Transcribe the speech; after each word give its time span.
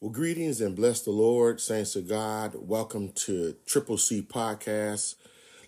Well, 0.00 0.12
greetings 0.12 0.60
and 0.60 0.76
bless 0.76 1.00
the 1.00 1.10
Lord, 1.10 1.60
saints 1.60 1.96
of 1.96 2.06
God. 2.06 2.54
Welcome 2.54 3.10
to 3.26 3.56
Triple 3.66 3.98
C 3.98 4.22
Podcast. 4.22 5.16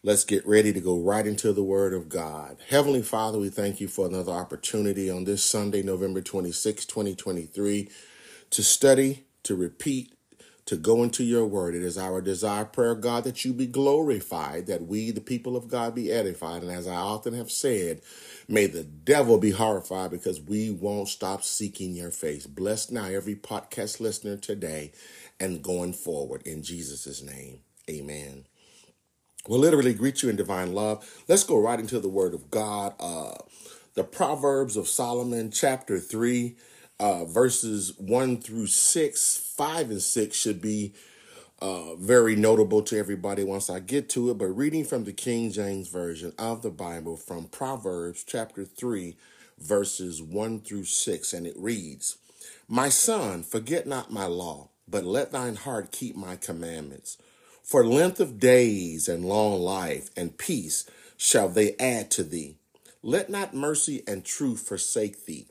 Let's 0.04 0.22
get 0.22 0.46
ready 0.46 0.72
to 0.72 0.80
go 0.80 1.01
right 1.01 1.26
into 1.26 1.53
the 1.53 1.64
Word 1.64 1.92
of 1.92 2.08
God. 2.08 2.58
Heavenly 2.69 3.03
Father, 3.03 3.40
we 3.40 3.48
thank 3.48 3.80
you 3.80 3.88
for 3.88 4.06
another 4.06 4.30
opportunity 4.30 5.11
on 5.11 5.24
this 5.24 5.43
Sunday, 5.45 5.82
November 5.82 6.21
26, 6.21 6.87
2023, 6.87 7.90
to 8.51 8.62
study, 8.62 9.24
to 9.43 9.56
repeat, 9.56 10.15
to 10.71 10.76
go 10.76 11.02
into 11.02 11.24
your 11.24 11.44
word. 11.44 11.74
It 11.74 11.82
is 11.82 11.98
our 11.98 12.21
desire, 12.21 12.64
prayer, 12.64 12.94
God, 12.94 13.24
that 13.24 13.44
you 13.44 13.52
be 13.52 13.66
glorified, 13.66 14.69
that 14.69 14.87
we, 14.87 15.10
the 15.10 15.20
people 15.20 15.56
of 15.56 15.66
God, 15.66 15.96
be 15.96 16.12
edified. 16.12 16.62
And 16.62 16.70
as 16.70 16.87
I 16.87 16.95
often 16.95 17.34
have 17.34 17.50
said, 17.50 18.02
may 18.46 18.66
the 18.66 18.84
devil 18.84 19.37
be 19.37 19.51
horrified 19.51 20.12
because 20.12 20.41
we 20.41 20.70
won't 20.70 21.09
stop 21.09 21.42
seeking 21.42 21.96
your 21.96 22.12
face. 22.12 22.46
Bless 22.46 22.88
now 22.88 23.06
every 23.06 23.34
podcast 23.34 23.98
listener 23.98 24.37
today 24.37 24.92
and 25.41 25.61
going 25.61 25.92
forward. 25.92 26.42
In 26.47 26.62
Jesus' 26.62 27.20
name, 27.20 27.62
amen. 27.91 28.45
We'll 29.48 29.59
literally 29.59 29.92
greet 29.92 30.23
you 30.23 30.28
in 30.28 30.37
divine 30.37 30.73
love. 30.73 31.05
Let's 31.27 31.42
go 31.42 31.59
right 31.59 31.80
into 31.80 31.98
the 31.98 32.09
word 32.09 32.33
of 32.33 32.48
God. 32.48 32.95
Uh, 33.00 33.34
the 33.95 34.05
Proverbs 34.05 34.77
of 34.77 34.87
Solomon, 34.87 35.50
chapter 35.50 35.98
3 35.98 36.55
uh, 37.00 37.25
verses 37.25 37.95
1 37.97 38.42
through 38.42 38.66
6, 38.66 39.50
5 39.60 39.91
and 39.91 40.00
6 40.00 40.34
should 40.34 40.62
be 40.62 40.95
uh, 41.60 41.95
very 41.96 42.34
notable 42.34 42.80
to 42.80 42.96
everybody 42.98 43.45
once 43.45 43.69
I 43.69 43.78
get 43.78 44.09
to 44.09 44.30
it. 44.30 44.38
But 44.38 44.46
reading 44.46 44.86
from 44.86 45.05
the 45.05 45.12
King 45.12 45.52
James 45.52 45.88
Version 45.88 46.33
of 46.38 46.62
the 46.62 46.70
Bible 46.70 47.19
from 47.19 47.45
Proverbs 47.45 48.24
chapter 48.24 48.64
3, 48.64 49.19
verses 49.59 50.23
1 50.23 50.60
through 50.60 50.84
6, 50.84 51.33
and 51.34 51.46
it 51.46 51.59
reads 51.59 52.16
My 52.69 52.88
son, 52.88 53.42
forget 53.42 53.86
not 53.86 54.10
my 54.10 54.24
law, 54.24 54.70
but 54.88 55.05
let 55.05 55.30
thine 55.30 55.56
heart 55.56 55.92
keep 55.92 56.16
my 56.16 56.36
commandments. 56.36 57.19
For 57.62 57.84
length 57.84 58.19
of 58.19 58.41
days 58.41 59.11
and 59.11 59.27
long 59.27 59.61
life 59.61 60.08
and 60.17 60.39
peace 60.39 60.89
shall 61.19 61.50
they 61.50 61.77
add 61.78 62.11
to 62.12 62.22
thee. 62.22 62.56
Let 63.02 63.28
not 63.28 63.52
mercy 63.52 64.05
and 64.08 64.24
truth 64.24 64.67
forsake 64.67 65.27
thee. 65.27 65.48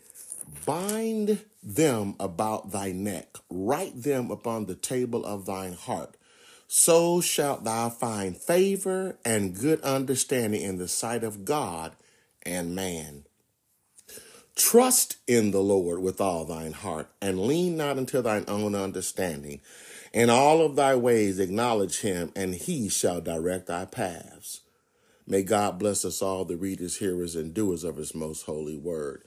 Bind 0.66 1.46
them 1.62 2.16
about 2.20 2.72
thy 2.72 2.92
neck, 2.92 3.38
write 3.50 4.02
them 4.04 4.32
upon 4.32 4.66
the 4.66 4.76
table 4.76 5.26
of 5.26 5.46
thine 5.46 5.74
heart. 5.74 6.16
So 6.68 7.20
shalt 7.20 7.64
thou 7.64 7.90
find 7.90 8.38
favor 8.38 9.18
and 9.26 9.58
good 9.58 9.82
understanding 9.82 10.62
in 10.62 10.78
the 10.78 10.88
sight 10.88 11.24
of 11.24 11.44
God 11.46 11.96
and 12.44 12.76
man. 12.76 13.26
Trust 14.56 15.18
in 15.26 15.52
the 15.52 15.62
Lord 15.62 16.02
with 16.02 16.20
all 16.20 16.46
thine 16.46 16.74
heart, 16.74 17.10
and 17.22 17.40
lean 17.40 17.78
not 17.78 17.98
unto 17.98 18.22
thine 18.22 18.46
own 18.48 18.76
understanding. 18.76 19.62
In 20.14 20.30
all 20.30 20.62
of 20.62 20.76
thy 20.76 20.96
ways 20.96 21.40
acknowledge 21.40 22.02
him, 22.02 22.32
and 22.36 22.54
he 22.54 22.90
shall 22.90 23.22
direct 23.22 23.68
thy 23.68 23.86
paths. 23.86 24.62
May 25.26 25.44
God 25.44 25.80
bless 25.80 26.04
us 26.04 26.22
all, 26.22 26.44
the 26.44 26.58
readers, 26.58 26.98
hearers, 26.98 27.36
and 27.36 27.54
doers 27.54 27.84
of 27.84 27.98
his 27.98 28.16
most 28.16 28.48
holy 28.48 28.78
word. 28.78 29.24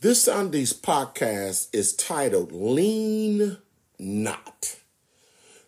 This 0.00 0.24
Sunday's 0.24 0.74
podcast 0.74 1.68
is 1.72 1.94
titled 1.94 2.52
Lean 2.52 3.56
Not. 3.98 4.76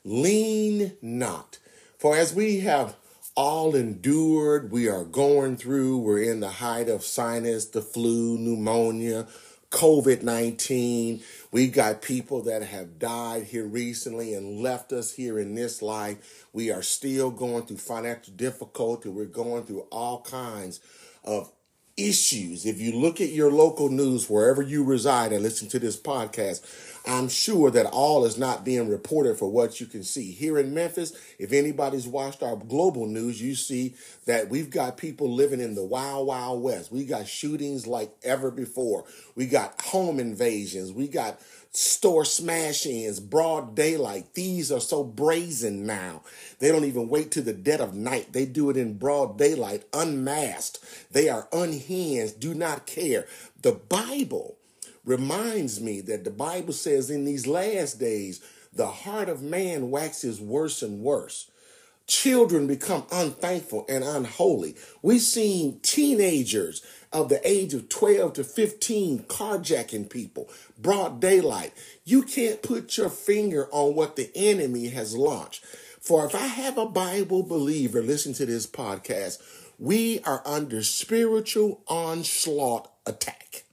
Lean 0.05 0.93
Not. 1.01 1.59
For 1.99 2.17
as 2.17 2.35
we 2.35 2.61
have 2.61 2.97
all 3.35 3.75
endured, 3.75 4.71
we 4.71 4.89
are 4.89 5.05
going 5.05 5.57
through, 5.57 5.99
we're 5.99 6.23
in 6.23 6.41
the 6.41 6.51
height 6.51 6.89
of 6.89 7.03
sinus, 7.03 7.67
the 7.67 7.81
flu, 7.81 8.37
pneumonia, 8.37 9.27
COVID 9.71 10.23
19. 10.23 11.23
We've 11.51 11.73
got 11.73 12.03
people 12.03 12.43
that 12.43 12.63
have 12.63 12.99
died 12.99 13.45
here 13.45 13.67
recently 13.67 14.35
and 14.35 14.61
left 14.61 14.93
us 14.93 15.15
here 15.15 15.39
in 15.39 15.55
this 15.55 15.81
life. 15.81 16.47
We 16.53 16.71
are 16.71 16.83
still 16.83 17.31
going 17.31 17.65
through 17.65 17.79
financial 17.79 18.35
difficulty. 18.35 19.09
We're 19.09 19.25
going 19.25 19.65
through 19.65 19.87
all 19.91 20.21
kinds 20.23 20.81
of 21.25 21.51
issues. 21.97 22.67
If 22.67 22.81
you 22.81 22.93
look 22.93 23.21
at 23.21 23.31
your 23.31 23.51
local 23.51 23.89
news, 23.89 24.29
wherever 24.29 24.61
you 24.63 24.85
reside 24.85 25.33
and 25.33 25.43
listen 25.43 25.69
to 25.69 25.79
this 25.79 25.97
podcast, 25.99 26.63
I'm 27.09 27.29
sure 27.29 27.71
that 27.71 27.87
all 27.87 28.25
is 28.25 28.37
not 28.37 28.65
being 28.65 28.89
reported 28.89 29.39
for 29.39 29.49
what 29.49 29.81
you 29.81 29.87
can 29.87 30.03
see. 30.03 30.33
Here 30.33 30.59
in 30.59 30.75
Memphis, 30.75 31.13
if 31.39 31.53
anybody's 31.53 32.07
watched 32.09 32.43
our 32.43 32.57
global 32.57 33.07
news, 33.07 33.41
you 33.41 33.55
see 33.55 33.95
that 34.27 34.51
we've 34.51 34.71
got 34.71 34.97
people 34.97 35.33
living 35.33 35.61
in 35.61 35.77
the 35.77 35.85
wild, 35.85 36.27
wild 36.27 36.63
west. 36.63 36.91
We 36.91 37.05
got 37.05 37.29
shootings 37.29 37.87
like 37.87 38.11
ever 38.25 38.51
before. 38.51 39.05
We 39.37 39.47
got 39.47 39.81
home 39.81 40.19
invasions. 40.19 40.93
We 40.93 41.07
got 41.07 41.41
store 41.77 42.25
smash 42.25 42.87
ins, 42.87 43.21
broad 43.21 43.75
daylight. 43.75 44.29
Thieves 44.33 44.73
are 44.73 44.81
so 44.81 45.05
brazen 45.05 45.85
now. 45.85 46.23
They 46.59 46.73
don't 46.73 46.87
even 46.87 47.11
wait 47.11 47.31
to 47.33 47.43
the 47.43 47.53
dead 47.53 47.83
of 47.83 47.95
night. 47.95 48.33
They 48.33 48.47
do 48.47 48.71
it 48.71 48.79
in 48.79 48.97
broad 48.97 49.37
daylight, 49.37 49.85
unmasked. 49.93 50.79
They 51.11 51.29
are 51.29 51.49
unhinged, 51.53 52.41
do 52.41 52.55
not 52.55 52.87
care. 52.87 53.27
The 53.61 53.73
Bible 53.73 54.57
reminds 55.05 55.79
me 55.79 56.01
that 56.01 56.25
the 56.25 56.31
Bible 56.31 56.73
says 56.73 57.11
in 57.11 57.27
these 57.27 57.47
last 57.47 58.01
days, 58.01 58.41
the 58.73 58.87
heart 58.87 59.29
of 59.29 59.43
man 59.43 59.91
waxes 59.91 60.41
worse 60.41 60.83
and 60.83 61.01
worse. 61.01 61.51
Children 62.07 62.69
become 62.69 63.05
unthankful 63.13 63.85
and 63.89 64.03
unholy. 64.03 64.77
We've 65.03 65.21
seen 65.21 65.81
teenagers 65.81 66.83
of 67.13 67.29
the 67.29 67.41
age 67.49 67.75
of 67.75 67.89
12 67.89 68.35
to 68.35 68.45
15 68.45 69.21
carjacking 69.21 70.11
people, 70.11 70.49
broad 70.79 71.21
daylight. 71.21 71.73
You 72.05 72.23
can't 72.23 72.63
put 72.63 72.97
your 72.97 73.09
finger 73.09 73.69
on 73.73 73.95
what 73.95 74.17
the 74.17 74.31
enemy 74.35 74.89
has 74.89 75.17
launched. 75.17 75.65
For 76.01 76.25
if 76.27 76.35
I 76.35 76.47
have 76.47 76.79
a 76.79 76.87
Bible 76.87 77.43
believer 77.43 78.03
listen 78.03 78.33
to 78.35 78.47
this 78.47 78.67
podcast, 78.67 79.43
we 79.79 80.21
are 80.21 80.43
under 80.45 80.83
spiritual 80.83 81.83
onslaught 81.89 82.91
attack. 83.05 83.65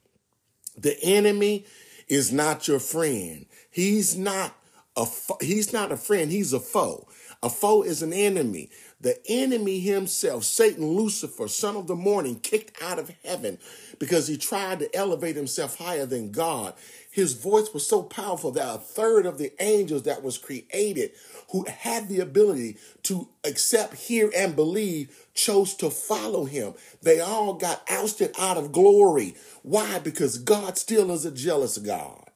The 0.76 0.98
enemy 1.02 1.64
is 2.08 2.32
not 2.32 2.68
your 2.68 2.80
friend. 2.80 3.46
He's 3.70 4.16
not 4.16 4.54
a 4.96 5.06
he's 5.40 5.72
not 5.72 5.92
a 5.92 5.96
friend, 5.96 6.30
he's 6.30 6.52
a 6.52 6.60
foe. 6.60 7.08
A 7.42 7.50
foe 7.50 7.82
is 7.82 8.02
an 8.02 8.12
enemy. 8.12 8.70
The 9.04 9.20
enemy 9.28 9.80
himself, 9.80 10.44
Satan, 10.44 10.86
Lucifer, 10.86 11.46
son 11.46 11.76
of 11.76 11.88
the 11.88 11.94
morning, 11.94 12.40
kicked 12.40 12.82
out 12.82 12.98
of 12.98 13.12
heaven 13.22 13.58
because 13.98 14.28
he 14.28 14.38
tried 14.38 14.78
to 14.78 14.96
elevate 14.96 15.36
himself 15.36 15.76
higher 15.76 16.06
than 16.06 16.32
God. 16.32 16.72
His 17.10 17.34
voice 17.34 17.74
was 17.74 17.86
so 17.86 18.02
powerful 18.02 18.50
that 18.52 18.74
a 18.74 18.78
third 18.78 19.26
of 19.26 19.36
the 19.36 19.52
angels 19.62 20.04
that 20.04 20.22
was 20.22 20.38
created 20.38 21.10
who 21.50 21.66
had 21.68 22.08
the 22.08 22.20
ability 22.20 22.78
to 23.02 23.28
accept, 23.44 23.92
hear, 23.92 24.32
and 24.34 24.56
believe 24.56 25.14
chose 25.34 25.74
to 25.74 25.90
follow 25.90 26.46
him. 26.46 26.72
They 27.02 27.20
all 27.20 27.52
got 27.52 27.82
ousted 27.90 28.32
out 28.38 28.56
of 28.56 28.72
glory. 28.72 29.34
Why? 29.62 29.98
Because 29.98 30.38
God 30.38 30.78
still 30.78 31.10
is 31.10 31.26
a 31.26 31.30
jealous 31.30 31.76
God. 31.76 32.30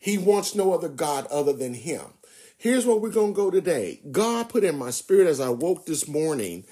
He 0.00 0.18
wants 0.18 0.52
no 0.52 0.72
other 0.72 0.88
God 0.88 1.28
other 1.28 1.52
than 1.52 1.74
him. 1.74 2.02
Here's 2.58 2.86
where 2.86 2.96
we're 2.96 3.10
going 3.10 3.34
to 3.34 3.36
go 3.36 3.50
today. 3.50 4.00
God 4.10 4.48
put 4.48 4.64
in 4.64 4.78
my 4.78 4.90
spirit 4.90 5.28
as 5.28 5.40
I 5.40 5.50
woke 5.50 5.84
this 5.84 6.08
morning 6.08 6.64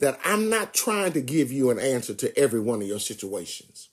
that 0.00 0.18
I'm 0.24 0.50
not 0.50 0.74
trying 0.74 1.12
to 1.12 1.20
give 1.20 1.52
you 1.52 1.70
an 1.70 1.78
answer 1.78 2.12
to 2.14 2.36
every 2.36 2.58
one 2.58 2.82
of 2.82 2.88
your 2.88 2.98
situations. 2.98 3.88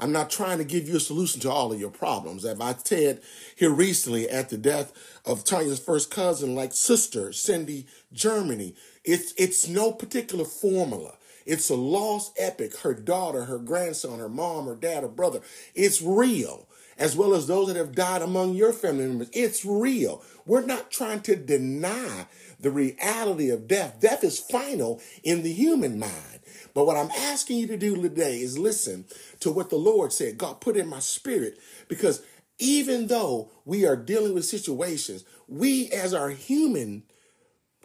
I'm 0.00 0.10
not 0.10 0.28
trying 0.28 0.58
to 0.58 0.64
give 0.64 0.88
you 0.88 0.96
a 0.96 1.00
solution 1.00 1.40
to 1.42 1.50
all 1.50 1.72
of 1.72 1.78
your 1.78 1.90
problems. 1.90 2.44
As 2.44 2.60
I 2.60 2.74
said 2.84 3.20
here 3.56 3.70
recently 3.70 4.28
at 4.28 4.48
the 4.48 4.58
death 4.58 4.92
of 5.24 5.44
Tanya's 5.44 5.78
first 5.78 6.10
cousin, 6.10 6.56
like 6.56 6.72
sister 6.72 7.32
Cindy 7.32 7.86
Germany, 8.12 8.74
it's 9.04 9.32
it's 9.36 9.68
no 9.68 9.92
particular 9.92 10.44
formula. 10.44 11.16
It's 11.46 11.70
a 11.70 11.76
lost 11.76 12.36
epic. 12.38 12.78
Her 12.78 12.94
daughter, 12.94 13.44
her 13.44 13.58
grandson, 13.58 14.18
her 14.18 14.28
mom, 14.28 14.66
her 14.66 14.76
dad, 14.76 15.02
her 15.02 15.08
brother. 15.08 15.40
It's 15.74 16.02
real 16.02 16.68
as 16.98 17.16
well 17.16 17.34
as 17.34 17.46
those 17.46 17.68
that 17.68 17.76
have 17.76 17.94
died 17.94 18.22
among 18.22 18.54
your 18.54 18.72
family 18.72 19.06
members. 19.06 19.30
It's 19.32 19.64
real. 19.64 20.22
We're 20.44 20.66
not 20.66 20.90
trying 20.90 21.20
to 21.22 21.36
deny 21.36 22.26
the 22.60 22.70
reality 22.70 23.50
of 23.50 23.68
death. 23.68 24.00
Death 24.00 24.24
is 24.24 24.40
final 24.40 25.00
in 25.22 25.42
the 25.42 25.52
human 25.52 25.98
mind. 25.98 26.40
But 26.74 26.86
what 26.86 26.96
I'm 26.96 27.10
asking 27.10 27.58
you 27.58 27.66
to 27.68 27.76
do 27.76 28.00
today 28.00 28.40
is 28.40 28.58
listen 28.58 29.04
to 29.40 29.50
what 29.50 29.70
the 29.70 29.76
Lord 29.76 30.12
said. 30.12 30.38
God 30.38 30.60
put 30.60 30.76
in 30.76 30.88
my 30.88 30.98
spirit 30.98 31.58
because 31.88 32.22
even 32.58 33.06
though 33.06 33.50
we 33.64 33.86
are 33.86 33.96
dealing 33.96 34.34
with 34.34 34.44
situations, 34.44 35.24
we 35.46 35.90
as 35.90 36.12
our 36.12 36.30
human 36.30 37.04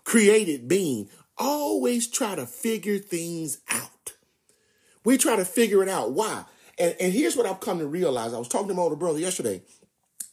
created 0.03 0.67
being 0.67 1.09
always 1.37 2.07
try 2.07 2.35
to 2.35 2.45
figure 2.45 2.97
things 2.97 3.59
out. 3.69 4.13
We 5.03 5.17
try 5.17 5.35
to 5.35 5.45
figure 5.45 5.83
it 5.83 5.89
out. 5.89 6.11
Why? 6.11 6.45
And, 6.79 6.95
and 6.99 7.13
here's 7.13 7.35
what 7.35 7.45
I've 7.45 7.59
come 7.59 7.79
to 7.79 7.87
realize. 7.87 8.33
I 8.33 8.39
was 8.39 8.47
talking 8.47 8.67
to 8.69 8.73
my 8.73 8.81
older 8.81 8.95
brother 8.95 9.19
yesterday, 9.19 9.61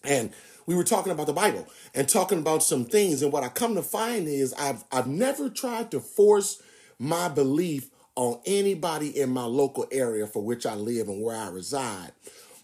and 0.04 0.32
we 0.66 0.74
were 0.74 0.84
talking 0.84 1.12
about 1.12 1.26
the 1.26 1.32
Bible 1.32 1.66
and 1.94 2.08
talking 2.08 2.38
about 2.38 2.62
some 2.62 2.84
things. 2.84 3.22
And 3.22 3.32
what 3.32 3.44
I 3.44 3.48
come 3.48 3.74
to 3.74 3.82
find 3.82 4.28
is 4.28 4.52
I've 4.54 4.84
I've 4.92 5.06
never 5.06 5.48
tried 5.50 5.90
to 5.90 6.00
force 6.00 6.62
my 6.98 7.28
belief 7.28 7.90
on 8.16 8.40
anybody 8.44 9.18
in 9.18 9.30
my 9.30 9.44
local 9.44 9.86
area 9.90 10.26
for 10.26 10.42
which 10.42 10.66
I 10.66 10.74
live 10.74 11.08
and 11.08 11.22
where 11.22 11.36
I 11.36 11.48
reside. 11.48 12.12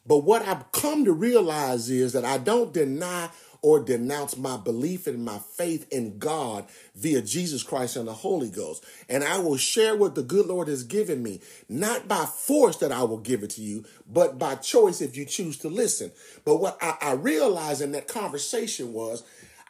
But 0.07 0.19
what 0.19 0.43
I've 0.43 0.71
come 0.73 1.05
to 1.05 1.13
realize 1.13 1.91
is 1.91 2.13
that 2.13 2.25
I 2.25 2.39
don't 2.39 2.73
deny 2.73 3.29
or 3.63 3.81
denounce 3.81 4.37
my 4.37 4.57
belief 4.57 5.07
and 5.07 5.25
my 5.25 5.39
faith 5.39 5.87
in 5.91 6.19
God 6.19 6.67
via 6.95 7.23
Jesus 7.23 7.63
Christ 7.63 7.97
and 7.97 8.09
the 8.09 8.13
Holy 8.13 8.51
Ghost. 8.51 8.85
And 9.09 9.25
I 9.25 9.39
will 9.39 9.57
share 9.57 9.97
what 9.97 10.15
the 10.15 10.23
good 10.23 10.47
Lord 10.47 10.69
has 10.69 10.85
given 10.85 11.23
me, 11.23 11.41
not 11.69 12.09
by 12.09 12.25
force 12.27 12.77
that 12.79 12.93
I 12.93 13.03
will 13.05 13.19
give 13.19 13.43
it 13.43 13.51
to 13.51 13.63
you, 13.63 13.85
but 14.11 14.39
by 14.39 14.57
choice 14.57 15.01
if 15.01 15.17
you 15.17 15.25
choose 15.25 15.57
to 15.59 15.69
listen. 15.69 16.13
But 16.45 16.57
what 16.57 16.79
I, 16.81 16.97
I 17.01 17.13
realized 17.13 17.83
in 17.83 17.93
that 17.93 18.09
conversation 18.09 18.93
was 18.93 19.25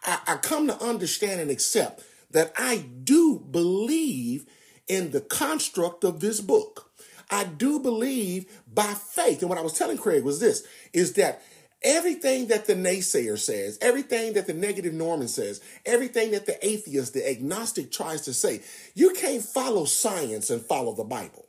I, 0.04 0.18
I 0.26 0.36
come 0.36 0.66
to 0.68 0.82
understand 0.82 1.40
and 1.40 1.50
accept 1.50 2.02
that 2.30 2.52
I 2.56 2.84
do 3.04 3.38
believe 3.38 4.46
in 4.88 5.10
the 5.10 5.20
construct 5.20 6.04
of 6.04 6.20
this 6.20 6.40
book. 6.40 6.90
I 7.30 7.44
do 7.44 7.80
believe 7.80 8.46
by 8.72 8.94
faith. 8.94 9.40
And 9.40 9.48
what 9.48 9.58
I 9.58 9.62
was 9.62 9.72
telling 9.72 9.98
Craig 9.98 10.22
was 10.22 10.38
this 10.38 10.64
is 10.92 11.14
that 11.14 11.42
Everything 11.82 12.48
that 12.48 12.66
the 12.66 12.74
naysayer 12.74 13.38
says, 13.38 13.78
everything 13.80 14.32
that 14.32 14.46
the 14.46 14.54
negative 14.54 14.94
Norman 14.94 15.28
says, 15.28 15.60
everything 15.84 16.30
that 16.30 16.46
the 16.46 16.66
atheist, 16.66 17.12
the 17.14 17.28
agnostic 17.28 17.92
tries 17.92 18.22
to 18.22 18.34
say, 18.34 18.62
you 18.94 19.10
can't 19.10 19.42
follow 19.42 19.84
science 19.84 20.50
and 20.50 20.62
follow 20.62 20.94
the 20.94 21.04
Bible. 21.04 21.46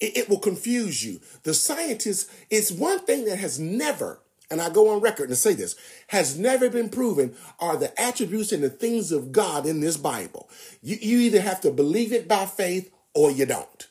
It, 0.00 0.16
it 0.16 0.28
will 0.28 0.38
confuse 0.38 1.04
you. 1.04 1.20
The 1.42 1.54
scientist, 1.54 2.30
it's 2.50 2.70
one 2.70 3.00
thing 3.00 3.24
that 3.24 3.38
has 3.38 3.58
never, 3.58 4.20
and 4.50 4.60
I 4.62 4.70
go 4.70 4.90
on 4.90 5.00
record 5.00 5.28
to 5.30 5.36
say 5.36 5.54
this, 5.54 5.76
has 6.08 6.38
never 6.38 6.70
been 6.70 6.88
proven 6.88 7.34
are 7.58 7.76
the 7.76 8.00
attributes 8.00 8.52
and 8.52 8.62
the 8.62 8.70
things 8.70 9.10
of 9.10 9.32
God 9.32 9.66
in 9.66 9.80
this 9.80 9.96
Bible. 9.96 10.48
You, 10.82 10.96
you 11.00 11.18
either 11.18 11.40
have 11.40 11.60
to 11.62 11.70
believe 11.70 12.12
it 12.12 12.28
by 12.28 12.46
faith 12.46 12.92
or 13.12 13.30
you 13.30 13.46
don't. 13.46 13.88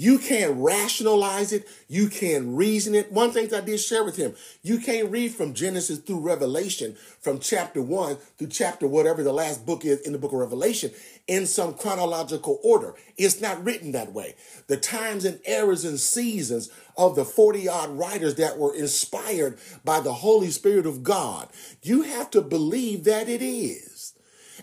You 0.00 0.20
can't 0.20 0.54
rationalize 0.58 1.52
it. 1.52 1.66
You 1.88 2.08
can't 2.08 2.56
reason 2.56 2.94
it. 2.94 3.10
One 3.10 3.32
thing 3.32 3.52
I 3.52 3.60
did 3.60 3.80
share 3.80 4.04
with 4.04 4.14
him, 4.14 4.36
you 4.62 4.78
can't 4.78 5.10
read 5.10 5.34
from 5.34 5.54
Genesis 5.54 5.98
through 5.98 6.20
Revelation, 6.20 6.94
from 7.20 7.40
chapter 7.40 7.82
one 7.82 8.16
through 8.38 8.46
chapter 8.46 8.86
whatever 8.86 9.24
the 9.24 9.32
last 9.32 9.66
book 9.66 9.84
is 9.84 9.98
in 10.02 10.12
the 10.12 10.18
book 10.18 10.32
of 10.32 10.38
Revelation 10.38 10.92
in 11.26 11.46
some 11.46 11.74
chronological 11.74 12.60
order. 12.62 12.94
It's 13.16 13.40
not 13.40 13.64
written 13.64 13.90
that 13.90 14.12
way. 14.12 14.36
The 14.68 14.76
times 14.76 15.24
and 15.24 15.40
eras 15.44 15.84
and 15.84 15.98
seasons 15.98 16.70
of 16.96 17.16
the 17.16 17.24
40 17.24 17.68
odd 17.68 17.98
writers 17.98 18.36
that 18.36 18.56
were 18.56 18.76
inspired 18.76 19.58
by 19.84 19.98
the 19.98 20.12
Holy 20.12 20.52
Spirit 20.52 20.86
of 20.86 21.02
God, 21.02 21.48
you 21.82 22.02
have 22.02 22.30
to 22.30 22.40
believe 22.40 23.02
that 23.02 23.28
it 23.28 23.42
is. 23.42 24.14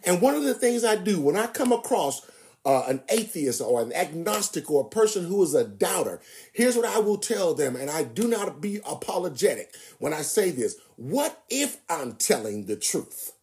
And 0.06 0.22
one 0.22 0.36
of 0.36 0.44
the 0.44 0.54
things 0.54 0.86
I 0.86 0.96
do 0.96 1.20
when 1.20 1.36
I 1.36 1.48
come 1.48 1.74
across 1.74 2.26
uh, 2.66 2.84
an 2.88 3.04
atheist 3.10 3.62
or 3.62 3.82
an 3.82 3.94
agnostic 3.94 4.70
or 4.70 4.86
a 4.86 4.90
person 4.90 5.26
who 5.26 5.44
is 5.44 5.54
a 5.54 5.64
doubter, 5.64 6.20
here's 6.52 6.76
what 6.76 6.86
I 6.86 7.00
will 7.00 7.18
tell 7.18 7.54
them, 7.54 7.76
and 7.76 7.90
I 7.90 8.04
do 8.04 8.28
not 8.28 8.62
be 8.62 8.80
apologetic 8.86 9.74
when 10.00 10.14
I 10.14 10.22
say 10.22 10.52
this. 10.52 10.78
What 10.96 11.44
if 11.50 11.78
I'm 11.90 12.16
telling 12.16 12.66
the 12.66 12.76
truth? 12.76 13.34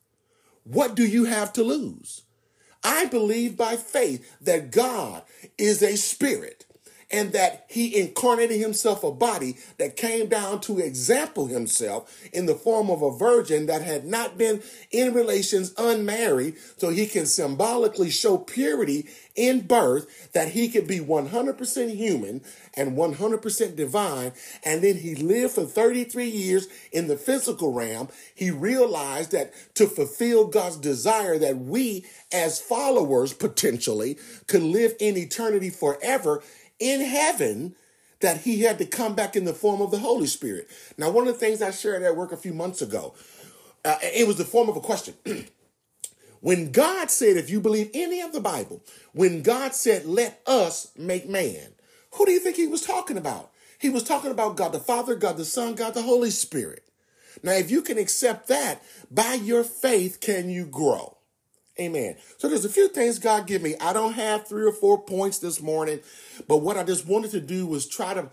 What 0.64 0.94
do 0.94 1.06
you 1.06 1.24
have 1.24 1.52
to 1.54 1.62
lose? 1.62 2.22
I 2.84 3.06
believe 3.06 3.56
by 3.56 3.76
faith 3.76 4.36
that 4.40 4.72
God 4.72 5.22
is 5.56 5.82
a 5.82 5.96
spirit 5.96 6.66
and 7.12 7.32
that 7.32 7.66
he 7.68 8.00
incarnated 8.00 8.58
himself 8.58 9.04
a 9.04 9.12
body 9.12 9.56
that 9.76 9.96
came 9.96 10.28
down 10.28 10.60
to 10.62 10.78
example 10.78 11.46
himself 11.46 12.18
in 12.32 12.46
the 12.46 12.54
form 12.54 12.90
of 12.90 13.02
a 13.02 13.16
virgin 13.16 13.66
that 13.66 13.82
had 13.82 14.06
not 14.06 14.38
been 14.38 14.62
in 14.90 15.12
relations 15.12 15.74
unmarried 15.76 16.56
so 16.78 16.88
he 16.88 17.06
can 17.06 17.26
symbolically 17.26 18.10
show 18.10 18.38
purity 18.38 19.06
in 19.34 19.60
birth 19.60 20.32
that 20.32 20.48
he 20.48 20.68
could 20.68 20.86
be 20.86 20.98
100% 20.98 21.94
human 21.94 22.42
and 22.74 22.96
100% 22.96 23.76
divine. 23.76 24.32
And 24.64 24.82
then 24.82 24.96
he 24.96 25.14
lived 25.14 25.54
for 25.54 25.64
33 25.64 26.28
years 26.28 26.68
in 26.92 27.08
the 27.08 27.16
physical 27.16 27.72
realm. 27.72 28.08
He 28.34 28.50
realized 28.50 29.32
that 29.32 29.52
to 29.74 29.86
fulfill 29.86 30.46
God's 30.46 30.76
desire 30.76 31.38
that 31.38 31.58
we 31.58 32.04
as 32.32 32.60
followers 32.60 33.32
potentially 33.32 34.18
could 34.46 34.62
live 34.62 34.94
in 35.00 35.16
eternity 35.16 35.70
forever 35.70 36.42
in 36.82 37.00
heaven 37.00 37.76
that 38.20 38.42
he 38.42 38.62
had 38.62 38.78
to 38.78 38.86
come 38.86 39.14
back 39.14 39.36
in 39.36 39.44
the 39.44 39.54
form 39.54 39.80
of 39.80 39.90
the 39.90 39.98
Holy 39.98 40.26
Spirit. 40.26 40.68
Now, 40.98 41.10
one 41.10 41.28
of 41.28 41.34
the 41.34 41.40
things 41.40 41.62
I 41.62 41.70
shared 41.70 42.02
at 42.02 42.16
work 42.16 42.32
a 42.32 42.36
few 42.36 42.52
months 42.52 42.82
ago, 42.82 43.14
uh, 43.84 43.98
it 44.02 44.26
was 44.26 44.36
the 44.36 44.44
form 44.44 44.68
of 44.68 44.76
a 44.76 44.80
question. 44.80 45.14
when 46.40 46.72
God 46.72 47.10
said, 47.10 47.36
if 47.36 47.50
you 47.50 47.60
believe 47.60 47.90
any 47.94 48.20
of 48.20 48.32
the 48.32 48.40
Bible, 48.40 48.82
when 49.12 49.42
God 49.42 49.74
said, 49.74 50.06
let 50.06 50.40
us 50.46 50.90
make 50.96 51.28
man, 51.28 51.72
who 52.12 52.26
do 52.26 52.32
you 52.32 52.40
think 52.40 52.56
he 52.56 52.66
was 52.66 52.82
talking 52.82 53.16
about? 53.16 53.50
He 53.78 53.90
was 53.90 54.04
talking 54.04 54.30
about 54.30 54.56
God 54.56 54.72
the 54.72 54.78
Father, 54.78 55.14
God 55.14 55.36
the 55.36 55.44
Son, 55.44 55.74
God 55.74 55.94
the 55.94 56.02
Holy 56.02 56.30
Spirit. 56.30 56.84
Now, 57.42 57.52
if 57.52 57.70
you 57.70 57.82
can 57.82 57.98
accept 57.98 58.48
that, 58.48 58.82
by 59.10 59.34
your 59.34 59.64
faith 59.64 60.20
can 60.20 60.50
you 60.50 60.66
grow. 60.66 61.16
Amen. 61.82 62.16
So 62.38 62.48
there's 62.48 62.64
a 62.64 62.70
few 62.70 62.88
things 62.88 63.18
God 63.18 63.46
give 63.46 63.60
me. 63.60 63.74
I 63.80 63.92
don't 63.92 64.12
have 64.12 64.46
three 64.46 64.64
or 64.64 64.72
four 64.72 65.02
points 65.02 65.38
this 65.38 65.60
morning, 65.60 66.00
but 66.46 66.58
what 66.58 66.76
I 66.76 66.84
just 66.84 67.06
wanted 67.06 67.32
to 67.32 67.40
do 67.40 67.66
was 67.66 67.88
try 67.88 68.14
to 68.14 68.30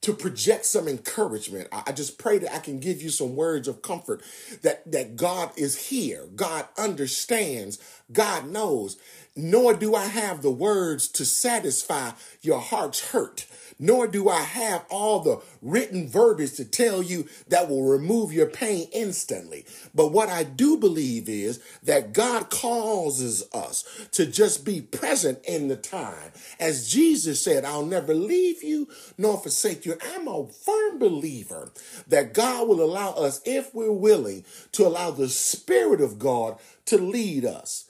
to 0.00 0.14
project 0.14 0.64
some 0.64 0.88
encouragement. 0.88 1.68
I 1.72 1.92
just 1.92 2.18
pray 2.18 2.38
that 2.38 2.54
I 2.54 2.60
can 2.60 2.78
give 2.78 3.02
you 3.02 3.10
some 3.10 3.34
words 3.36 3.68
of 3.68 3.82
comfort 3.82 4.22
that 4.62 4.90
that 4.90 5.16
God 5.16 5.50
is 5.56 5.88
here. 5.88 6.28
God 6.34 6.66
understands. 6.78 7.78
God 8.10 8.48
knows. 8.48 8.96
Nor 9.36 9.74
do 9.74 9.94
I 9.94 10.06
have 10.06 10.42
the 10.42 10.50
words 10.50 11.08
to 11.08 11.24
satisfy 11.24 12.12
your 12.40 12.60
heart's 12.60 13.10
hurt 13.10 13.46
nor 13.78 14.06
do 14.06 14.28
I 14.28 14.42
have 14.42 14.84
all 14.90 15.20
the 15.20 15.40
written 15.62 16.08
verbiage 16.08 16.54
to 16.54 16.64
tell 16.64 17.02
you 17.02 17.28
that 17.48 17.68
will 17.68 17.84
remove 17.84 18.32
your 18.32 18.46
pain 18.46 18.88
instantly. 18.92 19.64
But 19.94 20.12
what 20.12 20.28
I 20.28 20.44
do 20.44 20.76
believe 20.76 21.28
is 21.28 21.62
that 21.82 22.12
God 22.12 22.50
causes 22.50 23.44
us 23.52 23.84
to 24.12 24.26
just 24.26 24.64
be 24.64 24.80
present 24.80 25.38
in 25.46 25.68
the 25.68 25.76
time. 25.76 26.32
As 26.58 26.90
Jesus 26.90 27.42
said, 27.42 27.64
I'll 27.64 27.86
never 27.86 28.14
leave 28.14 28.62
you 28.62 28.88
nor 29.16 29.38
forsake 29.38 29.86
you. 29.86 29.96
I'm 30.14 30.28
a 30.28 30.46
firm 30.46 30.98
believer 30.98 31.70
that 32.08 32.34
God 32.34 32.68
will 32.68 32.82
allow 32.82 33.12
us, 33.12 33.40
if 33.44 33.74
we're 33.74 33.92
willing, 33.92 34.44
to 34.72 34.86
allow 34.86 35.10
the 35.10 35.28
Spirit 35.28 36.00
of 36.00 36.18
God 36.18 36.58
to 36.86 36.98
lead 36.98 37.44
us. 37.44 37.87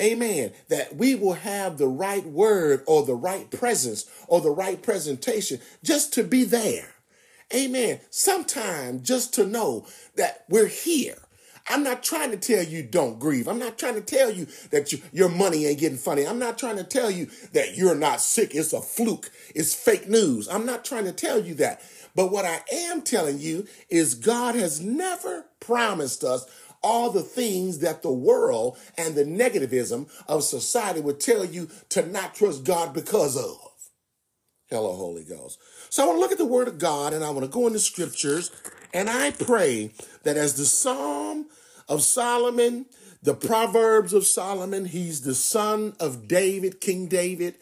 Amen. 0.00 0.52
That 0.68 0.96
we 0.96 1.14
will 1.14 1.34
have 1.34 1.78
the 1.78 1.88
right 1.88 2.24
word 2.24 2.82
or 2.86 3.04
the 3.04 3.14
right 3.14 3.50
presence 3.50 4.04
or 4.28 4.40
the 4.40 4.50
right 4.50 4.82
presentation 4.82 5.60
just 5.82 6.12
to 6.14 6.24
be 6.24 6.44
there. 6.44 6.94
Amen. 7.54 8.00
Sometime 8.10 9.02
just 9.02 9.32
to 9.34 9.46
know 9.46 9.86
that 10.16 10.44
we're 10.48 10.66
here. 10.66 11.16
I'm 11.68 11.82
not 11.82 12.02
trying 12.02 12.30
to 12.30 12.36
tell 12.36 12.62
you 12.62 12.82
don't 12.82 13.18
grieve. 13.18 13.48
I'm 13.48 13.58
not 13.58 13.78
trying 13.78 13.94
to 13.94 14.00
tell 14.00 14.30
you 14.30 14.46
that 14.70 14.92
you, 14.92 15.00
your 15.12 15.28
money 15.28 15.66
ain't 15.66 15.80
getting 15.80 15.98
funny. 15.98 16.26
I'm 16.26 16.38
not 16.38 16.58
trying 16.58 16.76
to 16.76 16.84
tell 16.84 17.10
you 17.10 17.28
that 17.52 17.76
you're 17.76 17.96
not 17.96 18.20
sick. 18.20 18.54
It's 18.54 18.72
a 18.72 18.80
fluke. 18.80 19.30
It's 19.54 19.74
fake 19.74 20.08
news. 20.08 20.48
I'm 20.48 20.66
not 20.66 20.84
trying 20.84 21.04
to 21.04 21.12
tell 21.12 21.40
you 21.40 21.54
that. 21.54 21.82
But 22.14 22.30
what 22.30 22.44
I 22.44 22.62
am 22.72 23.02
telling 23.02 23.40
you 23.40 23.66
is 23.90 24.14
God 24.14 24.54
has 24.54 24.80
never 24.80 25.46
promised 25.60 26.24
us 26.24 26.46
all 26.86 27.10
the 27.10 27.20
things 27.20 27.80
that 27.80 28.02
the 28.02 28.12
world 28.12 28.78
and 28.96 29.16
the 29.16 29.24
negativism 29.24 30.08
of 30.28 30.44
society 30.44 31.00
would 31.00 31.18
tell 31.18 31.44
you 31.44 31.68
to 31.88 32.06
not 32.06 32.36
trust 32.36 32.62
God 32.62 32.94
because 32.94 33.36
of. 33.36 33.58
Hello, 34.68 34.92
Holy 34.92 35.24
Ghost. 35.24 35.58
So 35.90 36.04
I 36.04 36.06
want 36.06 36.16
to 36.16 36.20
look 36.20 36.32
at 36.32 36.38
the 36.38 36.44
Word 36.44 36.68
of 36.68 36.78
God 36.78 37.12
and 37.12 37.24
I 37.24 37.30
want 37.30 37.42
to 37.42 37.50
go 37.50 37.66
into 37.66 37.80
scriptures 37.80 38.52
and 38.94 39.10
I 39.10 39.32
pray 39.32 39.90
that 40.22 40.36
as 40.36 40.54
the 40.54 40.64
Psalm 40.64 41.46
of 41.88 42.02
Solomon, 42.02 42.86
the 43.20 43.34
Proverbs 43.34 44.12
of 44.12 44.24
Solomon, 44.24 44.84
he's 44.84 45.22
the 45.22 45.34
son 45.34 45.96
of 45.98 46.28
David, 46.28 46.80
King 46.80 47.08
David, 47.08 47.56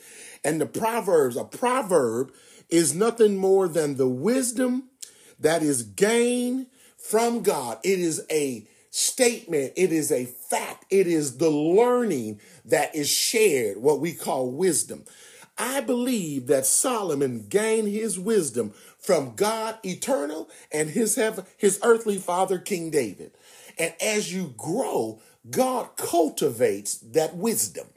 and 0.44 0.60
the 0.60 0.66
Proverbs, 0.66 1.38
a 1.38 1.44
proverb 1.44 2.30
is 2.68 2.94
nothing 2.94 3.38
more 3.38 3.68
than 3.68 3.96
the 3.96 4.08
wisdom 4.08 4.90
that 5.40 5.62
is 5.62 5.82
gained 5.82 6.66
from 6.98 7.42
God. 7.42 7.78
It 7.82 7.98
is 7.98 8.26
a 8.30 8.66
statement. 8.94 9.72
It 9.74 9.90
is 9.90 10.12
a 10.12 10.24
fact. 10.24 10.84
It 10.88 11.08
is 11.08 11.38
the 11.38 11.50
learning 11.50 12.40
that 12.64 12.94
is 12.94 13.08
shared, 13.08 13.78
what 13.78 13.98
we 13.98 14.12
call 14.14 14.52
wisdom. 14.52 15.04
I 15.58 15.80
believe 15.80 16.46
that 16.46 16.64
Solomon 16.64 17.46
gained 17.48 17.88
his 17.88 18.20
wisdom 18.20 18.72
from 18.98 19.34
God 19.34 19.78
eternal 19.84 20.48
and 20.70 20.90
his 20.90 21.16
heaven, 21.16 21.44
his 21.56 21.80
earthly 21.82 22.18
father, 22.18 22.56
King 22.58 22.90
David. 22.90 23.32
And 23.80 23.92
as 24.00 24.32
you 24.32 24.54
grow, 24.56 25.20
God 25.50 25.96
cultivates 25.96 26.94
that 26.98 27.34
wisdom. 27.34 27.88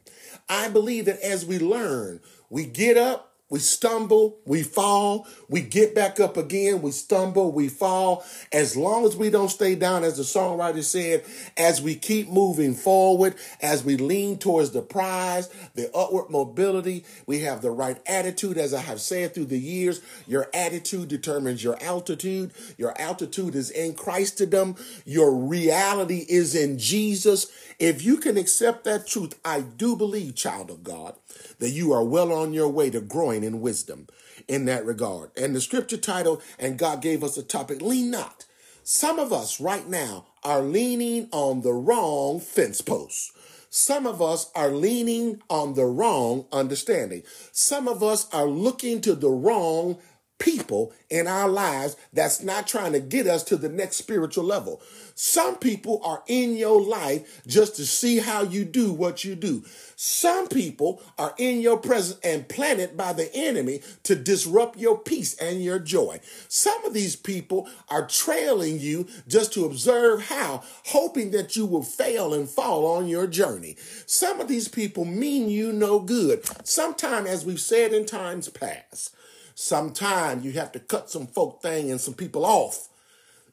I 0.50 0.68
believe 0.68 1.06
that 1.06 1.20
as 1.20 1.46
we 1.46 1.60
learn, 1.60 2.22
we 2.50 2.66
get 2.66 2.98
up, 2.98 3.36
we 3.50 3.60
stumble, 3.60 4.40
we 4.46 4.62
fall, 4.62 5.26
we 5.48 5.62
get 5.62 5.96
back 5.96 6.20
up 6.20 6.36
again, 6.36 6.82
we 6.82 6.92
stumble, 6.92 7.52
we 7.52 7.70
fall. 7.70 8.26
As 8.52 8.76
long 8.76 9.06
as 9.06 9.16
we 9.16 9.30
don't 9.30 9.50
stay 9.50 9.76
down, 9.76 10.04
as 10.04 10.18
the 10.18 10.24
songwriter 10.24 10.84
said, 10.84 11.24
as 11.56 11.82
we 11.82 11.96
keep 11.96 12.30
moving 12.30 12.76
forward, 12.76 13.36
as 13.62 13.86
we 13.86 13.96
lean 13.96 14.38
towards 14.38 14.72
the 14.72 14.82
prize, 14.82 15.48
the 15.76 15.90
upward 15.96 16.30
mobility, 16.30 17.06
we 17.26 17.40
have 17.40 17.62
the 17.62 17.72
right 17.72 17.98
attitude. 18.06 18.58
As 18.58 18.74
I 18.74 18.82
have 18.82 19.00
said 19.00 19.34
through 19.34 19.46
the 19.46 19.60
years, 19.60 20.02
your 20.28 20.48
attitude 20.54 21.08
determines 21.08 21.64
your 21.64 21.82
altitude. 21.82 22.52
Your 22.78 23.00
altitude 23.00 23.56
is 23.56 23.72
in 23.72 23.94
Christendom. 23.94 24.76
Your 25.06 25.34
reality 25.34 26.26
is 26.28 26.54
in 26.54 26.78
Jesus. 26.78 27.50
If 27.80 28.04
you 28.04 28.18
can 28.18 28.38
accept 28.38 28.84
that 28.86 29.08
truth, 29.08 29.40
I 29.46 29.62
do 29.62 29.96
believe, 29.96 30.36
child 30.36 30.72
of 30.72 30.84
God, 30.84 31.16
that 31.60 31.70
you 31.70 31.92
are 31.92 32.04
well 32.04 32.32
on 32.32 32.54
your 32.54 32.70
way 32.70 32.90
to 32.90 33.02
growing 33.02 33.44
in 33.44 33.62
wisdom 33.62 34.08
in 34.48 34.66
that 34.66 34.86
regard. 34.86 35.32
And 35.38 35.56
the 35.56 35.62
scripture 35.62 35.98
title, 35.98 36.42
and 36.60 36.78
God 36.78 37.02
gave 37.02 37.24
us 37.24 37.38
a 37.38 37.44
topic, 37.44 37.82
lean 37.82 38.12
not. 38.12 38.46
Some 38.84 39.20
of 39.20 39.34
us 39.34 39.60
right 39.60 39.88
now 39.88 40.28
are 40.44 40.62
leaning 40.62 41.28
on 41.32 41.62
the 41.62 41.74
wrong 41.74 42.40
fence 42.40 42.82
post. 42.82 43.34
Some 43.70 44.08
of 44.08 44.22
us 44.22 44.50
are 44.56 44.70
leaning 44.72 45.42
on 45.50 45.74
the 45.74 45.86
wrong 45.86 46.46
understanding. 46.54 47.24
Some 47.52 47.88
of 47.88 48.02
us 48.02 48.34
are 48.34 48.48
looking 48.48 49.02
to 49.02 49.14
the 49.14 49.30
wrong 49.30 49.98
people 50.40 50.94
in 51.10 51.28
our 51.28 51.50
lives 51.50 51.96
that's 52.14 52.44
not 52.44 52.68
trying 52.68 52.94
to 52.94 53.00
get 53.00 53.28
us 53.28 53.44
to 53.44 53.58
the 53.58 53.70
next 53.70 53.98
spiritual 53.98 54.44
level. 54.44 54.82
Some 55.16 55.56
people 55.56 56.02
are 56.04 56.24
in 56.28 56.56
your 56.56 56.82
life 56.82 57.42
just 57.48 57.76
to 57.78 57.86
see 57.86 58.20
how 58.20 58.44
you 58.44 58.66
do 58.66 58.94
what 58.94 59.24
you 59.24 59.36
do. 59.36 59.64
Some 59.96 60.48
people 60.48 61.02
are 61.18 61.34
in 61.38 61.60
your 61.60 61.78
presence 61.78 62.20
and 62.24 62.48
planted 62.48 62.96
by 62.96 63.14
the 63.14 63.34
enemy 63.34 63.82
to 64.04 64.16
disrupt 64.16 64.78
your 64.78 64.98
peace 64.98 65.36
and 65.36 65.64
your 65.64 65.80
joy. 65.80 66.20
Some 66.48 66.86
of 66.86 66.94
these 66.94 67.16
people 67.16 67.68
are 67.90 68.06
trailing 68.06 68.80
you 68.80 69.08
just 69.28 69.54
to 69.54 69.66
observe 69.66 70.26
how, 70.26 70.64
hoping 70.86 71.32
that 71.32 71.56
you 71.56 71.66
will 71.66 71.84
fail 71.84 72.34
and 72.34 72.48
fall 72.48 72.86
on 72.86 73.08
your 73.08 73.26
journey. 73.26 73.76
Some 74.06 74.40
of 74.40 74.48
these 74.48 74.68
people 74.68 75.04
mean 75.04 75.50
you 75.50 75.72
no 75.72 76.00
good. 76.00 76.46
Sometime, 76.68 77.26
as 77.26 77.44
we've 77.44 77.60
said 77.60 77.92
in 77.92 78.06
times 78.06 78.50
past, 78.50 79.16
Sometimes 79.60 80.46
you 80.46 80.52
have 80.52 80.72
to 80.74 80.80
cut 80.80 81.10
some 81.10 81.26
folk 81.26 81.64
thing 81.64 81.90
and 81.90 82.00
some 82.00 82.14
people 82.14 82.46
off 82.46 82.90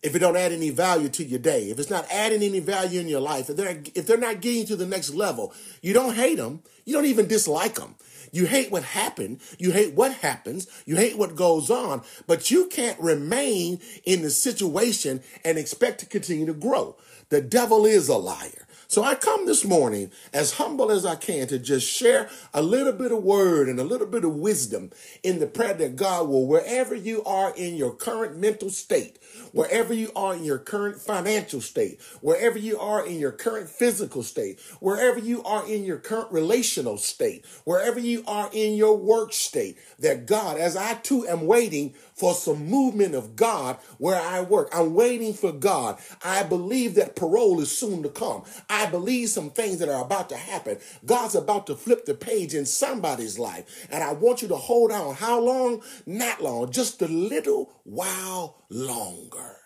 if 0.03 0.15
it 0.15 0.19
don't 0.19 0.37
add 0.37 0.53
any 0.53 0.69
value 0.69 1.09
to 1.09 1.25
your 1.25 1.39
day. 1.39 1.71
If 1.71 1.79
it's 1.79 1.89
not 1.89 2.07
adding 2.11 2.43
any 2.43 2.61
value 2.61 3.01
in 3.01 3.09
your 3.09 3.23
life, 3.23 3.49
if 3.49 3.57
they're 3.57 3.81
if 3.95 4.07
they're 4.07 4.19
not 4.19 4.43
getting 4.43 4.67
to 4.67 4.77
the 4.77 4.85
next 4.85 5.15
level, 5.15 5.55
you 5.81 5.95
don't 5.95 6.15
hate 6.15 6.37
them. 6.37 6.63
You 6.85 6.93
don't 6.93 7.07
even 7.07 7.27
dislike 7.27 7.77
them. 7.77 7.95
You 8.33 8.45
hate 8.45 8.71
what 8.71 8.83
happened. 8.83 9.41
You 9.59 9.71
hate 9.73 9.95
what 9.95 10.13
happens. 10.13 10.67
You 10.85 10.97
hate 10.97 11.17
what 11.17 11.37
goes 11.37 11.71
on, 11.71 12.03
but 12.27 12.51
you 12.51 12.67
can't 12.67 13.01
remain 13.01 13.81
in 14.05 14.21
the 14.21 14.31
situation 14.31 15.23
and 15.43 15.57
expect 15.57 16.01
to 16.01 16.07
continue 16.07 16.45
to 16.45 16.53
grow. 16.53 16.97
The 17.31 17.41
devil 17.41 17.87
is 17.87 18.11
a 18.11 18.19
liar. 18.19 18.64
So 18.87 19.03
I 19.03 19.15
come 19.15 19.47
this 19.47 19.65
morning 19.65 20.11
as 20.33 20.55
humble 20.55 20.91
as 20.91 21.07
I 21.07 21.15
can 21.15 21.47
to 21.49 21.59
just 21.59 21.89
share 21.89 22.29
a 22.53 22.63
little 22.63 22.93
bit 22.93 23.13
of 23.13 23.23
word 23.23 23.69
and 23.69 23.81
a 23.81 23.85
little 23.85 24.07
bit 24.07 24.25
of 24.25 24.35
wisdom 24.37 24.91
in 25.23 25.39
the 25.39 25.47
prayer 25.47 25.75
that 25.75 25.97
God 25.97 26.29
will, 26.29 26.47
wherever 26.47 26.95
you 26.95 27.25
are 27.25 27.55
in 27.57 27.77
your 27.77 27.93
current 27.93 28.37
mental 28.37 28.71
state, 28.71 29.19
wherever 29.53 29.95
you 29.95 30.11
are 30.15 30.35
in 30.35 30.45
your 30.45 30.59
current 30.59 31.01
financial 31.01 31.61
state, 31.61 32.01
wherever 32.21 32.59
you 32.59 32.79
are 32.79 33.05
in 33.05 33.19
your 33.19 33.33
current 33.33 33.69
physical 33.69 34.23
state, 34.23 34.61
wherever 34.81 35.19
you 35.19 35.43
are 35.45 35.67
in 35.67 35.85
your 35.85 35.99
current 35.99 36.31
relational 36.31 36.99
state, 36.99 37.45
wherever 37.65 37.99
you 37.99 38.23
are 38.27 38.51
in 38.53 38.75
your 38.75 38.97
work 38.97 39.33
state, 39.33 39.79
that 39.99 40.27
God, 40.27 40.59
as 40.59 40.77
I 40.77 40.95
too 40.95 41.27
am 41.27 41.47
waiting 41.47 41.95
for 42.15 42.35
some 42.35 42.67
movement 42.67 43.15
of 43.15 43.37
God 43.37 43.79
where 43.99 44.21
I 44.21 44.41
work. 44.41 44.69
I'm 44.73 44.95
waiting 44.95 45.35
for 45.35 45.53
God. 45.53 45.99
I 46.25 46.43
believe 46.45 46.95
that 46.95 47.17
parole 47.17 47.61
is 47.61 47.77
soon 47.77 48.03
to 48.03 48.09
come. 48.09 48.45
I 48.71 48.87
believe 48.87 49.29
some 49.29 49.51
things 49.51 49.79
that 49.81 49.89
are 49.89 50.05
about 50.05 50.29
to 50.29 50.37
happen. 50.37 50.79
God's 51.05 51.35
about 51.35 51.67
to 51.67 51.75
flip 51.75 52.05
the 52.05 52.15
page 52.15 52.55
in 52.55 52.67
somebody's 52.67 53.39
life. 53.39 53.89
And 53.91 54.03
I 54.03 54.13
want 54.13 54.43
you 54.43 54.49
to 54.49 54.57
hold 54.57 54.93
on. 54.93 55.17
How 55.17 55.41
long? 55.41 55.83
Not 56.07 56.43
long, 56.43 56.71
just 56.71 57.03
a 57.03 57.09
little 57.09 57.81
while 57.85 58.65
longer. 58.71 59.57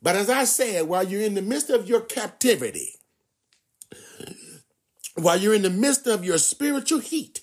But 0.00 0.16
as 0.16 0.28
I 0.28 0.44
said, 0.44 0.86
while 0.86 1.06
you're 1.06 1.22
in 1.22 1.34
the 1.34 1.42
midst 1.42 1.70
of 1.70 1.88
your 1.88 2.02
captivity, 2.02 2.90
while 5.14 5.38
you're 5.38 5.54
in 5.54 5.62
the 5.62 5.70
midst 5.70 6.06
of 6.06 6.24
your 6.24 6.38
spiritual 6.38 6.98
heat, 6.98 7.40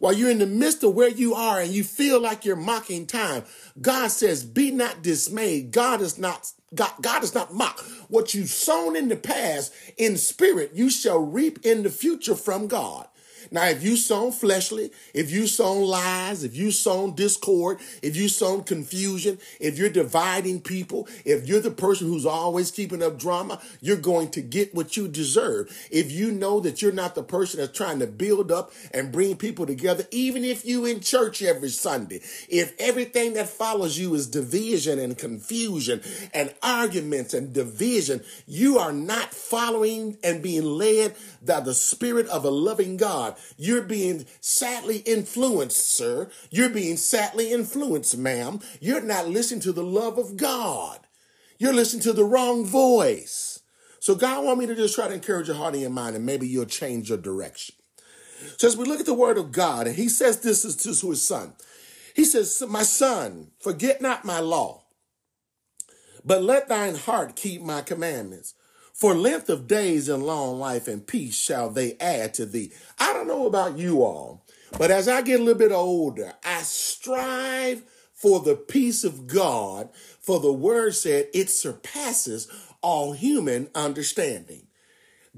while 0.00 0.14
you're 0.14 0.30
in 0.30 0.38
the 0.38 0.46
midst 0.46 0.82
of 0.82 0.94
where 0.94 1.08
you 1.08 1.34
are 1.34 1.60
and 1.60 1.70
you 1.70 1.84
feel 1.84 2.20
like 2.20 2.44
you're 2.44 2.56
mocking 2.56 3.06
time, 3.06 3.44
God 3.80 4.08
says, 4.08 4.44
be 4.44 4.70
not 4.70 5.02
dismayed. 5.02 5.70
God 5.70 6.00
is 6.00 6.18
not 6.18 6.50
God, 6.74 6.92
God 7.00 7.22
is 7.22 7.34
not 7.34 7.52
mocked. 7.52 7.80
What 8.08 8.32
you've 8.32 8.48
sown 8.48 8.96
in 8.96 9.08
the 9.08 9.16
past 9.16 9.72
in 9.96 10.16
spirit, 10.16 10.72
you 10.72 10.88
shall 10.88 11.18
reap 11.18 11.64
in 11.64 11.82
the 11.82 11.90
future 11.90 12.34
from 12.34 12.66
God. 12.66 13.06
Now, 13.50 13.66
if 13.66 13.82
you 13.82 13.96
sown 13.96 14.30
fleshly, 14.30 14.92
if 15.12 15.30
you 15.30 15.46
sown 15.46 15.82
lies, 15.82 16.44
if 16.44 16.54
you 16.54 16.70
sown 16.70 17.14
discord, 17.14 17.80
if 18.00 18.16
you 18.16 18.28
sown 18.28 18.62
confusion, 18.62 19.38
if 19.58 19.76
you're 19.76 19.90
dividing 19.90 20.60
people, 20.60 21.08
if 21.24 21.46
you're 21.48 21.60
the 21.60 21.70
person 21.72 22.06
who's 22.06 22.26
always 22.26 22.70
keeping 22.70 23.02
up 23.02 23.18
drama, 23.18 23.60
you're 23.80 23.96
going 23.96 24.30
to 24.30 24.40
get 24.40 24.74
what 24.74 24.96
you 24.96 25.08
deserve. 25.08 25.76
If 25.90 26.12
you 26.12 26.30
know 26.30 26.60
that 26.60 26.80
you're 26.80 26.92
not 26.92 27.16
the 27.16 27.24
person 27.24 27.58
that's 27.58 27.76
trying 27.76 27.98
to 27.98 28.06
build 28.06 28.52
up 28.52 28.72
and 28.92 29.10
bring 29.10 29.36
people 29.36 29.66
together, 29.66 30.04
even 30.12 30.44
if 30.44 30.64
you 30.64 30.84
in 30.84 31.00
church 31.00 31.42
every 31.42 31.70
Sunday, 31.70 32.20
if 32.48 32.74
everything 32.78 33.34
that 33.34 33.48
follows 33.48 33.98
you 33.98 34.14
is 34.14 34.28
division 34.28 34.98
and 34.98 35.18
confusion 35.18 36.02
and 36.32 36.54
arguments 36.62 37.34
and 37.34 37.52
division, 37.52 38.22
you 38.46 38.78
are 38.78 38.92
not 38.92 39.34
following 39.34 40.18
and 40.22 40.42
being 40.42 40.64
led 40.64 41.16
by 41.44 41.60
the 41.60 41.74
spirit 41.74 42.26
of 42.28 42.44
a 42.44 42.50
loving 42.50 42.96
God. 42.96 43.36
You're 43.56 43.82
being 43.82 44.26
sadly 44.40 44.98
influenced, 44.98 45.88
sir. 45.88 46.30
You're 46.50 46.70
being 46.70 46.96
sadly 46.96 47.52
influenced, 47.52 48.16
ma'am. 48.16 48.60
You're 48.80 49.02
not 49.02 49.28
listening 49.28 49.60
to 49.62 49.72
the 49.72 49.82
love 49.82 50.18
of 50.18 50.36
God. 50.36 51.00
You're 51.58 51.74
listening 51.74 52.02
to 52.04 52.12
the 52.12 52.24
wrong 52.24 52.64
voice. 52.64 53.60
So 54.00 54.14
God 54.14 54.44
want 54.44 54.58
me 54.58 54.66
to 54.66 54.74
just 54.74 54.94
try 54.94 55.08
to 55.08 55.14
encourage 55.14 55.48
your 55.48 55.56
heart 55.56 55.74
and 55.74 55.82
your 55.82 55.90
mind, 55.90 56.16
and 56.16 56.24
maybe 56.24 56.48
you'll 56.48 56.64
change 56.64 57.10
your 57.10 57.18
direction. 57.18 57.74
So 58.56 58.66
as 58.66 58.76
we 58.76 58.86
look 58.86 59.00
at 59.00 59.06
the 59.06 59.14
word 59.14 59.36
of 59.36 59.52
God, 59.52 59.86
and 59.86 59.96
he 59.96 60.08
says 60.08 60.40
this 60.40 60.64
is 60.64 60.76
to 60.76 61.10
his 61.10 61.22
son. 61.22 61.52
He 62.14 62.24
says, 62.24 62.62
My 62.68 62.82
son, 62.82 63.50
forget 63.60 64.00
not 64.00 64.24
my 64.24 64.40
law, 64.40 64.84
but 66.24 66.42
let 66.42 66.68
thine 66.68 66.94
heart 66.94 67.36
keep 67.36 67.62
my 67.62 67.82
commandments. 67.82 68.54
For 69.00 69.14
length 69.14 69.48
of 69.48 69.66
days 69.66 70.10
and 70.10 70.22
long 70.22 70.58
life 70.58 70.86
and 70.86 71.06
peace 71.06 71.34
shall 71.34 71.70
they 71.70 71.96
add 71.98 72.34
to 72.34 72.44
thee. 72.44 72.70
I 72.98 73.14
don't 73.14 73.26
know 73.26 73.46
about 73.46 73.78
you 73.78 74.02
all, 74.02 74.44
but 74.76 74.90
as 74.90 75.08
I 75.08 75.22
get 75.22 75.40
a 75.40 75.42
little 75.42 75.58
bit 75.58 75.72
older, 75.72 76.34
I 76.44 76.60
strive 76.60 77.82
for 78.12 78.40
the 78.40 78.56
peace 78.56 79.02
of 79.02 79.26
God, 79.26 79.88
for 80.20 80.38
the 80.38 80.52
word 80.52 80.94
said 80.96 81.28
it 81.32 81.48
surpasses 81.48 82.46
all 82.82 83.12
human 83.12 83.70
understanding. 83.74 84.66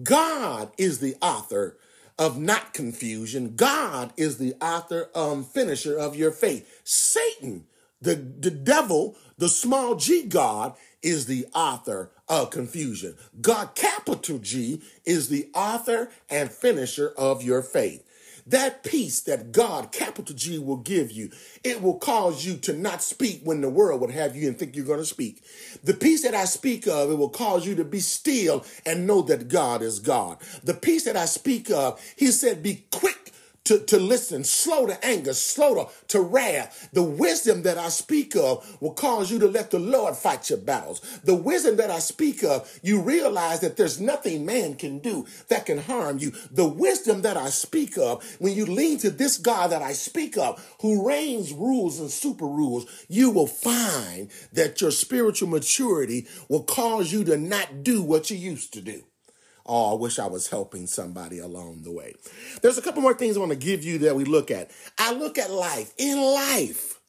God 0.02 0.73
is 0.76 0.99
the 0.99 1.14
author 1.23 1.78
of 2.19 2.40
not 2.40 2.75
confusion. 2.75 3.54
God 3.54 4.12
is 4.16 4.38
the 4.38 4.54
author 4.61 5.09
and 5.14 5.47
finisher 5.47 5.97
of 5.97 6.16
your 6.16 6.33
faith. 6.33 6.81
Satan, 6.83 7.66
the, 8.00 8.16
the 8.16 8.50
devil, 8.50 9.16
the 9.38 9.49
small 9.49 9.95
g 9.95 10.26
God, 10.26 10.75
is 11.00 11.26
the 11.26 11.47
author 11.54 12.11
of 12.33 12.49
confusion. 12.49 13.15
God, 13.43 13.75
capital 13.75 14.39
G, 14.39 14.81
is 15.05 15.29
the 15.29 15.51
author 15.55 16.11
and 16.31 16.51
finisher 16.51 17.12
of 17.19 17.43
your 17.43 17.61
faith. 17.61 18.03
That 18.47 18.83
peace 18.83 19.21
that 19.21 19.53
God, 19.53 19.93
capital 19.93 20.35
G, 20.35 20.59
will 20.59 20.79
give 20.79 21.12
you, 21.12 21.31
it 21.62 21.83
will 21.83 21.99
cause 21.99 22.45
you 22.45 22.57
to 22.57 22.73
not 22.73 23.03
speak 23.03 23.43
when 23.45 23.61
the 23.61 23.69
world 23.69 24.01
would 24.01 24.11
have 24.11 24.35
you 24.35 24.49
and 24.49 24.59
think 24.59 24.75
you're 24.75 24.87
going 24.87 24.99
to 24.99 25.05
speak. 25.05 25.45
The 25.85 25.95
peace 25.95 26.23
that 26.23 26.35
I 26.35 26.47
speak 26.47 26.89
of, 26.89 27.11
it 27.11 27.17
will 27.17 27.29
cause 27.29 27.67
you 27.67 27.75
to 27.77 27.85
be 27.85 28.01
still 28.01 28.65
and 28.87 29.07
know 29.07 29.21
that 29.23 29.49
God 29.49 29.83
is 29.83 30.01
God. 30.01 30.39
The 30.65 30.75
peace 30.75 31.05
that 31.05 31.17
I 31.17 31.27
speak 31.27 31.71
of, 31.71 32.01
he 32.17 32.29
said, 32.29 32.62
be 32.62 32.87
quick 32.91 33.22
to, 33.64 33.78
to 33.78 33.99
listen, 33.99 34.45
slow 34.45 34.87
to 34.87 35.04
anger, 35.04 35.35
slow 35.35 35.75
to, 35.75 35.88
to 36.09 36.21
wrath. 36.21 36.88
The 36.92 37.02
wisdom 37.02 37.62
that 37.62 37.78
I 37.78 37.88
speak 37.88 38.35
of 38.35 38.78
will 38.81 38.95
cause 38.95 39.31
you 39.31 39.38
to 39.40 39.49
let 39.49 39.71
the 39.71 39.78
Lord 39.78 40.16
fight 40.16 40.50
your 40.50 40.59
battles. 40.59 41.00
The 41.25 41.35
wisdom 41.35 41.76
that 41.76 41.90
I 41.90 42.00
speak 42.00 42.42
of, 42.42 42.69
you 42.83 43.00
realize 43.00 43.61
that 43.61 43.76
there's 43.76 44.00
nothing 44.00 44.45
man 44.45 44.75
can 44.75 44.99
do 44.99 45.26
that 45.49 45.66
can 45.66 45.78
harm 45.78 46.19
you. 46.19 46.33
The 46.50 46.66
wisdom 46.66 47.23
that 47.23 47.37
I 47.37 47.50
speak 47.50 47.97
of, 47.97 48.25
when 48.40 48.54
you 48.54 48.66
lean 48.66 48.99
to 48.99 49.11
this 49.11 49.38
God 49.38 49.71
that 49.71 49.83
I 49.83 49.92
speak 49.92 50.37
of, 50.37 50.64
who 50.81 51.07
reigns, 51.07 51.52
rules, 51.52 52.00
and 52.00 52.11
super 52.11 52.47
rules, 52.47 52.87
you 53.09 53.31
will 53.31 53.47
find 53.47 54.31
that 54.52 54.81
your 54.81 54.90
spiritual 54.90 55.49
maturity 55.49 56.26
will 56.49 56.64
cause 56.64 57.12
you 57.12 57.25
to 57.25 57.37
not 57.37 57.83
do 57.85 58.02
what 58.02 58.31
you 58.31 58.37
used 58.37 58.73
to 58.75 58.81
do. 58.81 59.04
Oh, 59.66 59.92
I 59.92 60.00
wish 60.00 60.19
I 60.19 60.26
was 60.26 60.49
helping 60.49 60.87
somebody 60.87 61.38
along 61.38 61.83
the 61.83 61.92
way. 61.92 62.14
There's 62.62 62.78
a 62.78 62.83
couple 62.83 63.02
more 63.02 63.14
things 63.14 63.37
I 63.37 63.40
want 63.40 63.52
to 63.52 63.59
give 63.59 63.85
you 63.85 63.99
that 63.99 64.16
we 64.16 64.25
look 64.25 64.50
at. 64.50 64.71
I 64.99 65.12
look 65.12 65.38
at 65.38 65.50
life. 65.50 65.92
In 65.99 66.19
life, 66.19 67.00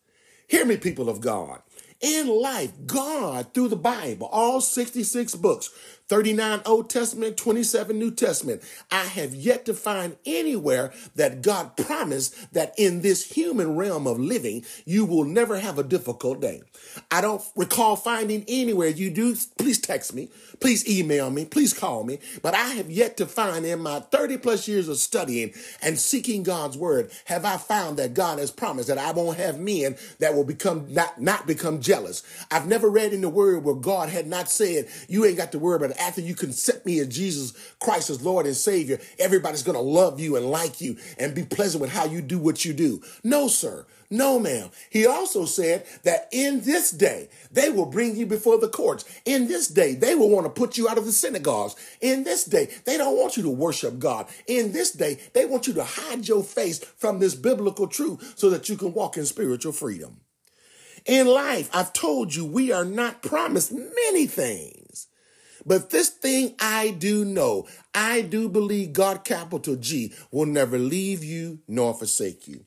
hear 0.48 0.66
me, 0.66 0.78
people 0.78 1.10
of 1.10 1.22
God. 1.22 1.62
In 2.02 2.28
life, 2.28 2.72
God, 2.86 3.54
through 3.54 3.70
the 3.70 3.78
Bible, 3.78 4.28
all 4.28 4.60
66 4.60 5.36
books, 5.36 5.70
39 6.14 6.62
Old 6.68 6.92
Testament, 6.92 7.38
27 7.38 7.98
New 7.98 8.12
Testament. 8.12 8.62
I 8.92 9.06
have 9.06 9.34
yet 9.34 9.66
to 9.66 9.74
find 9.74 10.16
anywhere 10.28 10.94
that 11.16 11.42
God 11.42 11.76
promised 11.76 12.54
that 12.54 12.72
in 12.78 13.02
this 13.02 13.32
human 13.32 13.76
realm 13.76 14.06
of 14.06 14.20
living, 14.20 14.64
you 14.86 15.06
will 15.06 15.24
never 15.24 15.58
have 15.58 15.80
a 15.80 15.84
difficult 15.84 16.40
day. 16.40 16.62
I 17.10 17.22
don't 17.22 17.42
recall 17.56 17.96
finding 17.96 18.46
anywhere 18.48 18.90
you 18.90 19.10
do. 19.10 19.36
Please 19.58 19.80
text 19.80 20.14
me. 20.14 20.30
Please 20.60 20.88
email 20.88 21.32
me. 21.32 21.46
Please 21.46 21.74
call 21.74 22.04
me. 22.04 22.20
But 22.44 22.54
I 22.54 22.68
have 22.76 22.92
yet 22.92 23.18
to 23.18 23.26
find 23.26 23.66
in 23.66 23.80
my 23.80 24.00
30 24.00 24.38
plus 24.38 24.68
years 24.68 24.88
of 24.88 24.98
studying 24.98 25.52
and 25.82 25.98
seeking 25.98 26.44
God's 26.44 26.78
word, 26.78 27.10
have 27.26 27.44
I 27.44 27.58
found 27.58 27.98
that 27.98 28.14
God 28.14 28.38
has 28.38 28.52
promised 28.52 28.88
that 28.88 29.00
I 29.00 29.14
won't 29.14 29.40
have 29.40 29.60
men 29.60 29.98
that 30.20 30.36
will 30.36 30.44
become 30.44 30.94
not, 30.94 31.20
not 31.20 31.48
become 31.48 31.82
jealous. 31.82 32.22
I've 32.52 32.68
never 32.68 32.88
read 32.88 33.14
in 33.14 33.22
the 33.22 33.30
word 33.30 33.64
where 33.64 33.74
God 33.74 34.10
had 34.10 34.28
not 34.28 34.48
said, 34.48 34.88
you 35.08 35.26
ain't 35.26 35.38
got 35.38 35.52
the 35.52 35.58
word, 35.58 35.82
but 35.82 36.00
after 36.04 36.22
you 36.22 36.34
accept 36.34 36.86
me 36.86 37.00
as 37.00 37.08
Jesus 37.08 37.54
Christ 37.80 38.10
as 38.10 38.24
Lord 38.24 38.46
and 38.46 38.56
Savior, 38.56 39.00
everybody's 39.18 39.64
going 39.64 39.78
to 39.78 39.82
love 39.82 40.20
you 40.20 40.36
and 40.36 40.46
like 40.50 40.82
you 40.82 40.98
and 41.18 41.34
be 41.34 41.44
pleasant 41.44 41.82
with 41.82 41.92
how 41.92 42.06
you 42.06 42.22
do 42.22 42.38
what 42.38 42.66
you 42.66 42.74
do. 42.74 43.02
No, 43.24 43.48
sir. 43.48 43.86
No, 44.10 44.38
ma'am. 44.38 44.70
He 44.92 45.08
also 45.08 45.46
said 45.46 45.88
that 46.04 46.28
in 46.32 46.62
this 46.62 46.92
day, 46.92 47.30
they 47.52 47.70
will 47.70 47.88
bring 47.88 48.16
you 48.16 48.28
before 48.28 48.60
the 48.60 48.68
courts. 48.68 49.06
In 49.26 49.48
this 49.48 49.68
day, 49.68 49.96
they 49.96 50.14
will 50.14 50.30
want 50.30 50.46
to 50.46 50.52
put 50.52 50.78
you 50.78 50.88
out 50.88 51.00
of 51.00 51.06
the 51.06 51.12
synagogues. 51.12 51.76
In 52.00 52.24
this 52.24 52.44
day, 52.44 52.70
they 52.86 52.98
don't 52.98 53.18
want 53.18 53.38
you 53.38 53.44
to 53.44 53.50
worship 53.50 53.98
God. 53.98 54.28
In 54.46 54.72
this 54.72 54.92
day, 54.92 55.20
they 55.34 55.46
want 55.46 55.66
you 55.66 55.74
to 55.74 55.84
hide 55.84 56.28
your 56.28 56.44
face 56.44 56.78
from 56.80 57.20
this 57.20 57.34
biblical 57.34 57.88
truth 57.88 58.34
so 58.36 58.52
that 58.52 58.70
you 58.70 58.76
can 58.76 58.94
walk 58.94 59.18
in 59.18 59.26
spiritual 59.26 59.72
freedom. 59.72 60.18
In 61.06 61.26
life, 61.28 61.70
I've 61.74 61.92
told 61.92 62.36
you 62.36 62.46
we 62.46 62.72
are 62.72 62.86
not 62.86 63.24
promised 63.24 63.72
many 63.72 64.28
things. 64.28 64.83
But 65.66 65.90
this 65.90 66.10
thing 66.10 66.56
I 66.60 66.92
do 66.92 67.26
know, 67.26 67.68
I 67.94 68.22
do 68.22 68.50
believe 68.50 68.94
God, 68.94 69.24
capital 69.24 69.76
G, 69.76 70.14
will 70.32 70.46
never 70.46 70.78
leave 70.78 71.24
you 71.24 71.60
nor 71.68 71.94
forsake 71.94 72.48
you. 72.48 72.66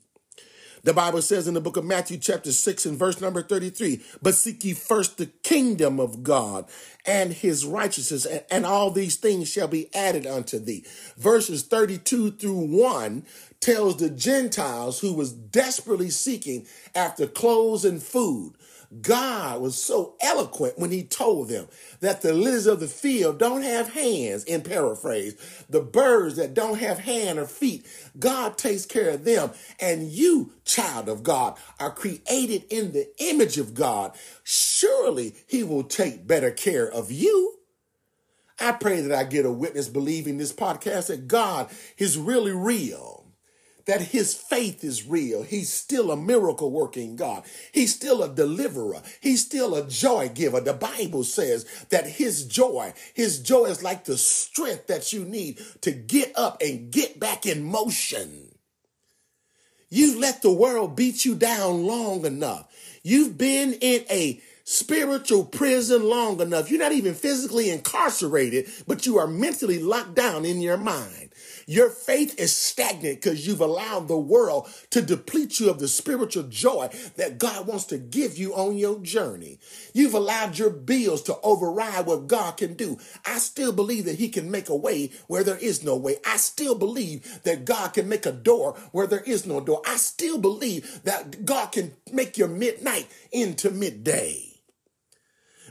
The 0.86 0.94
Bible 0.94 1.20
says 1.20 1.48
in 1.48 1.54
the 1.54 1.60
book 1.60 1.76
of 1.76 1.84
Matthew, 1.84 2.16
chapter 2.16 2.52
6, 2.52 2.86
and 2.86 2.96
verse 2.96 3.20
number 3.20 3.42
33, 3.42 4.04
but 4.22 4.36
seek 4.36 4.62
ye 4.62 4.72
first 4.72 5.18
the 5.18 5.26
kingdom 5.26 5.98
of 5.98 6.22
God 6.22 6.66
and 7.04 7.32
his 7.32 7.64
righteousness, 7.66 8.24
and, 8.24 8.64
all 8.64 8.92
these 8.92 9.16
things 9.16 9.50
shall 9.50 9.66
be 9.66 9.92
added 9.92 10.28
unto 10.28 10.60
thee. 10.60 10.84
Verses 11.16 11.64
32 11.64 12.32
through 12.32 12.66
1 12.66 13.26
tells 13.58 13.96
the 13.96 14.10
Gentiles 14.10 15.00
who 15.00 15.12
was 15.12 15.32
desperately 15.32 16.10
seeking 16.10 16.66
after 16.94 17.26
clothes 17.26 17.84
and 17.84 18.00
food 18.00 18.54
God 19.02 19.60
was 19.60 19.80
so 19.80 20.14
eloquent 20.20 20.78
when 20.78 20.90
he 20.90 21.02
told 21.02 21.48
them 21.48 21.66
that 22.00 22.22
the 22.22 22.32
lilies 22.32 22.66
of 22.66 22.80
the 22.80 22.88
field 22.88 23.38
don't 23.38 23.62
have 23.62 23.92
hands, 23.92 24.44
in 24.44 24.62
paraphrase. 24.62 25.64
The 25.68 25.80
birds 25.80 26.36
that 26.36 26.54
don't 26.54 26.78
have 26.78 27.00
hand 27.00 27.38
or 27.38 27.46
feet, 27.46 27.86
God 28.18 28.56
takes 28.58 28.86
care 28.86 29.10
of 29.10 29.24
them. 29.24 29.50
And 29.80 30.08
you, 30.08 30.52
child 30.64 31.08
of 31.08 31.22
God, 31.22 31.56
are 31.80 31.90
created 31.90 32.64
in 32.70 32.92
the 32.92 33.08
image 33.18 33.58
of 33.58 33.74
God. 33.74 34.12
Surely 34.44 35.34
he 35.46 35.62
will 35.64 35.84
take 35.84 36.26
better 36.26 36.50
care 36.50 36.90
of 36.90 37.10
you. 37.10 37.54
I 38.58 38.72
pray 38.72 39.00
that 39.02 39.16
I 39.16 39.24
get 39.24 39.44
a 39.44 39.50
witness 39.50 39.88
believing 39.88 40.38
this 40.38 40.52
podcast 40.52 41.08
that 41.08 41.28
God 41.28 41.68
is 41.98 42.16
really 42.16 42.52
real 42.52 43.15
that 43.86 44.02
his 44.02 44.34
faith 44.34 44.84
is 44.84 45.06
real. 45.06 45.42
He's 45.42 45.72
still 45.72 46.10
a 46.10 46.16
miracle 46.16 46.70
working 46.70 47.16
God. 47.16 47.44
He's 47.72 47.94
still 47.94 48.22
a 48.22 48.28
deliverer. 48.28 49.02
He's 49.20 49.44
still 49.44 49.74
a 49.74 49.86
joy 49.86 50.28
giver. 50.28 50.60
The 50.60 50.74
Bible 50.74 51.24
says 51.24 51.64
that 51.90 52.06
his 52.06 52.44
joy, 52.44 52.92
his 53.14 53.40
joy 53.40 53.66
is 53.66 53.82
like 53.82 54.04
the 54.04 54.18
strength 54.18 54.88
that 54.88 55.12
you 55.12 55.24
need 55.24 55.60
to 55.82 55.92
get 55.92 56.32
up 56.36 56.60
and 56.60 56.90
get 56.90 57.18
back 57.18 57.46
in 57.46 57.62
motion. 57.62 58.52
You've 59.88 60.18
let 60.18 60.42
the 60.42 60.52
world 60.52 60.96
beat 60.96 61.24
you 61.24 61.36
down 61.36 61.86
long 61.86 62.26
enough. 62.26 62.68
You've 63.04 63.38
been 63.38 63.74
in 63.74 64.04
a 64.10 64.40
spiritual 64.64 65.44
prison 65.44 66.02
long 66.02 66.40
enough. 66.40 66.70
You're 66.70 66.80
not 66.80 66.90
even 66.90 67.14
physically 67.14 67.70
incarcerated, 67.70 68.66
but 68.88 69.06
you 69.06 69.16
are 69.18 69.28
mentally 69.28 69.78
locked 69.78 70.16
down 70.16 70.44
in 70.44 70.60
your 70.60 70.76
mind. 70.76 71.25
Your 71.68 71.90
faith 71.90 72.38
is 72.38 72.56
stagnant 72.56 73.20
because 73.20 73.44
you've 73.44 73.60
allowed 73.60 74.06
the 74.06 74.16
world 74.16 74.68
to 74.90 75.02
deplete 75.02 75.58
you 75.58 75.68
of 75.68 75.80
the 75.80 75.88
spiritual 75.88 76.44
joy 76.44 76.90
that 77.16 77.38
God 77.38 77.66
wants 77.66 77.86
to 77.86 77.98
give 77.98 78.38
you 78.38 78.54
on 78.54 78.76
your 78.76 79.00
journey. 79.00 79.58
You've 79.92 80.14
allowed 80.14 80.58
your 80.58 80.70
bills 80.70 81.22
to 81.22 81.36
override 81.42 82.06
what 82.06 82.28
God 82.28 82.56
can 82.56 82.74
do. 82.74 82.98
I 83.24 83.38
still 83.38 83.72
believe 83.72 84.04
that 84.04 84.20
He 84.20 84.28
can 84.28 84.48
make 84.48 84.68
a 84.68 84.76
way 84.76 85.10
where 85.26 85.42
there 85.42 85.58
is 85.58 85.82
no 85.82 85.96
way. 85.96 86.18
I 86.24 86.36
still 86.36 86.76
believe 86.76 87.42
that 87.42 87.64
God 87.64 87.94
can 87.94 88.08
make 88.08 88.26
a 88.26 88.32
door 88.32 88.74
where 88.92 89.08
there 89.08 89.24
is 89.26 89.44
no 89.44 89.60
door. 89.60 89.82
I 89.84 89.96
still 89.96 90.38
believe 90.38 91.02
that 91.02 91.44
God 91.44 91.72
can 91.72 91.94
make 92.12 92.38
your 92.38 92.48
midnight 92.48 93.08
into 93.32 93.72
midday. 93.72 94.60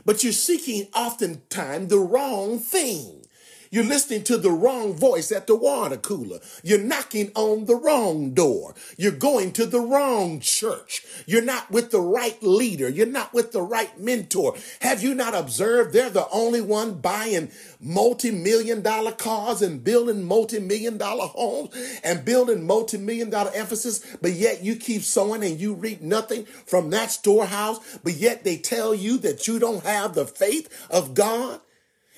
But 0.04 0.22
you're 0.22 0.34
seeking 0.34 0.88
oftentimes 0.94 1.88
the 1.88 1.98
wrong 1.98 2.58
thing. 2.58 3.25
You're 3.70 3.84
listening 3.84 4.24
to 4.24 4.36
the 4.36 4.50
wrong 4.50 4.94
voice 4.94 5.32
at 5.32 5.46
the 5.46 5.56
water 5.56 5.96
cooler. 5.96 6.40
You're 6.62 6.78
knocking 6.78 7.32
on 7.34 7.66
the 7.66 7.74
wrong 7.74 8.32
door. 8.32 8.74
You're 8.96 9.12
going 9.12 9.52
to 9.52 9.66
the 9.66 9.80
wrong 9.80 10.40
church. 10.40 11.04
You're 11.26 11.42
not 11.42 11.70
with 11.70 11.90
the 11.90 12.00
right 12.00 12.40
leader. 12.42 12.88
You're 12.88 13.06
not 13.06 13.34
with 13.34 13.52
the 13.52 13.62
right 13.62 13.98
mentor. 13.98 14.54
Have 14.80 15.02
you 15.02 15.14
not 15.14 15.34
observed 15.34 15.92
they're 15.92 16.10
the 16.10 16.28
only 16.30 16.60
one 16.60 17.00
buying 17.00 17.50
multi-million 17.80 18.82
dollar 18.82 19.12
cars 19.12 19.62
and 19.62 19.82
building 19.82 20.22
multi-million 20.24 20.98
dollar 20.98 21.26
homes 21.26 21.74
and 22.02 22.24
building 22.24 22.66
multi-million 22.66 23.30
dollar 23.30 23.50
emphasis, 23.54 24.16
but 24.20 24.32
yet 24.32 24.62
you 24.62 24.76
keep 24.76 25.02
sowing 25.02 25.42
and 25.42 25.60
you 25.60 25.74
reap 25.74 26.00
nothing 26.00 26.44
from 26.66 26.90
that 26.90 27.10
storehouse, 27.10 27.98
but 28.02 28.14
yet 28.14 28.44
they 28.44 28.56
tell 28.56 28.94
you 28.94 29.18
that 29.18 29.46
you 29.46 29.58
don't 29.58 29.84
have 29.84 30.14
the 30.14 30.26
faith 30.26 30.86
of 30.90 31.14
God? 31.14 31.60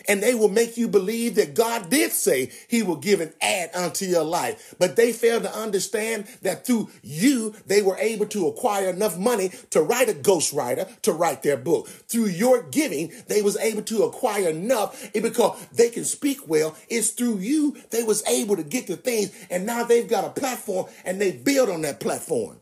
And 0.09 0.23
they 0.23 0.35
will 0.35 0.49
make 0.49 0.77
you 0.77 0.89
believe 0.89 1.35
that 1.37 1.55
God 1.55 1.91
did 1.91 2.13
say 2.13 2.51
he 2.67 2.83
will 2.83 2.97
give 2.97 3.21
an 3.21 3.33
add 3.41 3.71
unto 3.75 4.07
your 4.07 4.25
life. 4.25 4.75
But 4.79 4.97
they 4.97 5.13
fail 5.13 5.41
to 5.41 5.55
understand 5.55 6.27
that 6.43 6.67
through 6.67 6.91
you, 7.03 7.55
they 7.67 7.83
were 7.83 7.99
able 7.99 8.27
to 8.27 8.49
acquire 8.49 8.89
enough 8.89 9.19
money 9.19 9.51
to 9.71 9.83
write 9.83 10.09
a 10.09 10.15
ghostwriter 10.15 11.01
to 11.03 11.13
write 11.13 11.43
their 11.43 11.59
book. 11.59 11.89
Through 11.89 12.27
your 12.27 12.63
giving, 12.63 13.13
they 13.29 13.43
was 13.43 13.57
able 13.59 13.83
to 13.83 14.05
acquire 14.05 14.49
enough 14.49 15.13
because 15.13 15.63
they 15.73 15.91
can 15.91 16.05
speak 16.05 16.49
well. 16.49 16.75
It's 16.89 17.11
through 17.11 17.39
you 17.39 17.77
they 17.91 18.03
was 18.03 18.27
able 18.27 18.57
to 18.57 18.63
get 18.63 18.87
the 18.87 18.97
things 18.97 19.33
and 19.51 19.67
now 19.67 19.85
they've 19.85 20.09
got 20.09 20.25
a 20.25 20.31
platform 20.31 20.87
and 21.05 21.21
they 21.21 21.33
build 21.33 21.69
on 21.69 21.83
that 21.83 22.01
platform. 22.01 22.61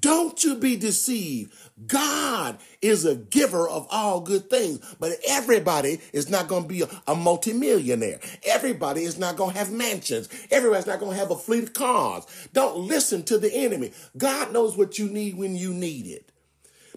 Don't 0.00 0.42
you 0.42 0.56
be 0.56 0.76
deceived. 0.76 1.52
God 1.86 2.58
is 2.80 3.04
a 3.04 3.14
giver 3.14 3.68
of 3.68 3.86
all 3.90 4.20
good 4.20 4.50
things, 4.50 4.80
but 4.98 5.12
everybody 5.28 6.00
is 6.12 6.28
not 6.28 6.48
going 6.48 6.62
to 6.62 6.68
be 6.68 6.82
a, 6.82 6.88
a 7.06 7.14
multimillionaire. 7.14 8.20
Everybody 8.44 9.02
is 9.02 9.18
not 9.18 9.36
going 9.36 9.52
to 9.52 9.58
have 9.58 9.70
mansions. 9.70 10.28
Everybody's 10.50 10.86
not 10.86 11.00
going 11.00 11.12
to 11.12 11.18
have 11.18 11.30
a 11.30 11.36
fleet 11.36 11.64
of 11.64 11.72
cars. 11.74 12.24
Don't 12.52 12.78
listen 12.78 13.22
to 13.24 13.38
the 13.38 13.52
enemy. 13.52 13.92
God 14.16 14.52
knows 14.52 14.76
what 14.76 14.98
you 14.98 15.08
need 15.08 15.36
when 15.36 15.56
you 15.56 15.72
need 15.72 16.06
it. 16.06 16.30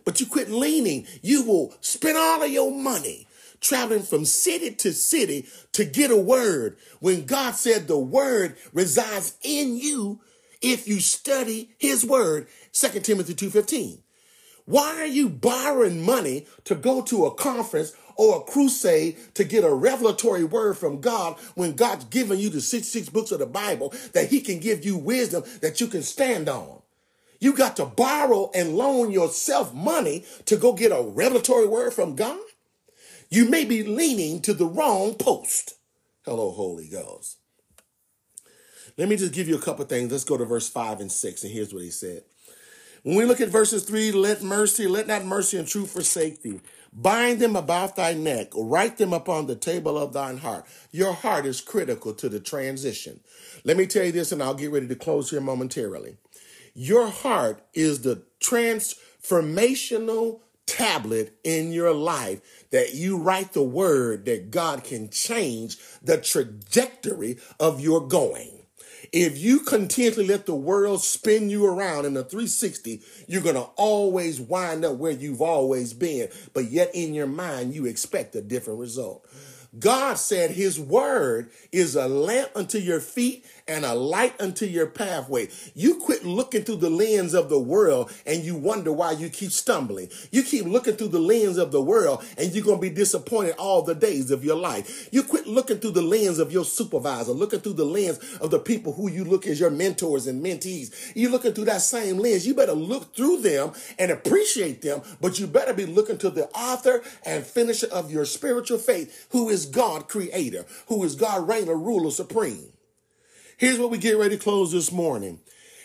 But 0.06 0.20
you 0.20 0.26
quit 0.26 0.50
leaning. 0.50 1.06
You 1.22 1.44
will 1.44 1.74
spend 1.82 2.18
all 2.18 2.42
of 2.42 2.50
your 2.50 2.72
money 2.72 3.28
traveling 3.60 4.04
from 4.04 4.26
city 4.26 4.72
to 4.72 4.94
city 4.94 5.48
to 5.74 5.84
get 5.84 6.12
a 6.12 6.18
word 6.18 6.78
when 7.00 7.26
God 7.26 7.56
said 7.56 7.88
the 7.88 7.98
word 7.98 8.56
resides 8.74 9.36
in 9.42 9.78
you 9.78 10.22
if 10.62 10.88
you 10.88 11.00
study 11.00 11.72
his 11.78 12.06
word 12.06 12.48
2 12.80 13.00
Timothy 13.00 13.34
2.15. 13.34 14.02
Why 14.66 14.98
are 14.98 15.08
you 15.08 15.30
borrowing 15.30 16.06
money 16.06 16.46
to 16.66 16.76
go 16.76 17.02
to 17.04 17.26
a 17.26 17.34
conference 17.34 17.94
or 18.16 18.38
a 18.38 18.44
crusade 18.44 19.18
to 19.36 19.44
get 19.44 19.64
a 19.64 19.74
revelatory 19.74 20.44
word 20.44 20.78
from 20.78 21.02
God 21.02 21.38
when 21.56 21.74
God's 21.74 22.06
given 22.06 22.38
you 22.38 22.50
the 22.50 22.62
66 22.62 23.10
books 23.10 23.32
of 23.32 23.40
the 23.40 23.46
Bible 23.46 23.94
that 24.14 24.30
he 24.30 24.42
can 24.42 24.60
give 24.60 24.86
you 24.86 24.98
wisdom 24.98 25.44
that 25.62 25.82
you 25.82 25.88
can 25.88 26.04
stand 26.04 26.50
on? 26.50 26.82
You 27.40 27.54
got 27.54 27.76
to 27.78 27.86
borrow 27.86 28.52
and 28.54 28.76
loan 28.76 29.12
yourself 29.12 29.74
money 29.74 30.26
to 30.46 30.58
go 30.58 30.74
get 30.74 30.92
a 30.92 31.02
revelatory 31.02 31.68
word 31.68 31.94
from 31.94 32.16
God? 32.16 32.40
You 33.30 33.50
may 33.50 33.66
be 33.66 33.84
leaning 33.84 34.42
to 34.42 34.54
the 34.54 34.66
wrong 34.66 35.16
post. 35.16 35.76
Hello, 36.26 36.52
Holy 36.52 36.88
Ghost. 36.88 37.38
Let 38.98 39.08
me 39.08 39.16
just 39.16 39.34
give 39.34 39.48
you 39.48 39.56
a 39.56 39.62
couple 39.62 39.86
things. 39.86 40.12
Let's 40.12 40.24
go 40.24 40.38
to 40.38 40.46
verse 40.46 40.68
5 40.68 41.00
and 41.00 41.12
6, 41.12 41.44
and 41.44 41.54
here's 41.54 41.74
what 41.74 41.84
he 41.84 41.92
said. 41.92 42.24
When 43.08 43.16
we 43.16 43.24
look 43.24 43.40
at 43.40 43.48
verses 43.48 43.86
3, 43.86 44.12
let 44.12 44.42
mercy, 44.42 44.86
let 44.86 45.08
not 45.08 45.24
mercy 45.24 45.58
and 45.58 45.66
truth 45.66 45.92
forsake 45.92 46.42
thee. 46.42 46.60
Bind 46.92 47.40
them 47.40 47.56
about 47.56 47.96
thy 47.96 48.14
neck, 48.14 48.50
write 48.54 48.98
them 48.98 49.14
upon 49.14 49.48
the 49.48 49.56
table 49.56 49.98
of 49.98 50.12
thine 50.12 50.40
heart. 50.40 50.66
Your 50.92 51.14
heart 51.14 51.46
is 51.46 51.62
critical 51.62 52.14
to 52.16 52.28
the 52.28 52.42
transition. 52.42 53.22
Let 53.64 53.78
me 53.78 53.88
tell 53.88 54.04
you 54.04 54.12
this, 54.12 54.34
and 54.34 54.44
I'll 54.44 54.56
get 54.56 54.74
ready 54.74 54.90
to 54.90 54.96
close 54.96 55.30
here 55.30 55.40
momentarily. 55.40 56.18
Your 56.74 57.08
heart 57.08 57.62
is 57.74 58.02
the 58.02 58.24
transformational 58.42 60.42
tablet 60.66 61.40
in 61.46 61.72
your 61.72 61.94
life 61.94 62.42
that 62.72 62.94
you 62.94 63.18
write 63.18 63.54
the 63.54 63.64
word 63.64 64.26
that 64.26 64.52
God 64.52 64.84
can 64.84 65.10
change 65.10 65.78
the 66.04 66.18
trajectory 66.18 67.38
of 67.58 67.80
your 67.80 68.06
going. 68.06 68.57
If 69.12 69.38
you 69.38 69.60
continually 69.62 70.28
let 70.28 70.46
the 70.46 70.56
world 70.56 71.02
spin 71.02 71.50
you 71.50 71.66
around 71.66 72.06
in 72.06 72.18
a 72.18 72.24
360, 72.24 73.02
you're 73.28 73.42
going 73.42 73.56
to 73.56 73.70
always 73.76 74.42
wind 74.42 74.84
up 74.86 74.98
where 74.98 75.12
you've 75.12 75.42
always 75.42 75.94
been. 75.94 76.30
But 76.54 76.72
yet 76.72 76.92
in 76.94 77.14
your 77.14 77.28
mind, 77.28 77.74
you 77.74 77.86
expect 77.86 78.36
a 78.36 78.42
different 78.42 78.80
result. 78.80 79.26
God 79.78 80.18
said 80.18 80.52
his 80.52 80.80
word 80.80 81.52
is 81.72 81.96
a 81.96 82.08
lamp 82.08 82.52
unto 82.56 82.78
your 82.78 83.00
feet 83.00 83.46
and 83.68 83.86
a 83.86 83.94
light 83.94 84.40
unto 84.40 84.66
your 84.66 84.88
pathway. 84.88 85.50
You 85.76 85.96
quit 85.96 86.26
looking 86.26 86.64
through 86.64 86.78
the 86.78 86.90
lens 86.90 87.34
of 87.34 87.50
the 87.50 87.60
world 87.60 88.12
and 88.26 88.44
you 88.44 88.56
wonder 88.56 88.92
why 88.92 89.12
you 89.12 89.30
keep 89.30 89.52
stumbling. 89.52 90.10
You 90.32 90.44
keep 90.44 90.66
looking 90.66 90.96
through 90.96 91.10
the 91.10 91.20
lens 91.20 91.58
of 91.58 91.72
the 91.72 91.82
world 91.82 92.24
and 92.38 92.54
you're 92.54 92.64
going 92.64 92.78
to 92.78 92.82
be 92.82 92.90
disappointed 92.90 93.56
all 93.58 93.82
the 93.82 93.96
days 93.96 94.32
of 94.32 94.44
your 94.44 94.56
life. 94.56 95.10
You 95.12 95.24
quit 95.24 95.48
looking 95.48 95.80
through 95.80 95.92
the 95.92 96.02
lens 96.02 96.40
of 96.40 96.52
your 96.52 96.66
supervisor, 96.66 97.32
looking 97.32 97.60
through 97.60 97.74
the 97.74 97.86
lens 97.86 98.20
of 98.42 98.52
the 98.52 98.60
people 98.60 98.94
who 98.94 99.10
you 99.10 99.24
look 99.24 99.48
as 99.48 99.60
your 99.60 99.70
mentors 99.70 100.28
and 100.28 100.44
mentees. 100.44 101.12
You're 101.16 101.32
looking 101.32 101.54
through 101.54 101.66
that 101.66 101.82
same 101.82 102.18
lens. 102.18 102.48
You 102.48 102.54
better 102.54 102.74
look 102.74 103.16
through 103.16 103.42
them 103.42 103.74
and 104.00 104.12
appreciate 104.12 104.82
them, 104.82 105.02
but 105.22 105.40
you 105.40 105.48
better 105.48 105.74
be 105.74 105.86
looking 105.86 106.18
to 106.20 106.30
the 106.30 106.48
author 106.50 107.02
and 107.26 107.44
finisher 107.44 107.88
of 107.88 108.12
your 108.12 108.26
spiritual 108.26 108.78
faith, 108.78 109.28
who 109.32 109.50
is 109.50 109.66
God 109.66 110.08
creator, 110.08 110.66
who 110.88 111.04
is 111.04 111.16
God 111.16 111.48
reigner, 111.48 111.76
ruler, 111.76 112.12
supreme. 112.12 112.72
Here's 113.58 113.80
what 113.80 113.90
we 113.90 113.98
get 113.98 114.18
ready 114.18 114.38
to 114.38 114.44
close 114.44 114.72
this 114.72 114.92
morning. 114.92 115.40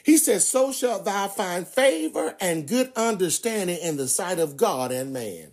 He 0.05 0.19
says, 0.19 0.47
So 0.47 0.73
shalt 0.73 1.07
thou 1.07 1.27
find 1.29 1.67
favor 1.67 2.37
and 2.39 2.69
good 2.69 2.93
understanding 2.97 3.79
in 3.81 3.97
the 3.97 4.09
sight 4.09 4.39
of 4.39 4.59
God 4.59 4.93
and 4.93 5.11
man. 5.11 5.53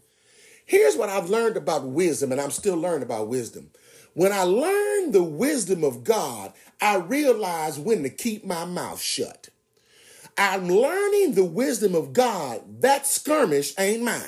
Here's 0.65 0.97
what 0.97 1.07
I've 1.07 1.29
learned 1.29 1.55
about 1.55 1.87
wisdom, 1.87 2.33
and 2.33 2.41
I'm 2.41 2.51
still 2.51 2.75
learning 2.75 3.03
about 3.03 3.29
wisdom. 3.29 3.71
When 4.15 4.33
I 4.33 4.41
learned 4.41 5.13
the 5.13 5.23
wisdom 5.23 5.83
of 5.85 6.03
God, 6.03 6.51
I 6.81 6.97
realized 6.97 7.83
when 7.83 8.03
to 8.03 8.09
keep 8.09 8.43
my 8.45 8.65
mouth 8.65 9.01
shut. 9.01 9.47
I'm 10.37 10.67
learning 10.67 11.35
the 11.35 11.45
wisdom 11.45 11.95
of 11.95 12.11
God. 12.11 12.81
That 12.81 13.07
skirmish 13.07 13.73
ain't 13.79 14.03
mine. 14.03 14.23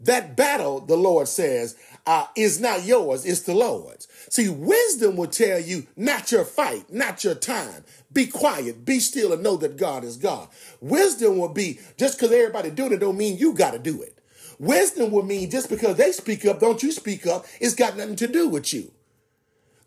That 0.00 0.36
battle, 0.36 0.80
the 0.80 0.96
Lord 0.96 1.28
says, 1.28 1.76
uh, 2.06 2.26
is 2.36 2.60
not 2.60 2.84
yours, 2.84 3.24
it's 3.24 3.42
the 3.42 3.54
Lord's. 3.54 4.08
See, 4.30 4.48
wisdom 4.48 5.16
will 5.16 5.28
tell 5.28 5.60
you 5.60 5.88
not 5.96 6.32
your 6.32 6.44
fight, 6.46 6.92
not 6.92 7.24
your 7.24 7.34
time. 7.34 7.84
Be 8.12 8.28
quiet, 8.28 8.84
be 8.84 9.00
still, 9.00 9.32
and 9.34 9.42
know 9.42 9.56
that 9.58 9.76
God 9.76 10.04
is 10.04 10.16
God. 10.16 10.48
Wisdom 10.80 11.38
will 11.38 11.50
be 11.50 11.80
just 11.98 12.18
because 12.18 12.32
everybody 12.32 12.70
doing 12.70 12.92
it 12.92 13.00
don't 13.00 13.18
mean 13.18 13.38
you 13.38 13.54
got 13.54 13.72
to 13.72 13.80
do 13.80 14.02
it. 14.02 14.20
Wisdom 14.60 15.10
will 15.10 15.24
mean 15.24 15.50
just 15.50 15.68
because 15.68 15.96
they 15.96 16.12
speak 16.12 16.46
up, 16.46 16.60
don't 16.60 16.82
you 16.82 16.92
speak 16.92 17.26
up. 17.26 17.44
It's 17.60 17.74
got 17.74 17.96
nothing 17.96 18.16
to 18.16 18.28
do 18.28 18.48
with 18.48 18.72
you. 18.72 18.92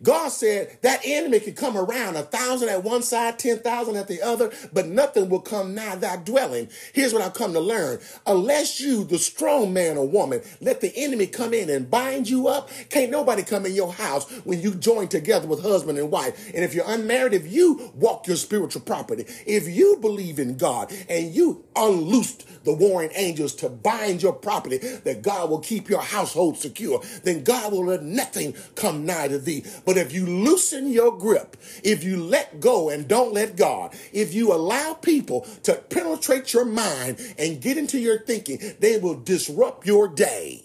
God 0.03 0.29
said 0.29 0.77
that 0.81 1.01
enemy 1.05 1.39
can 1.39 1.55
come 1.55 1.77
around 1.77 2.15
a 2.17 2.23
thousand 2.23 2.69
at 2.69 2.83
one 2.83 3.03
side, 3.03 3.39
10,000 3.39 3.95
at 3.95 4.07
the 4.07 4.21
other, 4.21 4.51
but 4.73 4.87
nothing 4.87 5.29
will 5.29 5.41
come 5.41 5.73
nigh 5.73 5.95
thy 5.95 6.17
dwelling. 6.17 6.69
Here's 6.93 7.13
what 7.13 7.21
I've 7.21 7.33
come 7.33 7.53
to 7.53 7.59
learn. 7.59 7.99
Unless 8.27 8.81
you, 8.81 9.03
the 9.05 9.17
strong 9.17 9.73
man 9.73 9.97
or 9.97 10.07
woman, 10.07 10.41
let 10.61 10.81
the 10.81 10.93
enemy 10.95 11.27
come 11.27 11.53
in 11.53 11.69
and 11.69 11.89
bind 11.89 12.29
you 12.29 12.47
up, 12.47 12.69
can't 12.89 13.11
nobody 13.11 13.43
come 13.43 13.65
in 13.65 13.73
your 13.73 13.93
house 13.93 14.29
when 14.45 14.61
you 14.61 14.75
join 14.75 15.07
together 15.07 15.47
with 15.47 15.61
husband 15.61 15.97
and 15.97 16.11
wife. 16.11 16.51
And 16.53 16.63
if 16.63 16.73
you're 16.73 16.89
unmarried, 16.89 17.33
if 17.33 17.51
you 17.51 17.91
walk 17.95 18.27
your 18.27 18.35
spiritual 18.37 18.81
property, 18.81 19.25
if 19.45 19.67
you 19.67 19.97
believe 20.01 20.39
in 20.39 20.57
God 20.57 20.91
and 21.09 21.33
you 21.33 21.63
unloosed 21.75 22.45
the 22.63 22.73
warring 22.73 23.11
angels 23.15 23.55
to 23.55 23.69
bind 23.69 24.21
your 24.21 24.33
property, 24.33 24.77
that 24.77 25.21
God 25.21 25.49
will 25.49 25.59
keep 25.59 25.89
your 25.89 26.01
household 26.01 26.57
secure, 26.57 27.01
then 27.23 27.43
God 27.43 27.71
will 27.71 27.85
let 27.85 28.03
nothing 28.03 28.55
come 28.75 29.05
nigh 29.05 29.27
to 29.27 29.37
thee. 29.37 29.63
But 29.85 29.92
if 29.97 30.13
you 30.13 30.25
loosen 30.25 30.91
your 30.91 31.17
grip, 31.17 31.57
if 31.83 32.03
you 32.03 32.23
let 32.23 32.59
go 32.59 32.89
and 32.89 33.07
don't 33.07 33.33
let 33.33 33.55
God, 33.55 33.95
if 34.11 34.33
you 34.33 34.53
allow 34.53 34.93
people 34.93 35.41
to 35.63 35.75
penetrate 35.75 36.53
your 36.53 36.65
mind 36.65 37.19
and 37.37 37.61
get 37.61 37.77
into 37.77 37.99
your 37.99 38.19
thinking, 38.19 38.59
they 38.79 38.97
will 38.97 39.19
disrupt 39.19 39.85
your 39.85 40.07
day. 40.07 40.63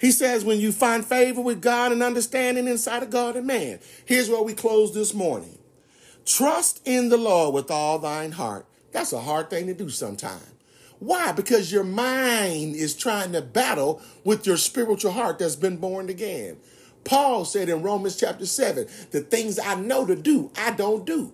He 0.00 0.12
says, 0.12 0.44
when 0.44 0.60
you 0.60 0.72
find 0.72 1.04
favor 1.04 1.42
with 1.42 1.60
God 1.60 1.92
and 1.92 2.02
understanding 2.02 2.66
inside 2.66 3.02
of 3.02 3.10
God 3.10 3.36
and 3.36 3.46
man, 3.46 3.80
here's 4.06 4.30
where 4.30 4.42
we 4.42 4.54
close 4.54 4.94
this 4.94 5.12
morning. 5.12 5.58
Trust 6.24 6.80
in 6.86 7.10
the 7.10 7.18
Lord 7.18 7.54
with 7.54 7.70
all 7.70 7.98
thine 7.98 8.32
heart 8.32 8.66
that's 8.92 9.12
a 9.12 9.20
hard 9.20 9.50
thing 9.50 9.66
to 9.66 9.74
do 9.74 9.88
sometimes. 9.88 10.46
Why? 10.98 11.32
Because 11.32 11.72
your 11.72 11.84
mind 11.84 12.76
is 12.76 12.94
trying 12.94 13.32
to 13.32 13.40
battle 13.40 14.02
with 14.24 14.46
your 14.46 14.58
spiritual 14.58 15.12
heart 15.12 15.38
that's 15.38 15.56
been 15.56 15.78
born 15.78 16.10
again. 16.10 16.58
Paul 17.04 17.44
said 17.44 17.68
in 17.68 17.82
Romans 17.82 18.16
chapter 18.16 18.46
7, 18.46 18.86
the 19.10 19.20
things 19.20 19.58
I 19.58 19.74
know 19.74 20.06
to 20.06 20.16
do, 20.16 20.50
I 20.56 20.72
don't 20.72 21.04
do. 21.04 21.32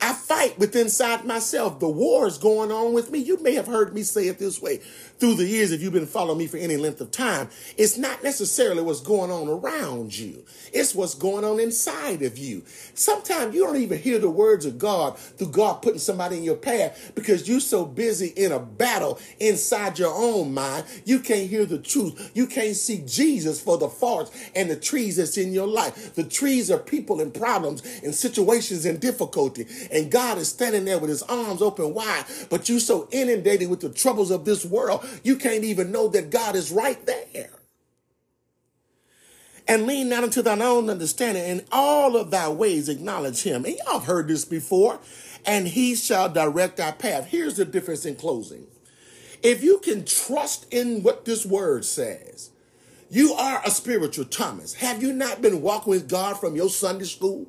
I 0.00 0.14
fight 0.14 0.58
within 0.58 0.82
inside 0.82 1.24
myself. 1.24 1.78
The 1.78 1.88
war 1.88 2.26
is 2.26 2.36
going 2.36 2.72
on 2.72 2.92
with 2.92 3.12
me. 3.12 3.20
You 3.20 3.40
may 3.40 3.54
have 3.54 3.68
heard 3.68 3.94
me 3.94 4.02
say 4.02 4.26
it 4.26 4.38
this 4.38 4.60
way 4.60 4.80
through 5.22 5.34
the 5.36 5.46
years, 5.46 5.70
if 5.70 5.80
you've 5.80 5.92
been 5.92 6.04
following 6.04 6.38
me 6.38 6.48
for 6.48 6.56
any 6.56 6.76
length 6.76 7.00
of 7.00 7.12
time. 7.12 7.48
It's 7.78 7.96
not 7.96 8.24
necessarily 8.24 8.82
what's 8.82 8.98
going 8.98 9.30
on 9.30 9.48
around 9.48 10.18
you. 10.18 10.44
It's 10.72 10.96
what's 10.96 11.14
going 11.14 11.44
on 11.44 11.60
inside 11.60 12.22
of 12.22 12.36
you. 12.36 12.64
Sometimes 12.94 13.54
you 13.54 13.64
don't 13.64 13.76
even 13.76 13.98
hear 13.98 14.18
the 14.18 14.28
words 14.28 14.66
of 14.66 14.80
God 14.80 15.16
through 15.16 15.50
God 15.50 15.80
putting 15.80 16.00
somebody 16.00 16.38
in 16.38 16.42
your 16.42 16.56
path 16.56 17.12
because 17.14 17.48
you're 17.48 17.60
so 17.60 17.84
busy 17.84 18.32
in 18.34 18.50
a 18.50 18.58
battle 18.58 19.20
inside 19.38 20.00
your 20.00 20.12
own 20.12 20.52
mind. 20.52 20.86
You 21.04 21.20
can't 21.20 21.48
hear 21.48 21.66
the 21.66 21.78
truth. 21.78 22.32
You 22.34 22.48
can't 22.48 22.74
see 22.74 23.04
Jesus 23.06 23.62
for 23.62 23.78
the 23.78 23.88
forest 23.88 24.34
and 24.56 24.68
the 24.68 24.74
trees 24.74 25.18
that's 25.18 25.38
in 25.38 25.52
your 25.52 25.68
life. 25.68 26.16
The 26.16 26.24
trees 26.24 26.68
are 26.68 26.78
people 26.78 27.20
and 27.20 27.32
problems 27.32 27.82
and 28.02 28.12
situations 28.12 28.84
and 28.84 28.98
difficulty 28.98 29.66
and 29.92 30.10
God 30.10 30.38
is 30.38 30.48
standing 30.48 30.84
there 30.84 30.98
with 30.98 31.10
his 31.10 31.22
arms 31.22 31.62
open 31.62 31.94
wide, 31.94 32.24
but 32.50 32.68
you're 32.68 32.80
so 32.80 33.08
inundated 33.10 33.70
with 33.70 33.80
the 33.80 33.90
troubles 33.90 34.30
of 34.30 34.44
this 34.44 34.64
world, 34.64 35.04
you 35.22 35.36
can't 35.36 35.64
even 35.64 35.92
know 35.92 36.08
that 36.08 36.30
God 36.30 36.56
is 36.56 36.70
right 36.72 37.04
there. 37.06 37.50
And 39.68 39.86
lean 39.86 40.08
not 40.08 40.24
unto 40.24 40.42
thine 40.42 40.60
own 40.60 40.90
understanding, 40.90 41.44
in 41.44 41.64
all 41.70 42.16
of 42.16 42.30
thy 42.30 42.48
ways 42.48 42.88
acknowledge 42.88 43.42
him. 43.42 43.64
And 43.64 43.76
y'all 43.76 44.00
have 44.00 44.04
heard 44.04 44.28
this 44.28 44.44
before, 44.44 44.98
and 45.46 45.68
he 45.68 45.94
shall 45.94 46.28
direct 46.28 46.80
our 46.80 46.92
path. 46.92 47.26
Here's 47.26 47.56
the 47.56 47.64
difference 47.64 48.04
in 48.04 48.16
closing. 48.16 48.66
If 49.42 49.62
you 49.62 49.78
can 49.78 50.04
trust 50.04 50.66
in 50.72 51.02
what 51.02 51.24
this 51.24 51.46
word 51.46 51.84
says, 51.84 52.50
you 53.10 53.34
are 53.34 53.60
a 53.64 53.70
spiritual 53.70 54.24
Thomas. 54.24 54.74
Have 54.74 55.02
you 55.02 55.12
not 55.12 55.42
been 55.42 55.62
walking 55.62 55.90
with 55.90 56.08
God 56.08 56.40
from 56.40 56.56
your 56.56 56.70
Sunday 56.70 57.04
school? 57.04 57.46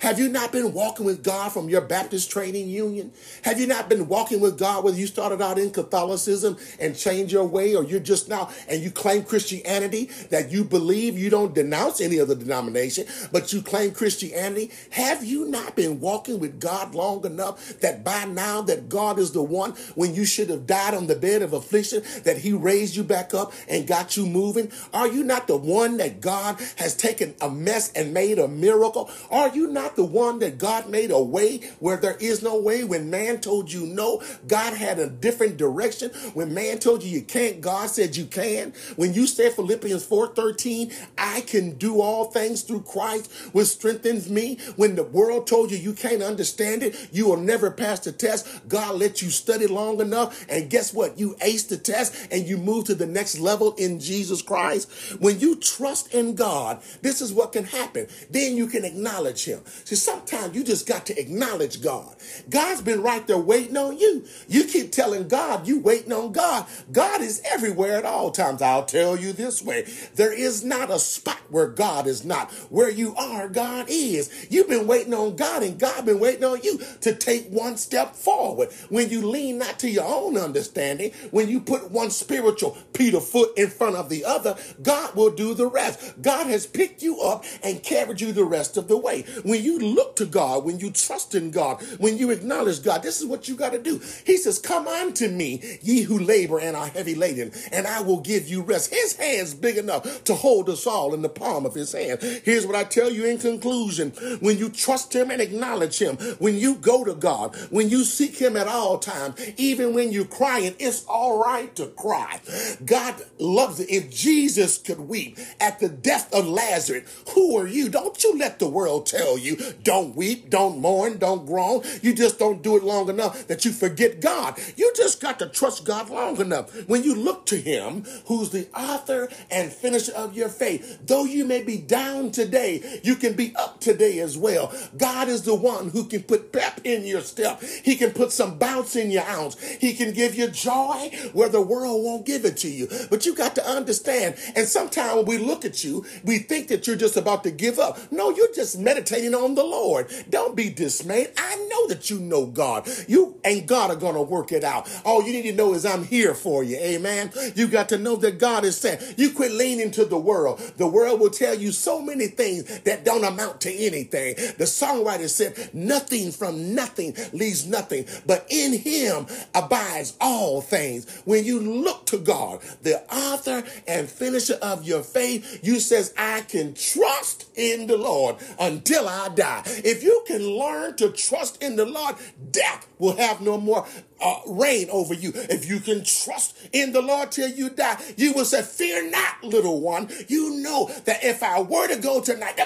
Have 0.00 0.18
you 0.18 0.28
not 0.28 0.52
been 0.52 0.72
walking 0.72 1.06
with 1.06 1.22
God 1.22 1.52
from 1.52 1.68
your 1.68 1.80
Baptist 1.80 2.30
training 2.30 2.68
union? 2.68 3.12
Have 3.42 3.60
you 3.60 3.66
not 3.66 3.88
been 3.88 4.08
walking 4.08 4.40
with 4.40 4.58
God 4.58 4.84
whether 4.84 4.96
you 4.96 5.06
started 5.06 5.40
out 5.40 5.58
in 5.58 5.70
Catholicism 5.70 6.56
and 6.80 6.96
changed 6.96 7.32
your 7.32 7.44
way 7.44 7.74
or 7.74 7.84
you're 7.84 8.00
just 8.00 8.28
now 8.28 8.50
and 8.68 8.82
you 8.82 8.90
claim 8.90 9.24
Christianity 9.24 10.10
that 10.30 10.50
you 10.50 10.64
believe 10.64 11.18
you 11.18 11.30
don't 11.30 11.54
denounce 11.54 12.00
any 12.00 12.18
other 12.18 12.34
denomination, 12.34 13.06
but 13.32 13.52
you 13.52 13.62
claim 13.62 13.92
Christianity? 13.92 14.70
Have 14.90 15.24
you 15.24 15.46
not 15.46 15.76
been 15.76 16.00
walking 16.00 16.38
with 16.38 16.60
God 16.60 16.94
long 16.94 17.24
enough 17.24 17.80
that 17.80 18.04
by 18.04 18.24
now 18.24 18.62
that 18.62 18.88
God 18.88 19.18
is 19.18 19.32
the 19.32 19.42
one 19.42 19.72
when 19.94 20.14
you 20.14 20.24
should 20.24 20.50
have 20.50 20.66
died 20.66 20.94
on 20.94 21.06
the 21.06 21.16
bed 21.16 21.42
of 21.42 21.52
affliction 21.52 22.02
that 22.24 22.38
he 22.38 22.52
raised 22.52 22.96
you 22.96 23.04
back 23.04 23.34
up 23.34 23.52
and 23.68 23.86
got 23.86 24.16
you 24.16 24.26
moving? 24.26 24.70
Are 24.92 25.08
you 25.08 25.22
not 25.24 25.46
the 25.46 25.56
one 25.56 25.98
that 25.98 26.20
God 26.20 26.60
has 26.76 26.96
taken 26.96 27.34
a 27.40 27.50
mess 27.50 27.92
and 27.92 28.14
made 28.14 28.38
a 28.38 28.48
miracle? 28.48 29.10
Are 29.30 29.48
you 29.48 29.68
not 29.68 29.83
the 29.96 30.04
one 30.04 30.38
that 30.40 30.58
God 30.58 30.88
made 30.88 31.10
a 31.10 31.22
way 31.22 31.58
where 31.80 31.96
there 31.96 32.16
is 32.16 32.42
no 32.42 32.58
way? 32.60 32.84
When 32.84 33.10
man 33.10 33.40
told 33.40 33.72
you 33.72 33.86
no, 33.86 34.22
God 34.46 34.74
had 34.74 34.98
a 34.98 35.08
different 35.08 35.56
direction. 35.56 36.10
When 36.34 36.54
man 36.54 36.78
told 36.78 37.02
you 37.02 37.10
you 37.10 37.22
can't, 37.22 37.60
God 37.60 37.90
said 37.90 38.16
you 38.16 38.26
can. 38.26 38.72
When 38.96 39.14
you 39.14 39.26
said 39.26 39.52
Philippians 39.52 40.06
4:13, 40.06 40.92
I 41.18 41.42
can 41.42 41.76
do 41.76 42.00
all 42.00 42.26
things 42.26 42.62
through 42.62 42.82
Christ 42.82 43.30
which 43.52 43.68
strengthens 43.68 44.28
me. 44.30 44.58
When 44.76 44.96
the 44.96 45.04
world 45.04 45.46
told 45.46 45.70
you 45.70 45.78
you 45.78 45.92
can't 45.92 46.22
understand 46.22 46.82
it, 46.82 47.08
you 47.12 47.26
will 47.26 47.36
never 47.36 47.70
pass 47.70 48.00
the 48.00 48.12
test. 48.12 48.46
God 48.68 48.96
let 48.96 49.22
you 49.22 49.30
study 49.30 49.66
long 49.66 50.00
enough, 50.00 50.44
and 50.48 50.70
guess 50.70 50.92
what? 50.92 51.18
You 51.18 51.36
ace 51.40 51.64
the 51.64 51.76
test 51.76 52.28
and 52.30 52.46
you 52.46 52.56
move 52.56 52.86
to 52.86 52.94
the 52.94 53.06
next 53.06 53.38
level 53.38 53.74
in 53.74 54.00
Jesus 54.00 54.42
Christ. 54.42 54.90
When 55.20 55.40
you 55.40 55.56
trust 55.56 56.14
in 56.14 56.34
God, 56.34 56.82
this 57.02 57.20
is 57.20 57.32
what 57.32 57.52
can 57.52 57.64
happen. 57.64 58.06
Then 58.30 58.56
you 58.56 58.66
can 58.66 58.84
acknowledge 58.84 59.44
him. 59.44 59.60
See, 59.84 59.96
sometimes 59.96 60.54
you 60.54 60.64
just 60.64 60.86
got 60.86 61.06
to 61.06 61.20
acknowledge 61.20 61.82
God. 61.82 62.14
God's 62.48 62.82
been 62.82 63.02
right 63.02 63.26
there 63.26 63.38
waiting 63.38 63.76
on 63.76 63.98
you. 63.98 64.24
You 64.48 64.64
keep 64.64 64.92
telling 64.92 65.28
God 65.28 65.66
you 65.66 65.80
waiting 65.80 66.12
on 66.12 66.32
God. 66.32 66.66
God 66.92 67.20
is 67.20 67.42
everywhere 67.44 67.96
at 67.96 68.04
all 68.04 68.30
times. 68.30 68.62
I'll 68.62 68.84
tell 68.84 69.16
you 69.16 69.32
this 69.32 69.62
way. 69.62 69.86
There 70.14 70.32
is 70.32 70.64
not 70.64 70.90
a 70.90 70.98
spot 70.98 71.40
where 71.50 71.66
God 71.66 72.06
is 72.06 72.24
not. 72.24 72.52
Where 72.70 72.90
you 72.90 73.14
are, 73.16 73.48
God 73.48 73.86
is. 73.88 74.46
You've 74.50 74.68
been 74.68 74.86
waiting 74.86 75.14
on 75.14 75.36
God 75.36 75.62
and 75.62 75.78
God 75.78 76.06
been 76.06 76.20
waiting 76.20 76.44
on 76.44 76.62
you 76.62 76.78
to 77.02 77.14
take 77.14 77.48
one 77.48 77.76
step 77.76 78.14
forward. 78.14 78.70
When 78.88 79.10
you 79.10 79.26
lean 79.26 79.58
not 79.58 79.78
to 79.80 79.90
your 79.90 80.04
own 80.04 80.36
understanding, 80.36 81.12
when 81.30 81.48
you 81.48 81.60
put 81.60 81.90
one 81.90 82.10
spiritual 82.10 82.76
Peter 82.92 83.20
foot 83.20 83.56
in 83.56 83.68
front 83.68 83.96
of 83.96 84.08
the 84.08 84.24
other, 84.24 84.56
God 84.82 85.14
will 85.14 85.30
do 85.30 85.54
the 85.54 85.66
rest. 85.66 86.22
God 86.22 86.46
has 86.46 86.66
picked 86.66 87.02
you 87.02 87.20
up 87.20 87.44
and 87.62 87.82
carried 87.82 88.20
you 88.20 88.32
the 88.32 88.44
rest 88.44 88.76
of 88.76 88.88
the 88.88 88.96
way. 88.96 89.22
When 89.42 89.62
you 89.64 89.78
look 89.78 90.16
to 90.16 90.26
God, 90.26 90.64
when 90.64 90.78
you 90.78 90.90
trust 90.90 91.34
in 91.34 91.50
God, 91.50 91.82
when 91.98 92.18
you 92.18 92.30
acknowledge 92.30 92.82
God, 92.82 93.02
this 93.02 93.20
is 93.20 93.26
what 93.26 93.48
you 93.48 93.56
got 93.56 93.72
to 93.72 93.78
do. 93.78 94.00
He 94.24 94.36
says, 94.36 94.58
Come 94.58 94.86
unto 94.86 95.28
me, 95.28 95.78
ye 95.82 96.02
who 96.02 96.18
labor 96.18 96.60
and 96.60 96.76
are 96.76 96.86
heavy 96.86 97.14
laden, 97.14 97.52
and 97.72 97.86
I 97.86 98.00
will 98.02 98.20
give 98.20 98.48
you 98.48 98.62
rest. 98.62 98.92
His 98.92 99.16
hand's 99.16 99.54
big 99.54 99.76
enough 99.76 100.24
to 100.24 100.34
hold 100.34 100.68
us 100.68 100.86
all 100.86 101.14
in 101.14 101.22
the 101.22 101.28
palm 101.28 101.66
of 101.66 101.74
his 101.74 101.92
hand. 101.92 102.20
Here's 102.44 102.66
what 102.66 102.76
I 102.76 102.84
tell 102.84 103.10
you 103.10 103.24
in 103.24 103.38
conclusion 103.38 104.10
when 104.40 104.58
you 104.58 104.68
trust 104.68 105.14
him 105.14 105.30
and 105.30 105.40
acknowledge 105.40 105.98
him, 105.98 106.16
when 106.38 106.56
you 106.56 106.76
go 106.76 107.04
to 107.04 107.14
God, 107.14 107.56
when 107.70 107.88
you 107.88 108.04
seek 108.04 108.36
him 108.38 108.56
at 108.56 108.68
all 108.68 108.98
times, 108.98 109.40
even 109.56 109.94
when 109.94 110.12
you're 110.12 110.24
crying, 110.24 110.74
it's 110.78 111.04
all 111.06 111.42
right 111.42 111.74
to 111.76 111.86
cry. 111.86 112.40
God 112.84 113.14
loves 113.38 113.80
it. 113.80 113.90
If 113.90 114.10
Jesus 114.10 114.78
could 114.78 115.00
weep 115.00 115.38
at 115.60 115.80
the 115.80 115.88
death 115.88 116.32
of 116.32 116.46
Lazarus, 116.46 117.08
who 117.34 117.56
are 117.56 117.66
you? 117.66 117.88
Don't 117.88 118.22
you 118.22 118.38
let 118.38 118.58
the 118.58 118.68
world 118.68 119.06
tell 119.06 119.38
you, 119.38 119.53
don't 119.82 120.16
weep, 120.16 120.50
don't 120.50 120.78
mourn, 120.78 121.18
don't 121.18 121.46
groan. 121.46 121.82
You 122.02 122.14
just 122.14 122.38
don't 122.38 122.62
do 122.62 122.76
it 122.76 122.84
long 122.84 123.08
enough 123.08 123.46
that 123.46 123.64
you 123.64 123.72
forget 123.72 124.20
God. 124.20 124.58
You 124.76 124.92
just 124.96 125.20
got 125.20 125.38
to 125.38 125.48
trust 125.48 125.84
God 125.84 126.10
long 126.10 126.40
enough. 126.40 126.70
When 126.88 127.02
you 127.02 127.14
look 127.14 127.46
to 127.46 127.56
him, 127.56 128.04
who's 128.26 128.50
the 128.50 128.68
author 128.76 129.28
and 129.50 129.72
finisher 129.72 130.12
of 130.14 130.36
your 130.36 130.48
faith, 130.48 130.98
though 131.06 131.24
you 131.24 131.44
may 131.44 131.62
be 131.62 131.78
down 131.78 132.30
today, 132.30 133.00
you 133.02 133.16
can 133.16 133.34
be 133.34 133.54
up 133.56 133.80
today 133.80 134.18
as 134.20 134.36
well. 134.36 134.72
God 134.96 135.28
is 135.28 135.42
the 135.42 135.54
one 135.54 135.90
who 135.90 136.04
can 136.04 136.22
put 136.22 136.52
pep 136.52 136.80
in 136.84 137.04
your 137.04 137.20
step. 137.20 137.62
He 137.62 137.96
can 137.96 138.12
put 138.12 138.32
some 138.32 138.58
bounce 138.58 138.96
in 138.96 139.10
your 139.10 139.24
ounce. 139.24 139.60
He 139.60 139.94
can 139.94 140.12
give 140.12 140.34
you 140.34 140.48
joy 140.48 141.10
where 141.32 141.48
the 141.48 141.60
world 141.62 142.04
won't 142.04 142.26
give 142.26 142.44
it 142.44 142.56
to 142.58 142.68
you. 142.68 142.88
But 143.10 143.26
you 143.26 143.34
got 143.34 143.54
to 143.56 143.66
understand. 143.68 144.36
And 144.56 144.66
sometimes 144.66 145.16
when 145.16 145.24
we 145.26 145.38
look 145.38 145.64
at 145.64 145.84
you, 145.84 146.04
we 146.24 146.38
think 146.38 146.68
that 146.68 146.86
you're 146.86 146.96
just 146.96 147.16
about 147.16 147.44
to 147.44 147.50
give 147.50 147.78
up. 147.78 147.98
No, 148.12 148.30
you're 148.30 148.52
just 148.54 148.78
meditating 148.78 149.34
on 149.44 149.54
the 149.54 149.64
Lord. 149.64 150.10
Don't 150.30 150.56
be 150.56 150.70
dismayed. 150.70 151.32
I 151.36 151.56
know 151.70 151.88
that 151.88 152.10
you 152.10 152.18
know 152.18 152.46
God. 152.46 152.88
You 153.06 153.38
and 153.44 153.66
God 153.66 153.90
are 153.90 153.96
going 153.96 154.14
to 154.14 154.22
work 154.22 154.52
it 154.52 154.64
out. 154.64 154.88
All 155.04 155.22
you 155.22 155.32
need 155.32 155.42
to 155.42 155.52
know 155.52 155.74
is 155.74 155.84
I'm 155.84 156.04
here 156.04 156.34
for 156.34 156.64
you. 156.64 156.76
Amen. 156.76 157.30
You 157.54 157.68
got 157.68 157.88
to 157.90 157.98
know 157.98 158.16
that 158.16 158.38
God 158.38 158.64
is 158.64 158.76
saying, 158.76 159.00
you 159.16 159.32
quit 159.32 159.52
leaning 159.52 159.90
to 159.92 160.04
the 160.04 160.18
world. 160.18 160.58
The 160.76 160.86
world 160.86 161.20
will 161.20 161.30
tell 161.30 161.54
you 161.54 161.72
so 161.72 162.00
many 162.00 162.26
things 162.26 162.80
that 162.80 163.04
don't 163.04 163.24
amount 163.24 163.60
to 163.62 163.72
anything. 163.72 164.34
The 164.36 164.64
songwriter 164.64 165.28
said, 165.28 165.74
nothing 165.74 166.32
from 166.32 166.74
nothing 166.74 167.14
leaves 167.32 167.66
nothing, 167.66 168.06
but 168.26 168.46
in 168.48 168.72
him 168.72 169.26
abides 169.54 170.16
all 170.20 170.60
things. 170.60 171.10
When 171.24 171.44
you 171.44 171.60
look 171.60 172.06
to 172.06 172.18
God, 172.18 172.60
the 172.82 173.02
author 173.14 173.64
and 173.86 174.08
finisher 174.08 174.58
of 174.62 174.84
your 174.84 175.02
faith, 175.02 175.60
you 175.62 175.80
says, 175.80 176.14
I 176.16 176.42
can 176.42 176.74
trust 176.74 177.46
in 177.56 177.86
the 177.86 177.96
Lord 177.96 178.36
until 178.58 179.08
I 179.08 179.28
die. 179.34 179.62
If 179.66 180.02
you 180.02 180.22
can 180.26 180.42
learn 180.42 180.96
to 180.96 181.10
trust 181.10 181.62
in 181.62 181.76
the 181.76 181.84
Lord, 181.84 182.16
death 182.50 182.86
will 182.98 183.16
have 183.16 183.40
no 183.40 183.58
more 183.58 183.86
uh, 184.20 184.36
reign 184.46 184.88
over 184.90 185.14
you. 185.14 185.32
If 185.34 185.68
you 185.68 185.80
can 185.80 186.04
trust 186.04 186.56
in 186.72 186.92
the 186.92 187.02
Lord 187.02 187.32
till 187.32 187.48
you 187.48 187.70
die, 187.70 188.00
you 188.16 188.32
will 188.32 188.44
say, 188.44 188.62
Fear 188.62 189.10
not, 189.10 189.42
little 189.42 189.80
one. 189.80 190.08
You 190.28 190.56
know 190.62 190.90
that 191.04 191.24
if 191.24 191.42
I 191.42 191.60
were 191.60 191.88
to 191.88 191.96
go 191.96 192.20
tonight, 192.20 192.58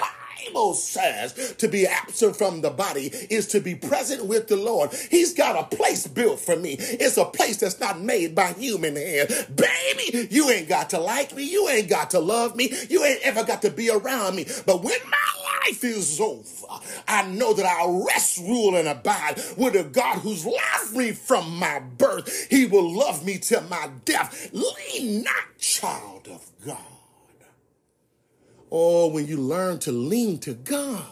Bible 0.45 0.73
says 0.73 1.55
to 1.57 1.67
be 1.67 1.87
absent 1.87 2.35
from 2.35 2.61
the 2.61 2.69
body 2.69 3.07
is 3.29 3.47
to 3.47 3.59
be 3.59 3.75
present 3.75 4.25
with 4.25 4.47
the 4.47 4.55
Lord. 4.55 4.91
He's 5.09 5.33
got 5.33 5.59
a 5.59 5.75
place 5.75 6.07
built 6.07 6.39
for 6.39 6.55
me. 6.55 6.75
It's 6.79 7.17
a 7.17 7.25
place 7.25 7.57
that's 7.57 7.79
not 7.79 7.99
made 7.99 8.35
by 8.35 8.53
human 8.53 8.95
hand. 8.95 9.29
Baby, 9.55 10.27
you 10.31 10.49
ain't 10.49 10.69
got 10.69 10.89
to 10.91 10.99
like 10.99 11.35
me. 11.35 11.43
You 11.43 11.67
ain't 11.69 11.89
got 11.89 12.11
to 12.11 12.19
love 12.19 12.55
me. 12.55 12.71
You 12.89 13.03
ain't 13.03 13.21
ever 13.23 13.43
got 13.43 13.61
to 13.63 13.69
be 13.69 13.89
around 13.89 14.35
me. 14.35 14.45
But 14.65 14.83
when 14.83 14.99
my 15.09 15.65
life 15.65 15.83
is 15.83 16.19
over, 16.19 16.45
I 17.07 17.27
know 17.27 17.53
that 17.53 17.65
I'll 17.65 18.05
rest, 18.05 18.39
rule, 18.39 18.75
and 18.75 18.87
abide 18.87 19.41
with 19.57 19.75
a 19.75 19.83
God 19.83 20.19
who's 20.19 20.45
loved 20.45 20.95
me 20.95 21.11
from 21.11 21.57
my 21.57 21.79
birth. 21.79 22.47
He 22.49 22.65
will 22.65 22.91
love 22.91 23.25
me 23.25 23.37
till 23.37 23.61
my 23.63 23.89
death. 24.05 24.49
Lean 24.53 25.23
not, 25.23 25.57
child 25.57 26.27
of 26.27 26.49
God. 26.65 26.98
Oh, 28.71 29.07
when 29.07 29.27
you 29.27 29.37
learn 29.37 29.79
to 29.79 29.91
lean 29.91 30.39
to 30.39 30.53
God, 30.53 31.05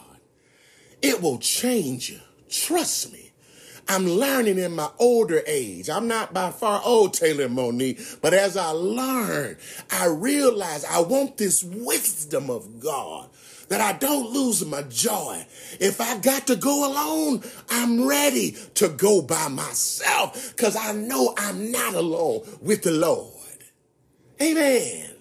it 1.01 1.21
will 1.21 1.39
change 1.39 2.09
you. 2.09 2.19
Trust 2.49 3.11
me. 3.11 3.31
I'm 3.89 4.05
learning 4.05 4.57
in 4.57 4.75
my 4.75 4.89
older 4.99 5.41
age. 5.47 5.89
I'm 5.89 6.07
not 6.07 6.33
by 6.33 6.51
far 6.51 6.81
old, 6.83 7.13
Taylor 7.13 7.47
Monique, 7.47 7.99
but 8.21 8.33
as 8.33 8.57
I 8.57 8.69
learn, 8.71 9.57
I 9.89 10.07
realize 10.07 10.83
I 10.83 10.99
want 10.99 11.37
this 11.37 11.63
wisdom 11.63 12.49
of 12.49 12.79
God 12.81 13.29
that 13.69 13.81
I 13.81 13.93
don't 13.93 14.31
lose 14.31 14.65
my 14.65 14.81
joy. 14.83 15.45
If 15.79 16.01
I 16.01 16.17
got 16.17 16.47
to 16.47 16.55
go 16.55 16.89
alone, 16.91 17.43
I'm 17.69 18.05
ready 18.07 18.55
to 18.75 18.89
go 18.89 19.21
by 19.21 19.47
myself 19.47 20.53
because 20.55 20.75
I 20.75 20.93
know 20.93 21.33
I'm 21.37 21.71
not 21.71 21.93
alone 21.93 22.41
with 22.61 22.83
the 22.83 22.91
Lord. 22.91 23.33
Amen. 24.41 25.16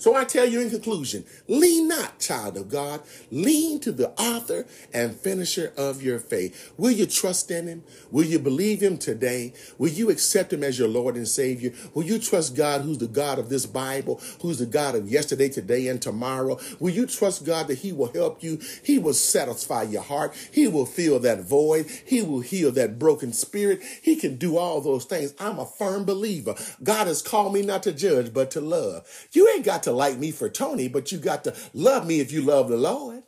So 0.00 0.14
I 0.14 0.24
tell 0.24 0.46
you 0.46 0.62
in 0.62 0.70
conclusion, 0.70 1.26
lean 1.46 1.86
not, 1.86 2.18
child 2.18 2.56
of 2.56 2.70
God, 2.70 3.02
lean 3.30 3.80
to 3.80 3.92
the 3.92 4.08
author 4.18 4.66
and 4.94 5.14
finisher 5.14 5.74
of 5.76 6.02
your 6.02 6.18
faith. 6.18 6.72
Will 6.78 6.90
you 6.90 7.04
trust 7.04 7.50
in 7.50 7.66
him? 7.66 7.84
Will 8.10 8.24
you 8.24 8.38
believe 8.38 8.82
him 8.82 8.96
today? 8.96 9.52
Will 9.76 9.90
you 9.90 10.08
accept 10.08 10.54
him 10.54 10.64
as 10.64 10.78
your 10.78 10.88
Lord 10.88 11.16
and 11.16 11.28
Savior? 11.28 11.74
Will 11.92 12.04
you 12.04 12.18
trust 12.18 12.56
God, 12.56 12.80
who's 12.80 12.96
the 12.96 13.08
God 13.08 13.38
of 13.38 13.50
this 13.50 13.66
Bible, 13.66 14.22
who's 14.40 14.58
the 14.58 14.64
God 14.64 14.94
of 14.94 15.06
yesterday, 15.06 15.50
today, 15.50 15.88
and 15.88 16.00
tomorrow? 16.00 16.58
Will 16.78 16.94
you 16.94 17.04
trust 17.04 17.44
God 17.44 17.68
that 17.68 17.80
he 17.80 17.92
will 17.92 18.10
help 18.10 18.42
you? 18.42 18.58
He 18.82 18.98
will 18.98 19.12
satisfy 19.12 19.82
your 19.82 20.00
heart. 20.00 20.34
He 20.50 20.66
will 20.66 20.86
fill 20.86 21.18
that 21.20 21.42
void. 21.42 21.90
He 22.06 22.22
will 22.22 22.40
heal 22.40 22.72
that 22.72 22.98
broken 22.98 23.34
spirit. 23.34 23.82
He 24.00 24.16
can 24.16 24.36
do 24.36 24.56
all 24.56 24.80
those 24.80 25.04
things. 25.04 25.34
I'm 25.38 25.58
a 25.58 25.66
firm 25.66 26.06
believer. 26.06 26.54
God 26.82 27.06
has 27.06 27.20
called 27.20 27.52
me 27.52 27.60
not 27.60 27.82
to 27.82 27.92
judge, 27.92 28.32
but 28.32 28.50
to 28.52 28.62
love. 28.62 29.06
You 29.32 29.46
ain't 29.50 29.66
got 29.66 29.82
to 29.82 29.89
to 29.90 29.96
like 29.96 30.18
me 30.18 30.30
for 30.30 30.48
Tony, 30.48 30.88
but 30.88 31.12
you 31.12 31.18
got 31.18 31.44
to 31.44 31.56
love 31.74 32.06
me 32.06 32.20
if 32.20 32.32
you 32.32 32.42
love 32.42 32.68
the 32.68 32.76
Lord. 32.76 33.24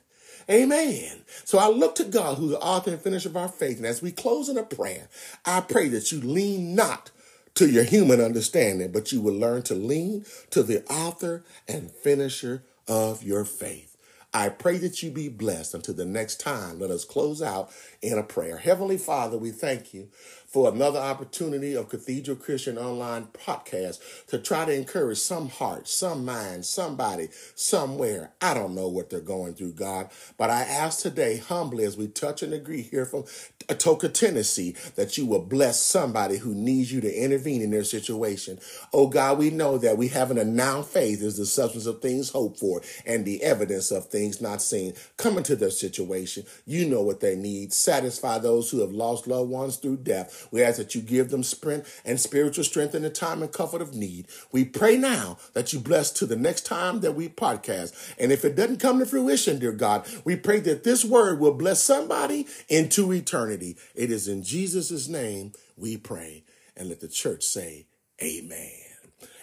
Amen. 0.50 1.22
So 1.44 1.58
I 1.58 1.68
look 1.68 1.94
to 1.96 2.04
God, 2.04 2.38
who's 2.38 2.50
the 2.50 2.60
author 2.60 2.90
and 2.90 3.00
finisher 3.00 3.28
of 3.28 3.36
our 3.36 3.48
faith. 3.48 3.78
And 3.78 3.86
as 3.86 4.02
we 4.02 4.12
close 4.12 4.48
in 4.48 4.58
a 4.58 4.64
prayer, 4.64 5.08
I 5.44 5.60
pray 5.60 5.88
that 5.88 6.10
you 6.12 6.20
lean 6.20 6.74
not 6.74 7.10
to 7.54 7.68
your 7.68 7.84
human 7.84 8.20
understanding, 8.20 8.92
but 8.92 9.12
you 9.12 9.20
will 9.20 9.34
learn 9.34 9.62
to 9.62 9.74
lean 9.74 10.24
to 10.50 10.62
the 10.62 10.84
author 10.90 11.44
and 11.68 11.90
finisher 11.90 12.62
of 12.88 13.22
your 13.22 13.44
faith. 13.44 13.96
I 14.34 14.48
pray 14.48 14.78
that 14.78 15.02
you 15.02 15.10
be 15.10 15.28
blessed 15.28 15.74
until 15.74 15.94
the 15.94 16.06
next 16.06 16.40
time. 16.40 16.80
Let 16.80 16.90
us 16.90 17.04
close 17.04 17.42
out 17.42 17.70
in 18.00 18.18
a 18.18 18.22
prayer. 18.22 18.56
Heavenly 18.56 18.96
Father, 18.96 19.36
we 19.36 19.50
thank 19.50 19.92
you 19.92 20.08
for 20.52 20.70
another 20.70 20.98
opportunity 20.98 21.74
of 21.74 21.88
Cathedral 21.88 22.36
Christian 22.36 22.76
Online 22.76 23.26
podcast 23.32 24.26
to 24.26 24.38
try 24.38 24.66
to 24.66 24.72
encourage 24.74 25.16
some 25.16 25.48
heart, 25.48 25.88
some 25.88 26.26
mind, 26.26 26.66
somebody, 26.66 27.28
somewhere. 27.54 28.32
I 28.42 28.52
don't 28.52 28.74
know 28.74 28.88
what 28.88 29.08
they're 29.08 29.20
going 29.20 29.54
through, 29.54 29.72
God, 29.72 30.10
but 30.36 30.50
I 30.50 30.60
ask 30.60 31.00
today 31.00 31.38
humbly 31.38 31.84
as 31.84 31.96
we 31.96 32.06
touch 32.06 32.42
and 32.42 32.52
agree 32.52 32.82
here 32.82 33.06
from 33.06 33.24
Atoka, 33.68 34.12
Tennessee, 34.12 34.76
that 34.96 35.16
you 35.16 35.24
will 35.24 35.40
bless 35.40 35.80
somebody 35.80 36.36
who 36.36 36.54
needs 36.54 36.92
you 36.92 37.00
to 37.00 37.12
intervene 37.12 37.62
in 37.62 37.70
their 37.70 37.84
situation. 37.84 38.58
Oh 38.92 39.06
God, 39.06 39.38
we 39.38 39.48
know 39.48 39.78
that 39.78 39.96
we 39.96 40.08
have 40.08 40.30
an 40.30 40.54
now 40.54 40.82
faith 40.82 41.22
is 41.22 41.38
the 41.38 41.46
substance 41.46 41.86
of 41.86 42.02
things 42.02 42.30
hoped 42.30 42.58
for 42.58 42.82
and 43.06 43.24
the 43.24 43.42
evidence 43.42 43.90
of 43.90 44.08
things 44.08 44.42
not 44.42 44.60
seen. 44.60 44.92
Come 45.16 45.38
into 45.38 45.56
their 45.56 45.70
situation. 45.70 46.44
You 46.66 46.86
know 46.86 47.02
what 47.02 47.20
they 47.20 47.36
need. 47.36 47.72
Satisfy 47.72 48.38
those 48.38 48.70
who 48.70 48.80
have 48.80 48.90
lost 48.92 49.26
loved 49.26 49.50
ones 49.50 49.76
through 49.76 49.98
death. 49.98 50.41
We 50.50 50.62
ask 50.62 50.78
that 50.78 50.94
you 50.94 51.00
give 51.00 51.30
them 51.30 51.42
strength 51.42 52.00
and 52.04 52.20
spiritual 52.20 52.64
strength 52.64 52.94
in 52.94 53.02
the 53.02 53.10
time 53.10 53.42
and 53.42 53.52
comfort 53.52 53.82
of 53.82 53.94
need. 53.94 54.26
We 54.50 54.64
pray 54.64 54.96
now 54.96 55.38
that 55.54 55.72
you 55.72 55.78
bless 55.78 56.10
to 56.12 56.26
the 56.26 56.36
next 56.36 56.66
time 56.66 57.00
that 57.00 57.14
we 57.14 57.28
podcast. 57.28 58.14
And 58.18 58.32
if 58.32 58.44
it 58.44 58.56
doesn't 58.56 58.80
come 58.80 58.98
to 58.98 59.06
fruition, 59.06 59.58
dear 59.58 59.72
God, 59.72 60.06
we 60.24 60.36
pray 60.36 60.60
that 60.60 60.84
this 60.84 61.04
word 61.04 61.40
will 61.40 61.54
bless 61.54 61.82
somebody 61.82 62.46
into 62.68 63.12
eternity. 63.12 63.76
It 63.94 64.10
is 64.10 64.28
in 64.28 64.42
Jesus' 64.42 65.08
name 65.08 65.52
we 65.76 65.96
pray. 65.96 66.44
And 66.76 66.88
let 66.88 67.00
the 67.00 67.08
church 67.08 67.44
say, 67.44 67.86
Amen. 68.22 68.70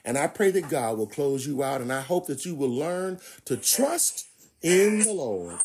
And 0.03 0.17
I 0.17 0.27
pray 0.27 0.51
that 0.51 0.69
God 0.69 0.97
will 0.97 1.07
close 1.07 1.45
you 1.45 1.61
out, 1.61 1.81
and 1.81 1.91
I 1.91 2.01
hope 2.01 2.27
that 2.27 2.45
you 2.45 2.55
will 2.55 2.69
learn 2.69 3.19
to 3.45 3.57
trust 3.57 4.27
in 4.61 4.99
the 4.99 5.13
Lord 5.13 5.59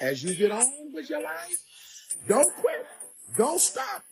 as 0.00 0.22
you 0.22 0.34
get 0.34 0.50
on 0.50 0.92
with 0.92 1.08
your 1.08 1.22
life, 1.22 1.62
don't 2.28 2.54
quit. 2.56 2.86
Don't 3.36 3.60
stop. 3.60 4.02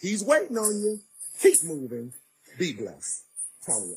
He's 0.00 0.24
waiting 0.24 0.56
on 0.56 0.80
you. 0.80 1.00
Keep 1.40 1.64
moving. 1.64 2.12
Be 2.58 2.72
blessed. 2.72 3.24
Tony. 3.66 3.96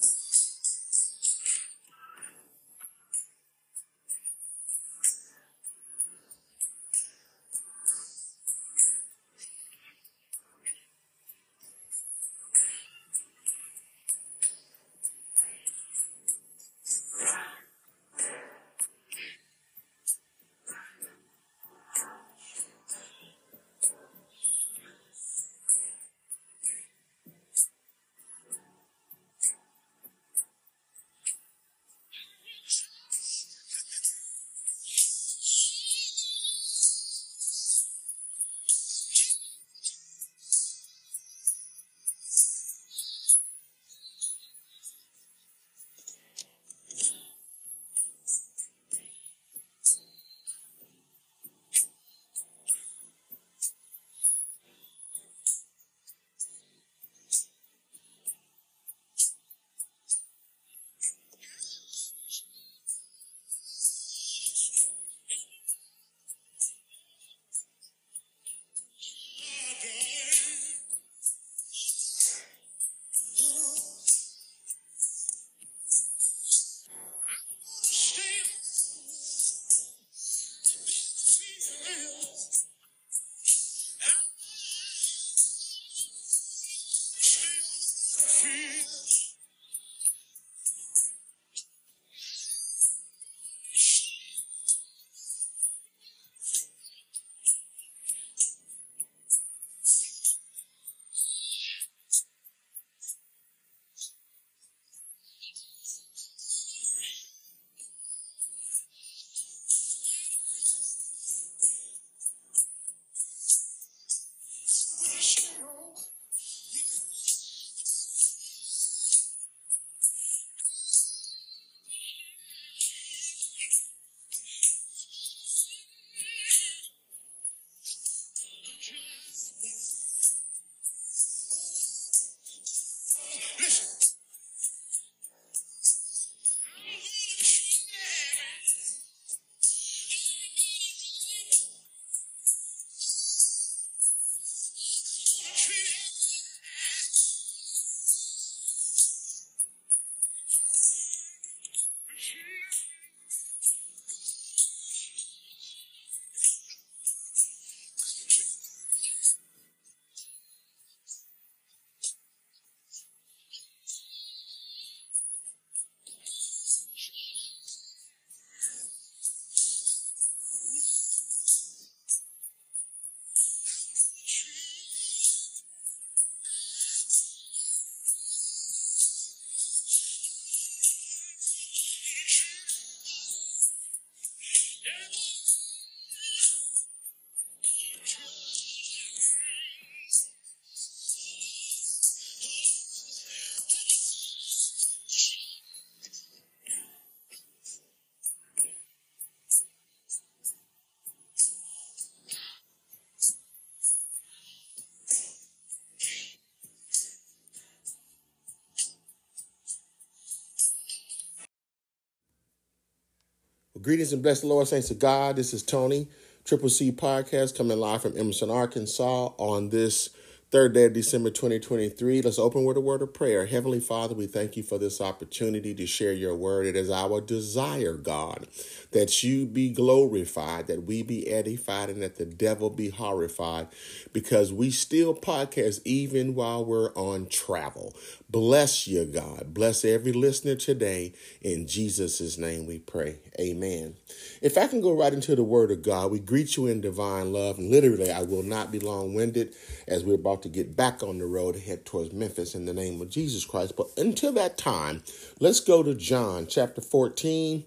Greetings 213.84 214.14
and 214.14 214.24
bless 214.24 214.40
the 214.40 214.48
Lord, 214.48 214.66
saints 214.66 214.92
of 214.92 215.00
God. 215.00 215.36
This 215.36 215.54
is 215.54 215.62
Tony, 215.62 216.08
Triple 216.46 216.70
C 216.70 216.90
Podcast, 216.90 217.58
coming 217.58 217.78
live 217.78 218.02
from 218.04 218.18
Emerson, 218.18 218.50
Arkansas 218.50 219.32
on 219.38 219.72
this 219.72 220.10
third 220.52 220.74
day 220.74 220.86
of 220.86 220.94
December 220.94 221.30
2023. 221.30 222.22
Let's 222.22 222.40
open 222.40 222.64
with 222.64 222.78
a 222.78 222.80
word 222.80 223.02
of 223.02 223.14
prayer. 223.14 223.46
Heavenly 223.46 223.82
Father, 223.82 224.16
we 224.16 224.26
thank 224.26 224.56
you 224.56 224.64
for 224.64 224.78
this 224.78 225.02
opportunity 225.02 225.76
to 225.76 225.86
share 225.86 226.14
your 226.14 226.34
word. 226.34 226.66
It 226.66 226.78
is 226.78 226.90
our 226.90 227.20
desire, 227.20 227.98
God, 227.98 228.48
that 228.94 229.24
you 229.24 229.46
be 229.46 229.70
glorified, 229.70 230.68
that 230.68 230.84
we 230.84 231.04
be 231.04 231.28
edified, 231.28 231.90
and 231.90 232.02
that 232.02 232.16
the 232.16 232.26
devil 232.26 232.70
be 232.70 232.90
horrified 232.90 233.68
because 234.14 234.54
we 234.54 234.72
still 234.72 235.14
podcast 235.14 235.82
even 235.86 236.36
while 236.36 236.64
we're 236.64 236.94
on 236.94 237.28
travel. 237.28 237.94
Bless 238.30 238.88
you, 238.88 239.06
God. 239.06 239.54
Bless 239.54 239.86
every 239.86 240.12
listener 240.12 240.56
today. 240.56 241.14
In 241.42 241.68
Jesus' 241.68 242.38
name 242.38 242.66
we 242.66 242.80
pray. 242.80 243.20
Amen. 243.40 243.96
If 244.42 244.58
I 244.58 244.68
can 244.68 244.82
go 244.82 244.92
right 244.92 245.14
into 245.14 245.36
the 245.36 245.44
word 245.44 245.72
of 245.72 245.84
God, 245.84 246.12
we 246.12 246.20
greet 246.20 246.58
you 246.58 246.68
in 246.68 246.82
divine 246.82 247.32
love. 247.32 247.60
And 247.60 247.70
literally, 247.70 248.12
I 248.12 248.24
will 248.24 248.44
not 248.44 248.72
be 248.72 248.80
long 248.80 249.14
winded 249.14 249.56
as 249.88 250.04
we're 250.04 250.16
about 250.16 250.42
to 250.44 250.50
get 250.50 250.76
back 250.76 251.04
on 251.04 251.20
the 251.20 251.26
road 251.26 251.58
head 251.58 251.86
towards 251.86 252.14
Memphis 252.14 252.56
in 252.56 252.66
the 252.66 252.74
name 252.74 253.02
of 253.02 253.10
Jesus 253.10 253.46
Christ. 253.46 253.76
But 253.76 253.88
until 253.98 254.32
that 254.34 254.58
time, 254.58 255.04
let's 255.40 255.60
go 255.60 255.84
to 255.84 255.94
John 255.94 256.48
chapter 256.48 256.82
14, 256.82 257.64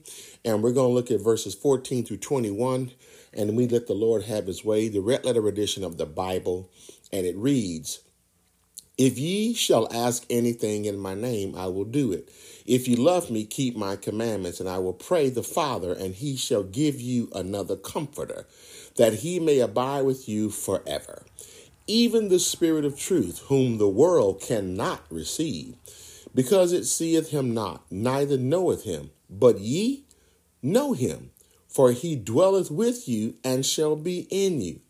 and 0.47 0.63
we're 0.63 0.73
going 0.73 0.91
to 0.91 0.95
look 0.95 1.11
at 1.11 1.21
verses 1.21 1.55
14 1.55 2.07
through 2.07 2.19
21. 2.19 2.93
And 3.35 3.57
we 3.57 3.69
let 3.69 3.87
the 3.87 3.93
Lord 3.93 4.23
have 4.25 4.47
his 4.47 4.65
way, 4.65 4.89
the 4.89 5.01
red 5.01 5.27
letter 5.27 5.47
edition 5.47 5.85
of 5.85 5.99
the 5.99 6.07
Bible. 6.07 6.71
And 7.13 7.27
it 7.27 7.37
reads, 7.37 8.01
if 8.97 9.19
ye 9.19 9.53
shall 9.53 9.93
ask 9.93 10.25
anything 10.31 10.87
in 10.87 10.99
my 10.99 11.15
name, 11.15 11.55
I 11.55 11.67
will 11.67 11.85
do 11.85 12.13
it. 12.13 12.31
If 12.65 12.89
you 12.89 12.97
love 12.97 13.31
me, 13.31 13.45
keep 13.45 13.77
my 13.77 13.97
commandments, 13.97 14.59
and 14.59 14.71
I 14.71 14.79
will 14.79 14.95
pray 14.95 15.29
the 15.29 15.43
Father, 15.43 15.93
and 15.93 16.15
he 16.15 16.35
shall 16.37 16.63
give 16.63 16.99
you 16.99 17.29
another 17.35 17.77
comforter, 17.77 18.47
that 18.97 19.17
he 19.17 19.39
may 19.39 19.59
abide 19.59 20.07
with 20.07 20.31
you 20.31 20.49
forever. 20.49 21.27
Even 21.87 22.31
the 22.31 22.39
Spirit 22.39 22.87
of 22.87 22.99
truth, 22.99 23.41
whom 23.49 23.77
the 23.77 23.89
world 23.89 24.41
cannot 24.41 25.03
receive, 25.11 25.77
because 26.35 26.73
it 26.73 26.87
seeth 26.87 27.29
him 27.29 27.53
not, 27.53 27.85
neither 27.93 28.39
knoweth 28.39 28.85
him. 28.85 29.11
But 29.29 29.61
ye 29.61 30.06
know 30.63 30.93
him, 30.93 31.31
for 31.69 31.93
he 31.93 32.17
dwelleth 32.17 32.71
with 32.71 33.09
you 33.09 33.35
and 33.45 33.65
shall 33.65 33.97
be 33.97 34.27
in 34.31 34.61
you. 34.61 34.81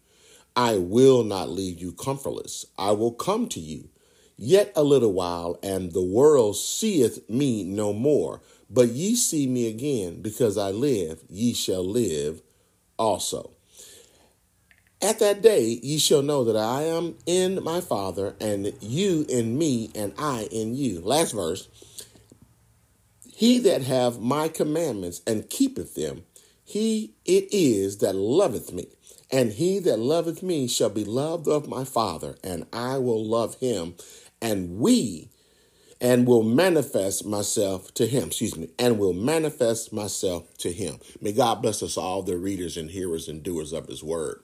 I 0.54 0.78
will 0.78 1.22
not 1.22 1.50
leave 1.50 1.80
you 1.80 1.92
comfortless. 1.92 2.64
I 2.78 2.92
will 2.92 3.12
come 3.12 3.48
to 3.50 3.60
you. 3.60 3.90
Yet 4.38 4.72
a 4.76 4.82
little 4.82 5.12
while, 5.12 5.58
and 5.62 5.92
the 5.92 6.02
world 6.02 6.56
seeth 6.56 7.28
me 7.28 7.64
no 7.64 7.92
more. 7.92 8.42
But 8.68 8.88
ye 8.88 9.14
see 9.14 9.46
me 9.46 9.68
again, 9.68 10.22
because 10.22 10.58
I 10.58 10.70
live, 10.70 11.20
ye 11.28 11.54
shall 11.54 11.84
live 11.84 12.42
also. 12.98 13.52
At 15.00 15.18
that 15.20 15.42
day 15.42 15.78
ye 15.82 15.98
shall 15.98 16.22
know 16.22 16.44
that 16.44 16.56
I 16.56 16.82
am 16.82 17.16
in 17.26 17.62
my 17.62 17.80
Father, 17.80 18.34
and 18.40 18.72
you 18.80 19.26
in 19.28 19.56
me, 19.56 19.90
and 19.94 20.14
I 20.18 20.48
in 20.50 20.74
you. 20.74 21.00
Last 21.00 21.32
verse. 21.32 21.68
He 23.36 23.58
that 23.58 23.82
have 23.82 24.18
my 24.18 24.48
commandments 24.48 25.20
and 25.26 25.50
keepeth 25.50 25.94
them, 25.94 26.22
he 26.64 27.12
it 27.26 27.48
is 27.52 27.98
that 27.98 28.14
loveth 28.14 28.72
me. 28.72 28.86
And 29.30 29.52
he 29.52 29.78
that 29.80 29.98
loveth 29.98 30.42
me 30.42 30.66
shall 30.66 30.88
be 30.88 31.04
loved 31.04 31.46
of 31.46 31.68
my 31.68 31.84
Father, 31.84 32.36
and 32.42 32.64
I 32.72 32.96
will 32.96 33.22
love 33.22 33.56
him, 33.56 33.96
and 34.40 34.78
we 34.78 35.28
and 36.00 36.26
will 36.26 36.44
manifest 36.44 37.26
myself 37.26 37.92
to 37.92 38.06
him, 38.06 38.28
excuse 38.28 38.56
me, 38.56 38.70
and 38.78 38.98
will 38.98 39.12
manifest 39.12 39.92
myself 39.92 40.56
to 40.56 40.72
him. 40.72 40.98
May 41.20 41.32
God 41.32 41.60
bless 41.60 41.82
us 41.82 41.98
all, 41.98 42.22
the 42.22 42.38
readers 42.38 42.78
and 42.78 42.90
hearers 42.90 43.28
and 43.28 43.42
doers 43.42 43.74
of 43.74 43.86
his 43.86 44.02
word. 44.02 44.42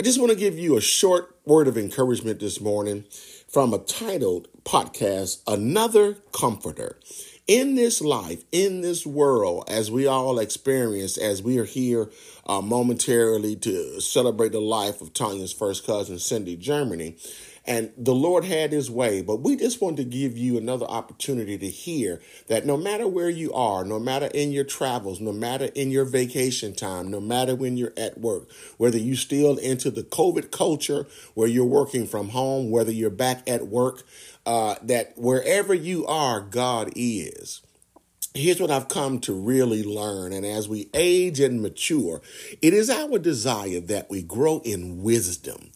I 0.00 0.02
just 0.02 0.18
want 0.18 0.32
to 0.32 0.38
give 0.38 0.58
you 0.58 0.78
a 0.78 0.80
short 0.80 1.36
word 1.44 1.68
of 1.68 1.76
encouragement 1.76 2.40
this 2.40 2.58
morning 2.58 3.04
from 3.48 3.74
a 3.74 3.78
titled 3.78 4.48
podcast, 4.64 5.42
Another 5.46 6.14
Comforter 6.32 6.98
in 7.46 7.74
this 7.74 8.00
life, 8.00 8.42
in 8.52 8.80
this 8.80 9.04
world, 9.06 9.64
as 9.68 9.90
we 9.90 10.06
all 10.06 10.38
experience, 10.38 11.18
as 11.18 11.42
we 11.42 11.58
are 11.58 11.64
here 11.64 12.10
uh, 12.46 12.62
momentarily 12.62 13.54
to 13.56 14.00
celebrate 14.00 14.52
the 14.52 14.60
life 14.60 15.02
of 15.02 15.12
Tanya's 15.12 15.52
first 15.52 15.86
cousin, 15.86 16.18
Cindy 16.18 16.56
Germany, 16.56 17.16
and 17.66 17.92
the 17.96 18.14
Lord 18.14 18.44
had 18.44 18.72
his 18.72 18.90
way, 18.90 19.22
but 19.22 19.40
we 19.40 19.56
just 19.56 19.80
want 19.80 19.96
to 19.96 20.04
give 20.04 20.36
you 20.36 20.58
another 20.58 20.84
opportunity 20.84 21.56
to 21.56 21.68
hear 21.68 22.20
that 22.46 22.66
no 22.66 22.76
matter 22.76 23.08
where 23.08 23.30
you 23.30 23.54
are, 23.54 23.84
no 23.84 23.98
matter 23.98 24.26
in 24.34 24.52
your 24.52 24.64
travels, 24.64 25.18
no 25.18 25.32
matter 25.32 25.70
in 25.74 25.90
your 25.90 26.04
vacation 26.04 26.74
time, 26.74 27.10
no 27.10 27.20
matter 27.20 27.54
when 27.54 27.78
you're 27.78 27.94
at 27.96 28.18
work, 28.18 28.50
whether 28.76 28.98
you 28.98 29.16
still 29.16 29.56
into 29.56 29.90
the 29.90 30.02
COVID 30.02 30.50
culture 30.50 31.06
where 31.32 31.48
you're 31.48 31.64
working 31.64 32.06
from 32.06 32.30
home, 32.30 32.70
whether 32.70 32.92
you're 32.92 33.08
back 33.08 33.48
at 33.48 33.68
work, 33.68 34.02
uh, 34.46 34.76
that 34.82 35.14
wherever 35.16 35.74
you 35.74 36.06
are, 36.06 36.40
God 36.40 36.90
is 36.94 37.62
here's 38.34 38.60
what 38.60 38.70
I've 38.70 38.88
come 38.88 39.20
to 39.20 39.32
really 39.32 39.84
learn. 39.84 40.32
And 40.32 40.44
as 40.44 40.68
we 40.68 40.90
age 40.92 41.40
and 41.40 41.62
mature, 41.62 42.20
it 42.60 42.74
is 42.74 42.90
our 42.90 43.18
desire 43.18 43.80
that 43.80 44.10
we 44.10 44.22
grow 44.22 44.60
in 44.64 45.02
wisdom. 45.02 45.70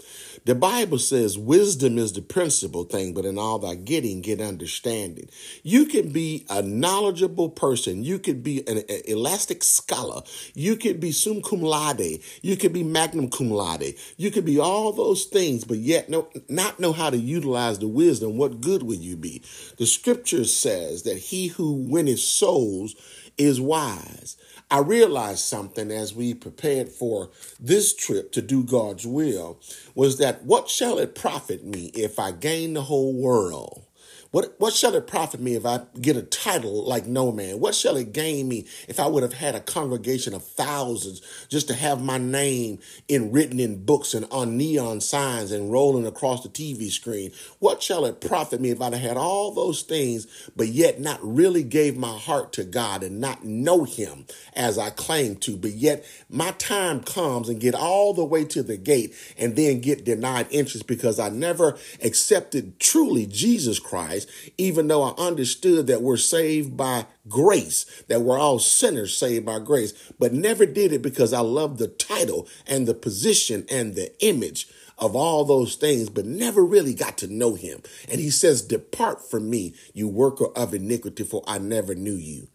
The 0.48 0.54
Bible 0.54 0.98
says 0.98 1.36
wisdom 1.36 1.98
is 1.98 2.14
the 2.14 2.22
principal 2.22 2.84
thing, 2.84 3.12
but 3.12 3.26
in 3.26 3.36
all 3.38 3.58
thy 3.58 3.74
getting, 3.74 4.22
get 4.22 4.40
understanding. 4.40 5.28
You 5.62 5.84
can 5.84 6.08
be 6.08 6.46
a 6.48 6.62
knowledgeable 6.62 7.50
person. 7.50 8.02
You 8.02 8.18
could 8.18 8.42
be 8.42 8.66
an, 8.66 8.78
an 8.78 9.02
elastic 9.04 9.62
scholar. 9.62 10.22
You 10.54 10.76
could 10.76 11.00
be 11.00 11.12
sum 11.12 11.42
cum 11.42 11.60
laude. 11.60 12.20
You 12.40 12.56
could 12.56 12.72
be 12.72 12.82
magnum 12.82 13.28
cum 13.28 13.50
laude. 13.50 13.92
You 14.16 14.30
could 14.30 14.46
be 14.46 14.58
all 14.58 14.90
those 14.94 15.26
things, 15.26 15.64
but 15.64 15.76
yet 15.76 16.08
no, 16.08 16.30
not 16.48 16.80
know 16.80 16.94
how 16.94 17.10
to 17.10 17.18
utilize 17.18 17.78
the 17.78 17.88
wisdom. 17.88 18.38
What 18.38 18.62
good 18.62 18.82
would 18.84 19.00
you 19.00 19.18
be? 19.18 19.42
The 19.76 19.84
scripture 19.84 20.44
says 20.44 21.02
that 21.02 21.18
he 21.18 21.48
who 21.48 21.74
winneth 21.74 22.20
souls 22.20 22.96
is 23.36 23.60
wise. 23.60 24.38
I 24.70 24.80
realized 24.80 25.40
something 25.40 25.90
as 25.90 26.14
we 26.14 26.34
prepared 26.34 26.90
for 26.90 27.30
this 27.58 27.94
trip 27.94 28.32
to 28.32 28.42
do 28.42 28.62
God's 28.62 29.06
will 29.06 29.60
was 29.94 30.18
that 30.18 30.44
what 30.44 30.68
shall 30.68 30.98
it 30.98 31.14
profit 31.14 31.64
me 31.64 31.90
if 31.94 32.18
I 32.18 32.32
gain 32.32 32.74
the 32.74 32.82
whole 32.82 33.14
world 33.14 33.84
what, 34.30 34.54
what 34.58 34.74
shall 34.74 34.94
it 34.94 35.06
profit 35.06 35.40
me 35.40 35.54
if 35.54 35.64
I 35.64 35.80
get 36.00 36.16
a 36.16 36.22
title 36.22 36.84
like 36.84 37.06
no 37.06 37.32
man? 37.32 37.60
What 37.60 37.74
shall 37.74 37.96
it 37.96 38.12
gain 38.12 38.46
me 38.46 38.66
if 38.86 39.00
I 39.00 39.06
would 39.06 39.22
have 39.22 39.32
had 39.32 39.54
a 39.54 39.60
congregation 39.60 40.34
of 40.34 40.44
thousands 40.44 41.22
just 41.48 41.68
to 41.68 41.74
have 41.74 42.02
my 42.02 42.18
name 42.18 42.78
in 43.08 43.32
written 43.32 43.58
in 43.58 43.86
books 43.86 44.12
and 44.12 44.26
on 44.30 44.58
neon 44.58 45.00
signs 45.00 45.50
and 45.50 45.72
rolling 45.72 46.06
across 46.06 46.42
the 46.42 46.50
TV 46.50 46.90
screen? 46.90 47.32
What 47.58 47.82
shall 47.82 48.04
it 48.04 48.20
profit 48.20 48.60
me 48.60 48.70
if 48.70 48.82
I'd 48.82 48.92
had 48.92 49.16
all 49.16 49.52
those 49.52 49.80
things, 49.80 50.26
but 50.54 50.68
yet 50.68 51.00
not 51.00 51.20
really 51.22 51.62
gave 51.62 51.96
my 51.96 52.18
heart 52.18 52.52
to 52.54 52.64
God 52.64 53.02
and 53.02 53.20
not 53.20 53.44
know 53.44 53.84
him 53.84 54.26
as 54.54 54.76
I 54.76 54.90
claim 54.90 55.36
to, 55.36 55.56
but 55.56 55.72
yet 55.72 56.04
my 56.28 56.50
time 56.52 57.00
comes 57.00 57.48
and 57.48 57.60
get 57.60 57.74
all 57.74 58.12
the 58.12 58.24
way 58.24 58.44
to 58.46 58.62
the 58.62 58.76
gate 58.76 59.14
and 59.38 59.56
then 59.56 59.80
get 59.80 60.04
denied 60.04 60.48
entrance 60.50 60.82
because 60.82 61.18
I 61.18 61.30
never 61.30 61.78
accepted 62.02 62.78
truly 62.78 63.24
Jesus 63.26 63.78
Christ 63.78 64.17
Christ, 64.26 64.52
even 64.58 64.88
though 64.88 65.02
I 65.02 65.14
understood 65.18 65.86
that 65.86 66.02
we're 66.02 66.16
saved 66.16 66.76
by 66.76 67.06
grace, 67.28 67.84
that 68.08 68.22
we're 68.22 68.38
all 68.38 68.58
sinners 68.58 69.16
saved 69.16 69.46
by 69.46 69.58
grace, 69.58 69.92
but 70.18 70.32
never 70.32 70.66
did 70.66 70.92
it 70.92 71.02
because 71.02 71.32
I 71.32 71.40
loved 71.40 71.78
the 71.78 71.88
title 71.88 72.48
and 72.66 72.86
the 72.86 72.94
position 72.94 73.64
and 73.70 73.94
the 73.94 74.12
image 74.24 74.68
of 74.98 75.14
all 75.14 75.44
those 75.44 75.76
things, 75.76 76.10
but 76.10 76.26
never 76.26 76.64
really 76.64 76.94
got 76.94 77.16
to 77.18 77.32
know 77.32 77.54
him. 77.54 77.82
And 78.08 78.20
he 78.20 78.30
says, 78.30 78.62
Depart 78.62 79.28
from 79.28 79.48
me, 79.48 79.74
you 79.94 80.08
worker 80.08 80.46
of 80.56 80.74
iniquity, 80.74 81.22
for 81.22 81.44
I 81.46 81.58
never 81.58 81.94
knew 81.94 82.16
you. 82.16 82.48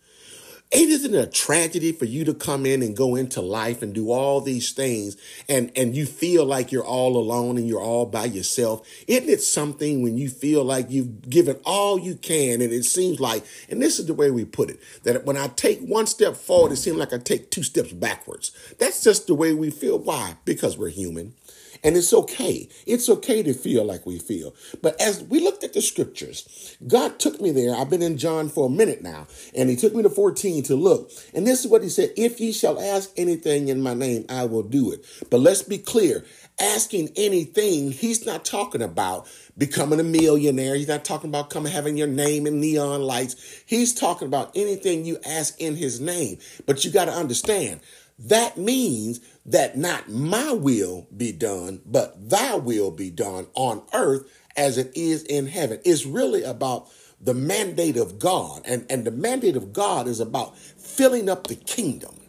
It 0.76 0.90
isn't 0.90 1.14
a 1.14 1.28
tragedy 1.28 1.92
for 1.92 2.06
you 2.06 2.26
to 2.26 2.34
come 2.34 2.66
in 2.66 2.82
and 2.82 2.98
go 2.98 3.14
into 3.14 3.42
life 3.42 3.84
and 3.84 3.94
do 3.94 4.10
all 4.10 4.42
these 4.42 4.72
things 4.72 5.16
and, 5.48 5.72
and 5.76 5.96
you 5.96 6.08
feel 6.08 6.46
like 6.46 6.72
you're 6.72 6.84
all 6.84 7.16
alone 7.16 7.60
and 7.60 7.68
you're 7.68 7.80
all 7.80 8.08
by 8.08 8.26
yourself. 8.26 8.82
Isn't 9.06 9.30
it 9.30 9.44
something 9.44 10.02
when 10.02 10.18
you 10.18 10.30
feel 10.30 10.64
like 10.64 10.90
you've 10.90 11.30
given 11.30 11.60
all 11.64 12.00
you 12.00 12.16
can 12.16 12.60
and 12.60 12.74
it 12.74 12.86
seems 12.86 13.20
like, 13.20 13.46
and 13.70 13.80
this 13.84 14.00
is 14.00 14.08
the 14.08 14.16
way 14.16 14.32
we 14.32 14.46
put 14.46 14.72
it, 14.72 14.80
that 15.04 15.26
when 15.26 15.38
I 15.38 15.46
take 15.50 15.80
one 15.82 16.08
step 16.08 16.36
forward, 16.36 16.72
it 16.72 16.78
seems 16.78 16.98
like 16.98 17.14
I 17.14 17.20
take 17.20 17.52
two 17.52 17.62
steps 17.62 17.94
backwards. 17.94 18.52
That's 18.80 19.04
just 19.04 19.28
the 19.28 19.36
way 19.36 19.54
we 19.54 19.70
feel. 19.70 20.00
Why? 20.00 20.38
Because 20.44 20.76
we're 20.76 20.90
human. 20.90 21.36
And 21.84 21.98
it's 21.98 22.14
okay. 22.14 22.70
It's 22.86 23.10
okay 23.10 23.44
to 23.44 23.54
feel 23.54 23.84
like 23.84 24.06
we 24.06 24.20
feel. 24.20 24.56
But 24.82 25.00
as 25.02 25.24
we 25.24 25.40
looked 25.40 25.64
at 25.64 25.74
the 25.74 25.82
scriptures, 25.82 26.78
God 26.88 27.20
took 27.20 27.42
me 27.42 27.52
there. 27.52 27.76
I've 27.76 27.90
been 27.90 28.02
in 28.02 28.18
John 28.18 28.50
for 28.50 28.68
a 28.68 28.70
minute 28.70 29.02
now, 29.02 29.28
and 29.56 29.70
he 29.70 29.76
took 29.76 29.94
me 29.96 30.04
to 30.04 30.10
14 30.10 30.64
to 30.64 30.76
look. 30.76 31.12
And 31.34 31.46
this 31.46 31.64
is 31.66 31.72
what 31.72 31.84
he 31.84 31.90
said 31.90 32.12
If 32.16 32.40
ye 32.40 32.52
shall 32.52 32.80
ask 32.80 33.12
anything 33.18 33.68
in 33.68 33.82
my 33.82 33.94
name, 33.94 34.26
I 34.30 34.46
will 34.46 34.64
do 34.64 34.92
it. 34.92 35.06
But 35.30 35.40
let's 35.40 35.62
be 35.62 35.78
clear 35.78 36.24
asking 36.60 37.10
anything, 37.16 37.92
he's 37.92 38.26
not 38.26 38.46
talking 38.46 38.82
about 38.82 39.28
becoming 39.58 40.00
a 40.00 40.04
millionaire. 40.04 40.76
He's 40.76 40.88
not 40.88 41.06
talking 41.06 41.30
about 41.30 41.50
coming 41.50 41.72
having 41.72 41.98
your 41.98 42.08
name 42.08 42.48
in 42.48 42.60
neon 42.60 43.02
lights. 43.02 43.36
He's 43.66 43.94
talking 43.94 44.28
about 44.28 44.52
anything 44.56 45.06
you 45.06 45.18
ask 45.26 45.60
in 45.60 45.76
his 45.76 46.00
name. 46.00 46.38
But 46.66 46.86
you 46.86 46.92
got 46.92 47.06
to 47.06 47.12
understand 47.12 47.82
that 48.20 48.58
means 48.58 49.20
that 49.46 49.78
not 49.78 50.10
my 50.10 50.54
will 50.54 51.08
be 51.16 51.32
done, 51.32 51.82
but 51.86 52.30
thy 52.30 52.56
will 52.56 52.92
be 52.92 53.10
done 53.10 53.48
on 53.56 53.84
earth 53.94 54.30
as 54.56 54.78
it 54.78 54.92
is 54.96 55.24
in 55.24 55.48
heaven. 55.48 55.80
It's 55.84 56.06
really 56.06 56.44
about 56.44 56.90
the 57.20 57.34
mandate 57.34 57.98
of 57.98 58.20
God. 58.20 58.62
And, 58.66 58.86
and 58.90 59.06
the 59.06 59.12
mandate 59.12 59.56
of 59.56 59.74
God 59.74 60.08
is 60.08 60.20
about 60.20 60.58
filling 60.58 61.30
up 61.30 61.48
the 61.48 61.56
kingdom. 61.56 62.23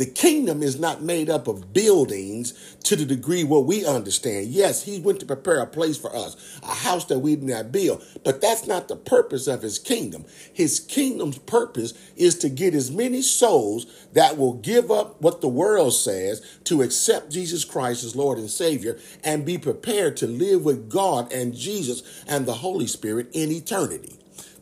The 0.00 0.06
kingdom 0.06 0.62
is 0.62 0.80
not 0.80 1.02
made 1.02 1.28
up 1.28 1.46
of 1.46 1.74
buildings 1.74 2.54
to 2.84 2.96
the 2.96 3.04
degree 3.04 3.44
what 3.44 3.66
we 3.66 3.84
understand. 3.84 4.46
Yes, 4.46 4.84
he 4.84 4.98
went 4.98 5.20
to 5.20 5.26
prepare 5.26 5.58
a 5.58 5.66
place 5.66 5.98
for 5.98 6.16
us, 6.16 6.58
a 6.62 6.74
house 6.74 7.04
that 7.04 7.18
we 7.18 7.36
did 7.36 7.44
not 7.44 7.70
build, 7.70 8.02
but 8.24 8.40
that's 8.40 8.66
not 8.66 8.88
the 8.88 8.96
purpose 8.96 9.46
of 9.46 9.60
his 9.60 9.78
kingdom. 9.78 10.24
His 10.54 10.80
kingdom's 10.80 11.36
purpose 11.36 11.92
is 12.16 12.38
to 12.38 12.48
get 12.48 12.74
as 12.74 12.90
many 12.90 13.20
souls 13.20 14.08
that 14.14 14.38
will 14.38 14.54
give 14.54 14.90
up 14.90 15.20
what 15.20 15.42
the 15.42 15.48
world 15.48 15.92
says 15.92 16.40
to 16.64 16.80
accept 16.80 17.30
Jesus 17.30 17.66
Christ 17.66 18.02
as 18.02 18.16
Lord 18.16 18.38
and 18.38 18.48
Savior 18.48 18.98
and 19.22 19.44
be 19.44 19.58
prepared 19.58 20.16
to 20.16 20.26
live 20.26 20.64
with 20.64 20.88
God 20.88 21.30
and 21.30 21.54
Jesus 21.54 22.24
and 22.26 22.46
the 22.46 22.54
Holy 22.54 22.86
Spirit 22.86 23.28
in 23.34 23.52
eternity. 23.52 24.19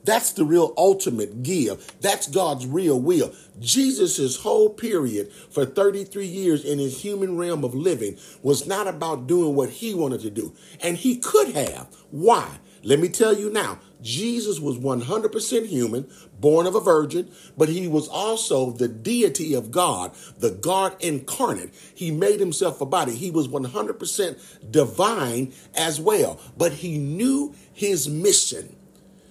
That's 0.08 0.32
the 0.32 0.46
real 0.46 0.72
ultimate 0.78 1.42
give. 1.42 2.00
That's 2.00 2.28
God's 2.28 2.66
real 2.66 2.98
will. 2.98 3.30
Jesus' 3.60 4.36
whole 4.36 4.70
period 4.70 5.30
for 5.50 5.66
33 5.66 6.24
years 6.24 6.64
in 6.64 6.78
his 6.78 7.02
human 7.02 7.36
realm 7.36 7.62
of 7.62 7.74
living 7.74 8.16
was 8.42 8.66
not 8.66 8.86
about 8.86 9.26
doing 9.26 9.54
what 9.54 9.68
he 9.68 9.92
wanted 9.92 10.22
to 10.22 10.30
do. 10.30 10.54
And 10.80 10.96
he 10.96 11.18
could 11.18 11.48
have. 11.48 11.94
Why? 12.10 12.58
Let 12.82 13.00
me 13.00 13.10
tell 13.10 13.36
you 13.36 13.50
now. 13.50 13.80
Jesus 14.00 14.58
was 14.60 14.78
100% 14.78 15.66
human, 15.66 16.08
born 16.40 16.66
of 16.66 16.74
a 16.74 16.80
virgin, 16.80 17.30
but 17.58 17.68
he 17.68 17.86
was 17.86 18.08
also 18.08 18.70
the 18.70 18.88
deity 18.88 19.52
of 19.52 19.70
God, 19.70 20.12
the 20.38 20.52
God 20.52 20.96
incarnate. 21.00 21.74
He 21.94 22.10
made 22.10 22.40
himself 22.40 22.80
a 22.80 22.86
body. 22.86 23.14
He 23.14 23.30
was 23.30 23.48
100% 23.48 24.70
divine 24.70 25.52
as 25.74 26.00
well, 26.00 26.40
but 26.56 26.72
he 26.72 26.96
knew 26.96 27.54
his 27.74 28.08
mission. 28.08 28.74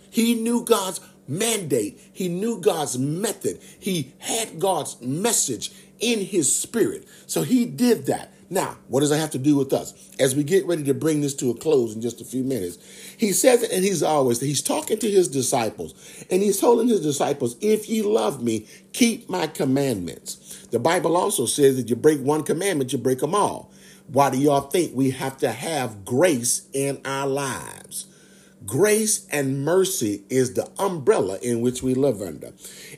He 0.09 0.35
knew 0.35 0.63
God's 0.63 0.99
mandate. 1.27 1.99
He 2.13 2.29
knew 2.29 2.59
God's 2.59 2.97
method. 2.97 3.59
He 3.79 4.13
had 4.19 4.59
God's 4.59 5.01
message 5.01 5.71
in 5.99 6.19
his 6.19 6.53
spirit. 6.55 7.07
So 7.25 7.43
he 7.43 7.65
did 7.65 8.05
that. 8.05 8.31
Now, 8.49 8.77
what 8.87 9.01
does 9.01 9.09
that 9.09 9.17
have 9.17 9.31
to 9.31 9.37
do 9.37 9.57
with 9.57 9.73
us? 9.73 9.93
As 10.19 10.33
we 10.33 10.43
get 10.43 10.65
ready 10.65 10.83
to 10.83 10.93
bring 10.93 11.19
this 11.19 11.33
to 11.35 11.49
a 11.49 11.53
close 11.53 11.93
in 11.93 12.01
just 12.01 12.21
a 12.21 12.25
few 12.25 12.43
minutes, 12.43 12.77
he 13.17 13.33
says 13.33 13.61
it, 13.61 13.71
and 13.71 13.83
he's 13.83 14.01
always, 14.01 14.39
he's 14.39 14.61
talking 14.61 14.97
to 14.99 15.11
his 15.11 15.27
disciples, 15.27 15.93
and 16.31 16.41
he's 16.41 16.59
telling 16.59 16.87
his 16.87 17.01
disciples, 17.01 17.57
if 17.59 17.89
ye 17.89 18.01
love 18.01 18.41
me, 18.41 18.65
keep 18.93 19.29
my 19.29 19.47
commandments. 19.47 20.65
The 20.71 20.79
Bible 20.79 21.17
also 21.17 21.45
says 21.45 21.75
that 21.75 21.89
you 21.89 21.97
break 21.97 22.21
one 22.21 22.43
commandment, 22.43 22.93
you 22.93 22.99
break 22.99 23.19
them 23.19 23.35
all. 23.35 23.73
Why 24.07 24.29
do 24.29 24.37
y'all 24.37 24.61
think 24.61 24.95
we 24.95 25.11
have 25.11 25.37
to 25.39 25.51
have 25.51 26.05
grace 26.05 26.69
in 26.71 27.01
our 27.03 27.27
lives? 27.27 28.05
Grace 28.67 29.25
and 29.31 29.63
mercy 29.63 30.23
is 30.29 30.53
the 30.53 30.69
umbrella 30.77 31.39
in 31.41 31.61
which 31.61 31.81
we 31.81 31.93
live 31.93 32.21
under. 32.21 32.51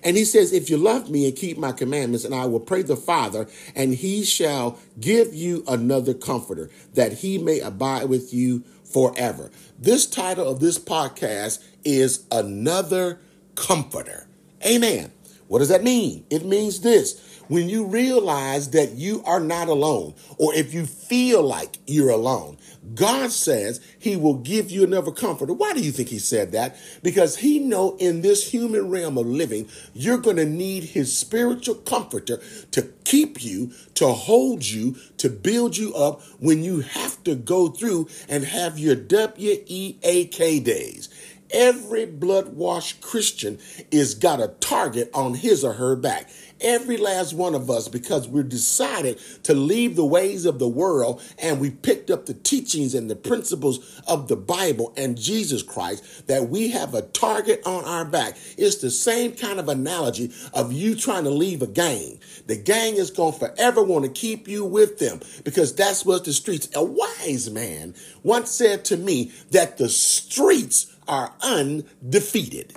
And 0.04 0.18
he 0.18 0.26
says, 0.26 0.52
If 0.52 0.68
you 0.68 0.78
love 0.78 1.12
me 1.12 1.28
and 1.28 1.38
keep 1.38 1.60
my 1.60 1.72
commandments, 1.72 2.26
and 2.26 2.34
I 2.34 2.46
will 2.46 2.60
pray 2.60 2.82
the 2.82 2.96
Father, 2.96 3.48
and 3.76 3.94
he 3.94 4.24
shall 4.24 4.80
give 5.00 5.34
you 5.34 5.64
another 5.68 6.16
comforter, 6.16 6.72
that 6.96 7.20
he 7.20 7.38
may 7.38 7.60
abide 7.60 8.10
with 8.10 8.34
you 8.34 8.64
forever. 8.84 9.52
This 9.78 10.08
title 10.08 10.50
of 10.50 10.60
this 10.60 10.80
podcast 10.80 11.64
is 11.86 12.26
Another 12.32 13.20
Comforter. 13.54 14.28
Amen. 14.66 15.12
What 15.48 15.60
does 15.60 15.70
that 15.70 15.84
mean? 15.84 16.26
It 16.32 16.46
means 16.46 16.82
this 16.82 17.29
when 17.50 17.68
you 17.68 17.86
realize 17.86 18.70
that 18.70 18.94
you 18.94 19.22
are 19.26 19.42
not 19.42 19.68
alone, 19.68 20.14
or 20.38 20.54
if 20.56 20.74
you 20.74 20.86
feel 20.86 21.44
like 21.44 21.78
you're 21.86 22.10
alone, 22.10 22.58
God 22.96 23.32
says 23.32 23.82
he 24.00 24.16
will 24.16 24.36
give 24.36 24.72
you 24.72 24.84
another 24.84 25.12
comforter. 25.12 25.52
Why 25.52 25.74
do 25.74 25.82
you 25.82 25.92
think 25.92 26.10
he 26.10 26.20
said 26.20 26.54
that? 26.54 26.78
Because 27.04 27.38
he 27.38 27.60
know 27.60 27.98
in 27.98 28.22
this 28.22 28.52
human 28.52 28.90
realm 28.90 29.18
of 29.18 29.28
living, 29.28 29.68
you're 29.94 30.18
going 30.18 30.38
to 30.38 30.46
need 30.46 30.84
his 30.84 31.16
spiritual 31.16 31.76
comforter 31.76 32.40
to 32.72 32.82
keep 33.04 33.44
you, 33.44 33.72
to 33.96 34.08
hold 34.08 34.66
you, 34.66 34.96
to 35.18 35.30
build 35.30 35.76
you 35.76 35.94
up 35.96 36.22
when 36.40 36.64
you 36.64 36.80
have 36.82 37.24
to 37.24 37.36
go 37.36 37.68
through 37.68 38.08
and 38.28 38.46
have 38.46 38.80
your 38.80 38.96
W-E-A-K 38.96 40.60
days. 40.60 41.10
Every 41.52 42.06
blood 42.06 42.50
washed 42.50 43.02
Christian 43.02 43.58
is 43.90 44.14
got 44.14 44.40
a 44.40 44.50
target 44.60 45.10
on 45.16 45.34
his 45.34 45.64
or 45.64 45.74
her 45.74 45.96
back. 45.96 46.30
Every 46.62 46.98
last 46.98 47.34
one 47.34 47.56
of 47.56 47.70
us, 47.70 47.88
because 47.88 48.28
we're 48.28 48.44
decided 48.44 49.20
to 49.44 49.54
leave 49.54 49.96
the 49.96 50.06
ways 50.06 50.46
of 50.46 50.60
the 50.60 50.68
world 50.68 51.22
and 51.38 51.60
we 51.60 51.70
picked 51.70 52.12
up 52.12 52.26
the 52.26 52.34
teachings 52.34 52.94
and 52.94 53.10
the 53.10 53.16
principles 53.16 54.02
of 54.08 54.28
the 54.28 54.36
Bible 54.36 54.94
and 54.98 55.18
Jesus 55.18 55.64
Christ, 55.64 56.28
that 56.28 56.50
we 56.50 56.70
have 56.70 56.94
a 56.94 57.02
target 57.02 57.62
on 57.66 57.86
our 57.86 58.06
back. 58.06 58.38
It's 58.58 58.78
the 58.78 58.92
same 58.92 59.34
kind 59.34 59.60
of 59.60 59.70
analogy 59.70 60.32
of 60.54 60.74
you 60.74 60.96
trying 60.96 61.24
to 61.24 61.30
leave 61.30 61.62
a 61.62 61.68
gang. 61.68 62.20
The 62.48 62.58
gang 62.58 62.96
is 62.96 63.12
going 63.12 63.34
to 63.34 63.40
forever 63.40 63.82
want 63.82 64.06
to 64.06 64.12
keep 64.12 64.48
you 64.48 64.66
with 64.66 65.00
them 65.00 65.22
because 65.44 65.74
that's 65.74 66.06
what 66.06 66.26
the 66.26 66.34
streets. 66.34 66.68
A 66.76 66.84
wise 66.84 67.50
man 67.50 67.96
once 68.24 68.52
said 68.52 68.86
to 68.86 68.98
me 68.98 69.32
that 69.52 69.78
the 69.78 69.90
streets 69.90 70.96
are 71.08 71.34
undefeated. 71.42 72.74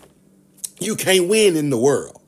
You 0.80 0.96
can't 0.96 1.28
win 1.28 1.56
in 1.56 1.70
the 1.70 1.78
world. 1.78 2.21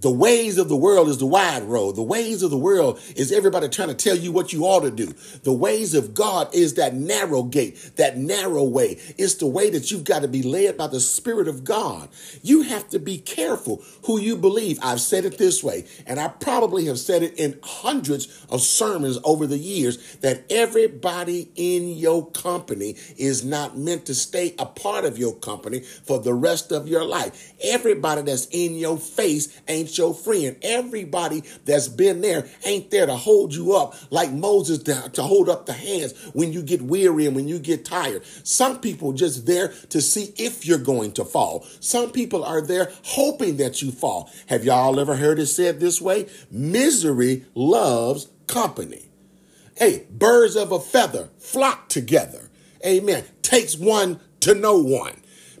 The 0.00 0.10
ways 0.10 0.58
of 0.58 0.68
the 0.68 0.76
world 0.76 1.08
is 1.08 1.18
the 1.18 1.26
wide 1.26 1.64
road. 1.64 1.96
The 1.96 2.02
ways 2.02 2.42
of 2.42 2.50
the 2.50 2.56
world 2.56 3.00
is 3.16 3.32
everybody 3.32 3.68
trying 3.68 3.88
to 3.88 3.94
tell 3.94 4.16
you 4.16 4.30
what 4.30 4.52
you 4.52 4.64
ought 4.64 4.82
to 4.82 4.90
do. 4.90 5.12
The 5.42 5.52
ways 5.52 5.94
of 5.94 6.14
God 6.14 6.54
is 6.54 6.74
that 6.74 6.94
narrow 6.94 7.42
gate, 7.42 7.92
that 7.96 8.16
narrow 8.16 8.62
way. 8.62 9.00
It's 9.16 9.34
the 9.34 9.46
way 9.46 9.70
that 9.70 9.90
you've 9.90 10.04
got 10.04 10.22
to 10.22 10.28
be 10.28 10.42
led 10.42 10.76
by 10.76 10.86
the 10.86 11.00
Spirit 11.00 11.48
of 11.48 11.64
God. 11.64 12.08
You 12.42 12.62
have 12.62 12.88
to 12.90 12.98
be 13.00 13.18
careful 13.18 13.82
who 14.04 14.20
you 14.20 14.36
believe. 14.36 14.78
I've 14.82 15.00
said 15.00 15.24
it 15.24 15.38
this 15.38 15.64
way, 15.64 15.84
and 16.06 16.20
I 16.20 16.28
probably 16.28 16.86
have 16.86 16.98
said 16.98 17.22
it 17.22 17.34
in 17.38 17.58
hundreds 17.62 18.46
of 18.50 18.60
sermons 18.60 19.18
over 19.24 19.46
the 19.46 19.58
years 19.58 20.16
that 20.16 20.44
everybody 20.50 21.50
in 21.56 21.88
your 21.90 22.30
company 22.30 22.96
is 23.16 23.44
not 23.44 23.76
meant 23.76 24.06
to 24.06 24.14
stay 24.14 24.54
a 24.58 24.66
part 24.66 25.04
of 25.04 25.18
your 25.18 25.34
company 25.34 25.80
for 25.80 26.20
the 26.20 26.34
rest 26.34 26.70
of 26.70 26.88
your 26.88 27.04
life. 27.04 27.52
Everybody 27.62 28.22
that's 28.22 28.46
in 28.52 28.74
your 28.74 28.96
face 28.96 29.60
ain't 29.66 29.87
ain't 29.88 29.98
your 29.98 30.14
friend. 30.14 30.56
Everybody 30.62 31.42
that's 31.64 31.88
been 31.88 32.20
there 32.20 32.46
ain't 32.64 32.90
there 32.90 33.06
to 33.06 33.16
hold 33.16 33.54
you 33.54 33.74
up 33.74 33.94
like 34.10 34.30
Moses 34.30 34.82
to, 34.84 35.10
to 35.14 35.22
hold 35.22 35.48
up 35.48 35.66
the 35.66 35.72
hands 35.72 36.12
when 36.34 36.52
you 36.52 36.62
get 36.62 36.82
weary 36.82 37.26
and 37.26 37.34
when 37.34 37.48
you 37.48 37.58
get 37.58 37.84
tired. 37.84 38.24
Some 38.44 38.80
people 38.80 39.12
just 39.12 39.46
there 39.46 39.68
to 39.88 40.00
see 40.00 40.32
if 40.36 40.66
you're 40.66 40.78
going 40.78 41.12
to 41.12 41.24
fall. 41.24 41.64
Some 41.80 42.10
people 42.10 42.44
are 42.44 42.60
there 42.60 42.92
hoping 43.04 43.56
that 43.56 43.80
you 43.80 43.90
fall. 43.90 44.30
Have 44.46 44.64
y'all 44.64 45.00
ever 45.00 45.16
heard 45.16 45.38
it 45.38 45.46
said 45.46 45.80
this 45.80 46.00
way? 46.00 46.28
Misery 46.50 47.46
loves 47.54 48.28
company. 48.46 49.06
Hey, 49.76 50.06
birds 50.10 50.56
of 50.56 50.72
a 50.72 50.80
feather 50.80 51.30
flock 51.38 51.88
together. 51.88 52.50
Amen. 52.84 53.24
Takes 53.42 53.76
one 53.76 54.20
to 54.40 54.54
know 54.54 54.78
one. 54.78 55.14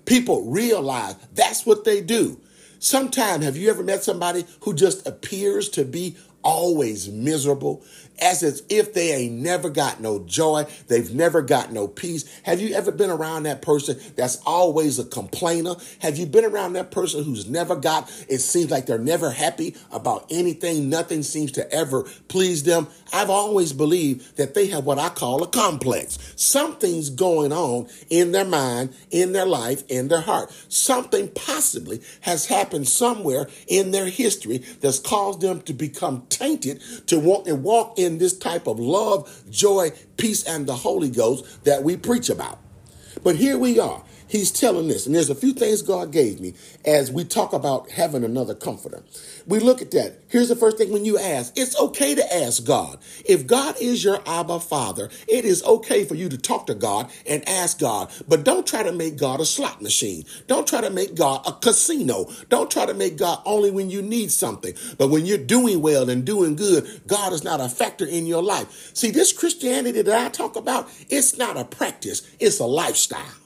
People 0.04 0.50
realize 0.50 1.16
that's 1.34 1.64
what 1.64 1.84
they 1.84 2.00
do. 2.00 2.40
Sometimes, 2.78 3.44
have 3.44 3.56
you 3.56 3.70
ever 3.70 3.82
met 3.82 4.04
somebody 4.04 4.44
who 4.60 4.72
just 4.72 5.06
appears 5.06 5.68
to 5.70 5.84
be 5.84 6.16
always 6.42 7.08
miserable? 7.08 7.84
As 8.20 8.62
if 8.68 8.94
they 8.94 9.12
ain't 9.12 9.34
never 9.34 9.70
got 9.70 10.00
no 10.00 10.20
joy, 10.20 10.66
they've 10.88 11.14
never 11.14 11.42
got 11.42 11.72
no 11.72 11.88
peace. 11.88 12.24
Have 12.42 12.60
you 12.60 12.74
ever 12.74 12.92
been 12.92 13.10
around 13.10 13.44
that 13.44 13.62
person 13.62 13.98
that's 14.16 14.36
always 14.46 14.98
a 14.98 15.04
complainer? 15.04 15.74
Have 16.00 16.16
you 16.16 16.26
been 16.26 16.44
around 16.44 16.74
that 16.74 16.90
person 16.90 17.24
who's 17.24 17.48
never 17.48 17.76
got, 17.76 18.10
it 18.28 18.38
seems 18.38 18.70
like 18.70 18.86
they're 18.86 18.98
never 18.98 19.30
happy 19.30 19.76
about 19.92 20.26
anything, 20.30 20.88
nothing 20.88 21.22
seems 21.22 21.52
to 21.52 21.70
ever 21.72 22.04
please 22.28 22.62
them? 22.64 22.88
I've 23.12 23.30
always 23.30 23.72
believed 23.72 24.36
that 24.36 24.54
they 24.54 24.66
have 24.68 24.84
what 24.84 24.98
I 24.98 25.08
call 25.08 25.42
a 25.42 25.46
complex. 25.46 26.18
Something's 26.36 27.10
going 27.10 27.52
on 27.52 27.88
in 28.10 28.32
their 28.32 28.44
mind, 28.44 28.94
in 29.10 29.32
their 29.32 29.46
life, 29.46 29.82
in 29.88 30.08
their 30.08 30.20
heart. 30.20 30.52
Something 30.68 31.28
possibly 31.28 32.00
has 32.20 32.46
happened 32.46 32.88
somewhere 32.88 33.48
in 33.66 33.90
their 33.90 34.06
history 34.06 34.58
that's 34.80 34.98
caused 34.98 35.40
them 35.40 35.60
to 35.62 35.72
become 35.72 36.26
tainted 36.28 36.82
to 37.06 37.18
want 37.18 37.46
to 37.46 37.54
walk 37.54 37.98
in 37.98 38.07
in 38.08 38.18
this 38.18 38.36
type 38.36 38.66
of 38.66 38.80
love, 38.80 39.44
joy, 39.50 39.92
peace, 40.16 40.42
and 40.44 40.66
the 40.66 40.74
Holy 40.74 41.10
Ghost 41.10 41.64
that 41.64 41.84
we 41.84 41.96
preach 41.96 42.30
about. 42.30 42.58
But 43.22 43.36
here 43.36 43.58
we 43.58 43.78
are. 43.78 44.02
He's 44.28 44.50
telling 44.50 44.88
this, 44.88 45.06
and 45.06 45.14
there's 45.14 45.30
a 45.30 45.34
few 45.34 45.54
things 45.54 45.80
God 45.80 46.12
gave 46.12 46.38
me 46.38 46.54
as 46.84 47.10
we 47.10 47.24
talk 47.24 47.54
about 47.54 47.90
having 47.90 48.24
another 48.24 48.54
comforter. 48.54 49.02
We 49.46 49.58
look 49.58 49.80
at 49.80 49.90
that. 49.92 50.18
Here's 50.28 50.50
the 50.50 50.56
first 50.56 50.76
thing 50.76 50.92
when 50.92 51.06
you 51.06 51.18
ask, 51.18 51.54
it's 51.56 51.78
okay 51.80 52.14
to 52.14 52.34
ask 52.36 52.64
God. 52.66 52.98
If 53.24 53.46
God 53.46 53.76
is 53.80 54.04
your 54.04 54.20
Abba 54.26 54.60
Father, 54.60 55.08
it 55.26 55.46
is 55.46 55.64
okay 55.64 56.04
for 56.04 56.14
you 56.14 56.28
to 56.28 56.36
talk 56.36 56.66
to 56.66 56.74
God 56.74 57.10
and 57.26 57.48
ask 57.48 57.78
God, 57.78 58.12
but 58.28 58.44
don't 58.44 58.66
try 58.66 58.82
to 58.82 58.92
make 58.92 59.16
God 59.16 59.40
a 59.40 59.46
slot 59.46 59.80
machine. 59.80 60.24
Don't 60.46 60.68
try 60.68 60.82
to 60.82 60.90
make 60.90 61.14
God 61.14 61.46
a 61.46 61.52
casino. 61.52 62.26
Don't 62.50 62.70
try 62.70 62.84
to 62.84 62.92
make 62.92 63.16
God 63.16 63.40
only 63.46 63.70
when 63.70 63.88
you 63.88 64.02
need 64.02 64.30
something. 64.30 64.74
But 64.98 65.08
when 65.08 65.24
you're 65.24 65.38
doing 65.38 65.80
well 65.80 66.10
and 66.10 66.26
doing 66.26 66.54
good, 66.54 67.00
God 67.06 67.32
is 67.32 67.44
not 67.44 67.60
a 67.60 67.68
factor 67.70 68.04
in 68.04 68.26
your 68.26 68.42
life. 68.42 68.90
See, 68.94 69.10
this 69.10 69.32
Christianity 69.32 70.02
that 70.02 70.26
I 70.26 70.28
talk 70.28 70.56
about, 70.56 70.90
it's 71.08 71.38
not 71.38 71.56
a 71.56 71.64
practice, 71.64 72.22
it's 72.38 72.60
a 72.60 72.66
lifestyle. 72.66 73.37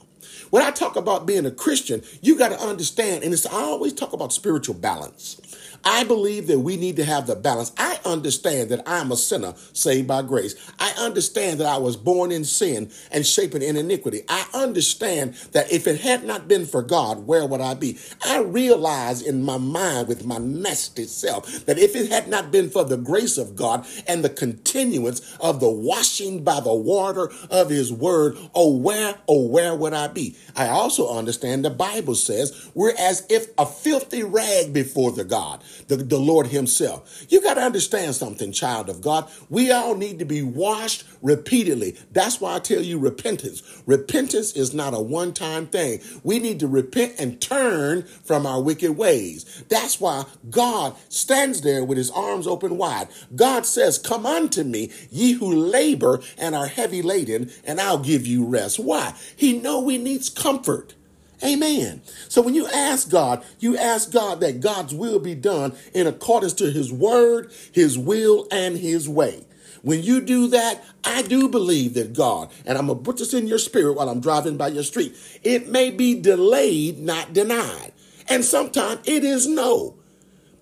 When 0.53 0.61
I 0.61 0.69
talk 0.69 0.95
about 0.95 1.25
being 1.25 1.47
a 1.47 1.51
Christian, 1.51 2.03
you 2.21 2.37
got 2.37 2.49
to 2.49 2.61
understand, 2.61 3.23
and 3.23 3.33
it's 3.33 3.47
I 3.47 3.55
always 3.55 3.91
talk 3.91 4.13
about 4.13 4.31
spiritual 4.31 4.75
balance. 4.75 5.41
I 5.85 6.03
believe 6.03 6.47
that 6.47 6.59
we 6.59 6.77
need 6.77 6.95
to 6.97 7.05
have 7.05 7.27
the 7.27 7.35
balance. 7.35 7.71
I 7.77 7.99
understand 8.05 8.69
that 8.69 8.83
I'm 8.87 9.11
a 9.11 9.17
sinner 9.17 9.53
saved 9.73 10.07
by 10.07 10.21
grace. 10.21 10.55
I 10.79 10.93
understand 10.99 11.59
that 11.59 11.67
I 11.67 11.77
was 11.77 11.97
born 11.97 12.31
in 12.31 12.45
sin 12.45 12.91
and 13.11 13.25
shapen 13.25 13.61
in 13.61 13.75
iniquity. 13.75 14.23
I 14.29 14.45
understand 14.53 15.33
that 15.51 15.71
if 15.71 15.87
it 15.87 16.01
had 16.01 16.23
not 16.23 16.47
been 16.47 16.65
for 16.65 16.81
God, 16.81 17.27
where 17.27 17.45
would 17.45 17.61
I 17.61 17.73
be? 17.73 17.97
I 18.25 18.39
realize 18.39 19.21
in 19.21 19.43
my 19.43 19.57
mind 19.57 20.07
with 20.07 20.25
my 20.25 20.37
nasty 20.37 21.05
self 21.05 21.65
that 21.65 21.79
if 21.79 21.95
it 21.95 22.09
had 22.09 22.27
not 22.27 22.51
been 22.51 22.69
for 22.69 22.83
the 22.83 22.97
grace 22.97 23.37
of 23.37 23.55
God 23.55 23.85
and 24.07 24.23
the 24.23 24.29
continuance 24.29 25.35
of 25.39 25.59
the 25.59 25.69
washing 25.69 26.43
by 26.43 26.59
the 26.59 26.73
water 26.73 27.31
of 27.49 27.69
his 27.69 27.91
word, 27.91 28.37
oh, 28.55 28.75
where, 28.75 29.15
oh, 29.27 29.45
where 29.47 29.75
would 29.75 29.93
I 29.93 30.07
be? 30.07 30.35
I 30.55 30.69
also 30.69 31.13
understand 31.15 31.65
the 31.65 31.69
Bible 31.69 32.15
says 32.15 32.69
we're 32.73 32.95
as 32.97 33.25
if 33.29 33.47
a 33.57 33.65
filthy 33.65 34.23
rag 34.23 34.73
before 34.73 35.11
the 35.11 35.23
God 35.23 35.63
the, 35.87 35.97
the 35.97 36.19
Lord 36.19 36.47
Himself. 36.47 37.25
You 37.29 37.41
got 37.41 37.55
to 37.55 37.61
understand 37.61 38.15
something, 38.15 38.51
child 38.51 38.89
of 38.89 39.01
God. 39.01 39.29
We 39.49 39.71
all 39.71 39.95
need 39.95 40.19
to 40.19 40.25
be 40.25 40.41
washed 40.41 41.03
repeatedly. 41.21 41.97
That's 42.11 42.39
why 42.41 42.55
I 42.55 42.59
tell 42.59 42.81
you 42.81 42.99
repentance. 42.99 43.63
Repentance 43.85 44.53
is 44.53 44.73
not 44.73 44.93
a 44.93 44.99
one 44.99 45.33
time 45.33 45.67
thing. 45.67 46.01
We 46.23 46.39
need 46.39 46.59
to 46.59 46.67
repent 46.67 47.15
and 47.19 47.41
turn 47.41 48.03
from 48.03 48.45
our 48.45 48.61
wicked 48.61 48.97
ways. 48.97 49.63
That's 49.69 49.99
why 49.99 50.25
God 50.49 50.95
stands 51.09 51.61
there 51.61 51.83
with 51.83 51.97
His 51.97 52.11
arms 52.11 52.47
open 52.47 52.77
wide. 52.77 53.07
God 53.35 53.65
says, 53.65 53.97
Come 53.97 54.25
unto 54.25 54.63
me, 54.63 54.91
ye 55.09 55.33
who 55.33 55.51
labor 55.51 56.21
and 56.37 56.55
are 56.55 56.67
heavy 56.67 57.01
laden, 57.01 57.51
and 57.63 57.79
I'll 57.79 57.99
give 57.99 58.27
you 58.27 58.45
rest. 58.45 58.79
Why? 58.79 59.13
He 59.35 59.57
know 59.57 59.79
we 59.81 59.97
needs 59.97 60.29
comfort. 60.29 60.95
Amen. 61.43 62.01
So 62.29 62.41
when 62.41 62.53
you 62.53 62.67
ask 62.67 63.09
God, 63.09 63.43
you 63.59 63.77
ask 63.77 64.11
God 64.11 64.39
that 64.41 64.61
God's 64.61 64.93
will 64.93 65.19
be 65.19 65.35
done 65.35 65.73
in 65.93 66.07
accordance 66.07 66.53
to 66.53 66.71
his 66.71 66.91
word, 66.91 67.51
his 67.71 67.97
will, 67.97 68.47
and 68.51 68.77
his 68.77 69.07
way. 69.07 69.45
When 69.81 70.01
you 70.01 70.21
do 70.21 70.47
that, 70.47 70.83
I 71.03 71.23
do 71.23 71.49
believe 71.49 71.93
that 71.95 72.13
God, 72.13 72.49
and 72.65 72.77
I'm 72.77 72.87
going 72.87 72.99
to 72.99 73.03
put 73.03 73.17
this 73.17 73.33
in 73.33 73.47
your 73.47 73.57
spirit 73.57 73.93
while 73.93 74.07
I'm 74.07 74.21
driving 74.21 74.55
by 74.55 74.69
your 74.69 74.83
street, 74.83 75.13
it 75.43 75.67
may 75.67 75.91
be 75.91 76.19
delayed, 76.19 76.99
not 76.99 77.33
denied. 77.33 77.91
And 78.29 78.45
sometimes 78.45 79.01
it 79.05 79.25
is 79.25 79.45
no. 79.45 79.95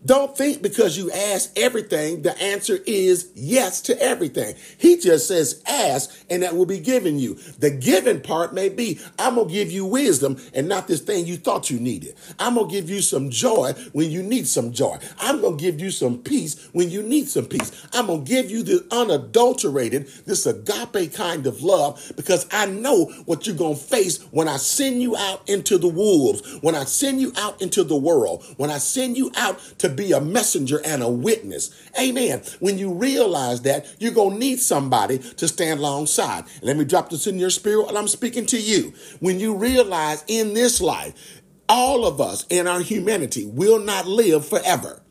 Don't 0.03 0.35
think 0.35 0.63
because 0.63 0.97
you 0.97 1.11
ask 1.11 1.51
everything, 1.55 2.23
the 2.23 2.35
answer 2.41 2.79
is 2.87 3.31
yes 3.35 3.81
to 3.81 4.01
everything. 4.01 4.55
He 4.79 4.97
just 4.97 5.27
says 5.27 5.61
ask 5.67 6.09
and 6.27 6.41
that 6.41 6.55
will 6.55 6.65
be 6.65 6.79
given 6.79 7.19
you. 7.19 7.35
The 7.59 7.69
given 7.69 8.21
part 8.21 8.51
may 8.51 8.69
be, 8.69 8.99
I'm 9.19 9.35
going 9.35 9.47
to 9.47 9.53
give 9.53 9.71
you 9.71 9.85
wisdom 9.85 10.41
and 10.55 10.67
not 10.67 10.87
this 10.87 11.01
thing 11.01 11.27
you 11.27 11.37
thought 11.37 11.69
you 11.69 11.79
needed. 11.79 12.15
I'm 12.39 12.55
going 12.55 12.67
to 12.67 12.73
give 12.73 12.89
you 12.89 13.01
some 13.01 13.29
joy 13.29 13.73
when 13.91 14.09
you 14.09 14.23
need 14.23 14.47
some 14.47 14.71
joy. 14.71 14.97
I'm 15.19 15.39
going 15.39 15.57
to 15.57 15.63
give 15.63 15.79
you 15.79 15.91
some 15.91 16.17
peace 16.17 16.67
when 16.71 16.89
you 16.89 17.03
need 17.03 17.27
some 17.27 17.45
peace. 17.45 17.71
I'm 17.93 18.07
going 18.07 18.25
to 18.25 18.29
give 18.29 18.49
you 18.49 18.63
the 18.63 18.87
unadulterated, 18.89 20.07
this 20.25 20.47
agape 20.47 21.13
kind 21.13 21.45
of 21.45 21.61
love 21.61 22.11
because 22.15 22.47
I 22.51 22.65
know 22.65 23.05
what 23.25 23.45
you're 23.45 23.55
going 23.55 23.75
to 23.75 23.81
face 23.81 24.17
when 24.31 24.47
I 24.47 24.57
send 24.57 25.03
you 25.03 25.15
out 25.15 25.47
into 25.47 25.77
the 25.77 25.87
wolves, 25.87 26.57
when 26.61 26.73
I 26.73 26.85
send 26.85 27.21
you 27.21 27.33
out 27.37 27.61
into 27.61 27.83
the 27.83 27.95
world, 27.95 28.43
when 28.57 28.71
I 28.71 28.79
send 28.79 29.15
you 29.15 29.31
out 29.35 29.59
to 29.77 29.90
be 29.91 30.11
a 30.11 30.21
messenger 30.21 30.81
and 30.83 31.03
a 31.03 31.09
witness. 31.09 31.69
Amen. 31.99 32.41
When 32.59 32.77
you 32.77 32.93
realize 32.93 33.61
that, 33.61 33.85
you're 33.99 34.13
going 34.13 34.33
to 34.33 34.39
need 34.39 34.59
somebody 34.59 35.17
to 35.17 35.47
stand 35.47 35.79
alongside. 35.79 36.45
Let 36.61 36.77
me 36.77 36.85
drop 36.85 37.09
this 37.09 37.27
in 37.27 37.39
your 37.39 37.49
spirit 37.49 37.85
while 37.85 37.97
I'm 37.97 38.07
speaking 38.07 38.45
to 38.47 38.59
you. 38.59 38.93
When 39.19 39.39
you 39.39 39.55
realize 39.55 40.23
in 40.27 40.53
this 40.53 40.81
life, 40.81 41.41
all 41.69 42.05
of 42.05 42.19
us 42.19 42.45
in 42.49 42.67
our 42.67 42.81
humanity 42.81 43.45
will 43.45 43.79
not 43.79 44.05
live 44.07 44.45
forever. 44.45 45.01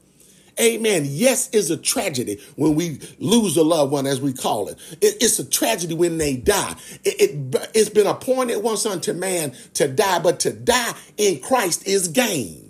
Amen. 0.61 1.05
Yes, 1.07 1.49
it's 1.53 1.71
a 1.71 1.77
tragedy 1.77 2.39
when 2.57 2.75
we 2.75 3.01
lose 3.19 3.57
a 3.57 3.63
loved 3.63 3.93
one, 3.93 4.07
as 4.07 4.21
we 4.21 4.33
call 4.35 4.69
it. 4.69 4.79
it 5.01 5.17
it's 5.21 5.39
a 5.39 5.45
tragedy 5.45 5.95
when 5.95 6.19
they 6.19 6.37
die. 6.37 6.75
It, 7.03 7.21
it, 7.55 7.71
it's 7.73 7.89
been 7.89 8.07
appointed 8.07 8.59
once 8.59 8.85
unto 8.85 9.15
man 9.15 9.55
to 9.75 9.89
die, 9.89 10.19
but 10.19 10.41
to 10.41 10.53
die 10.53 10.93
in 11.17 11.41
Christ 11.41 11.87
is 11.87 12.09
gain. 12.09 12.70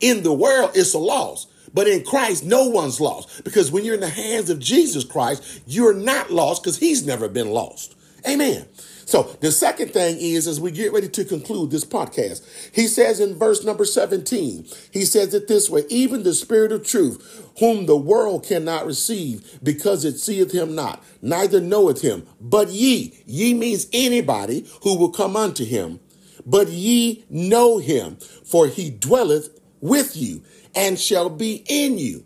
In 0.00 0.22
the 0.22 0.32
world, 0.32 0.72
it's 0.74 0.94
a 0.94 0.98
loss. 0.98 1.46
But 1.72 1.86
in 1.86 2.04
Christ, 2.04 2.44
no 2.44 2.68
one's 2.68 3.00
lost 3.00 3.44
because 3.44 3.70
when 3.70 3.84
you're 3.84 3.94
in 3.94 4.00
the 4.00 4.08
hands 4.08 4.50
of 4.50 4.58
Jesus 4.58 5.04
Christ, 5.04 5.62
you're 5.66 5.94
not 5.94 6.30
lost 6.30 6.62
because 6.62 6.78
he's 6.78 7.06
never 7.06 7.28
been 7.28 7.50
lost. 7.50 7.94
Amen. 8.28 8.66
So 9.10 9.24
the 9.40 9.50
second 9.50 9.92
thing 9.92 10.18
is, 10.20 10.46
as 10.46 10.60
we 10.60 10.70
get 10.70 10.92
ready 10.92 11.08
to 11.08 11.24
conclude 11.24 11.72
this 11.72 11.84
podcast, 11.84 12.46
he 12.72 12.86
says 12.86 13.18
in 13.18 13.36
verse 13.36 13.64
number 13.64 13.84
17, 13.84 14.66
he 14.92 15.04
says 15.04 15.34
it 15.34 15.48
this 15.48 15.68
way, 15.68 15.82
even 15.88 16.22
the 16.22 16.32
spirit 16.32 16.70
of 16.70 16.86
truth, 16.86 17.50
whom 17.58 17.86
the 17.86 17.96
world 17.96 18.46
cannot 18.46 18.86
receive 18.86 19.58
because 19.64 20.04
it 20.04 20.18
seeth 20.18 20.52
him 20.52 20.76
not, 20.76 21.02
neither 21.20 21.60
knoweth 21.60 22.02
him, 22.02 22.24
but 22.40 22.68
ye, 22.68 23.20
ye 23.26 23.52
means 23.52 23.88
anybody 23.92 24.64
who 24.82 24.96
will 24.96 25.10
come 25.10 25.36
unto 25.36 25.64
him, 25.64 25.98
but 26.46 26.68
ye 26.68 27.24
know 27.28 27.78
him, 27.78 28.16
for 28.44 28.68
he 28.68 28.90
dwelleth 28.90 29.59
with 29.80 30.16
you 30.16 30.42
and 30.74 30.98
shall 30.98 31.28
be 31.28 31.64
in 31.68 31.98
you. 31.98 32.24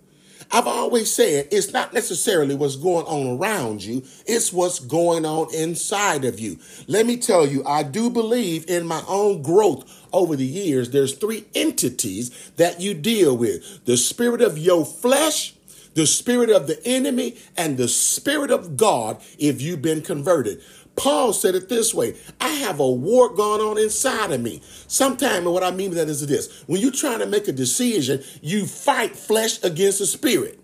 I've 0.51 0.67
always 0.67 1.13
said 1.13 1.49
it's 1.51 1.73
not 1.73 1.93
necessarily 1.93 2.55
what's 2.55 2.77
going 2.77 3.07
on 3.07 3.39
around 3.39 3.83
you, 3.83 4.05
it's 4.27 4.53
what's 4.53 4.79
going 4.79 5.25
on 5.27 5.53
inside 5.55 6.25
of 6.25 6.39
you. 6.39 6.59
Let 6.87 7.07
me 7.07 7.17
tell 7.17 7.47
you, 7.47 7.65
I 7.65 7.83
do 7.83 8.11
believe 8.11 8.69
in 8.69 8.87
my 8.87 9.03
own 9.09 9.43
growth 9.43 10.07
over 10.13 10.37
the 10.37 10.45
years. 10.45 10.91
There's 10.91 11.15
three 11.15 11.45
entities 11.55 12.53
that 12.57 12.81
you 12.81 12.95
deal 12.95 13.37
with 13.37 13.85
the 13.85 13.97
spirit 13.97 14.41
of 14.43 14.59
your 14.59 14.85
flesh, 14.85 15.55
the 15.95 16.07
spirit 16.07 16.51
of 16.51 16.67
the 16.67 16.81
enemy, 16.87 17.37
and 17.57 17.77
the 17.77 17.89
spirit 17.89 18.51
of 18.51 18.77
God 18.77 19.21
if 19.39 19.61
you've 19.61 19.83
been 19.83 20.03
converted. 20.03 20.63
Paul 20.97 21.33
said 21.33 21.55
it 21.55 21.69
this 21.69 21.93
way 21.93 22.15
I 22.41 22.49
have 22.49 22.81
a 22.81 22.91
war 22.91 23.35
going 23.35 23.61
on 23.61 23.79
inside 23.79 24.33
of 24.33 24.41
me. 24.41 24.63
Sometimes, 24.87 25.47
what 25.47 25.65
I 25.65 25.71
mean 25.71 25.91
by 25.91 25.97
that 25.97 26.09
is 26.09 26.27
this 26.27 26.63
when 26.67 26.81
you're 26.81 26.93
trying 26.93 27.21
to 27.21 27.27
make 27.27 27.49
a 27.49 27.53
decision, 27.53 28.23
you 28.43 28.67
fight 28.67 29.17
flesh 29.17 29.63
against 29.63 29.99
the 29.99 30.07
spirit. 30.07 30.61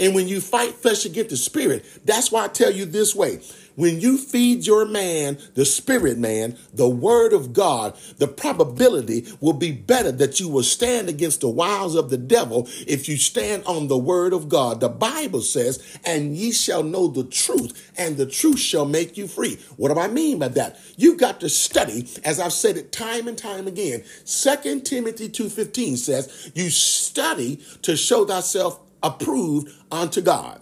And 0.00 0.14
when 0.14 0.26
you 0.26 0.40
fight 0.40 0.74
flesh 0.74 1.04
against 1.04 1.30
the 1.30 1.36
spirit, 1.36 1.84
that's 2.04 2.32
why 2.32 2.44
I 2.44 2.48
tell 2.48 2.70
you 2.70 2.84
this 2.84 3.14
way 3.14 3.40
when 3.76 4.00
you 4.00 4.18
feed 4.18 4.66
your 4.66 4.84
man, 4.84 5.38
the 5.54 5.64
spirit 5.64 6.18
man, 6.18 6.56
the 6.72 6.88
word 6.88 7.32
of 7.32 7.52
God, 7.52 7.96
the 8.18 8.28
probability 8.28 9.26
will 9.40 9.52
be 9.52 9.72
better 9.72 10.12
that 10.12 10.40
you 10.40 10.48
will 10.48 10.62
stand 10.62 11.08
against 11.08 11.40
the 11.40 11.48
wiles 11.48 11.94
of 11.94 12.10
the 12.10 12.18
devil 12.18 12.68
if 12.86 13.08
you 13.08 13.16
stand 13.16 13.64
on 13.64 13.88
the 13.88 13.98
word 13.98 14.32
of 14.32 14.48
God. 14.48 14.80
The 14.80 14.88
Bible 14.88 15.40
says, 15.40 15.98
and 16.04 16.36
ye 16.36 16.52
shall 16.52 16.82
know 16.82 17.08
the 17.08 17.24
truth, 17.24 17.92
and 17.96 18.16
the 18.16 18.26
truth 18.26 18.58
shall 18.58 18.84
make 18.86 19.16
you 19.16 19.26
free. 19.26 19.58
What 19.76 19.92
do 19.92 20.00
I 20.00 20.08
mean 20.08 20.38
by 20.38 20.48
that? 20.48 20.78
You've 20.96 21.18
got 21.18 21.40
to 21.40 21.48
study, 21.48 22.08
as 22.24 22.40
I've 22.40 22.52
said 22.52 22.76
it 22.76 22.92
time 22.92 23.28
and 23.28 23.36
time 23.36 23.66
again. 23.66 24.04
Second 24.24 24.84
Timothy 24.84 25.28
2.15 25.28 25.96
says, 25.98 26.52
you 26.54 26.70
study 26.70 27.60
to 27.82 27.96
show 27.96 28.24
thyself 28.24 28.80
approved 29.02 29.70
unto 29.90 30.20
God 30.20 30.60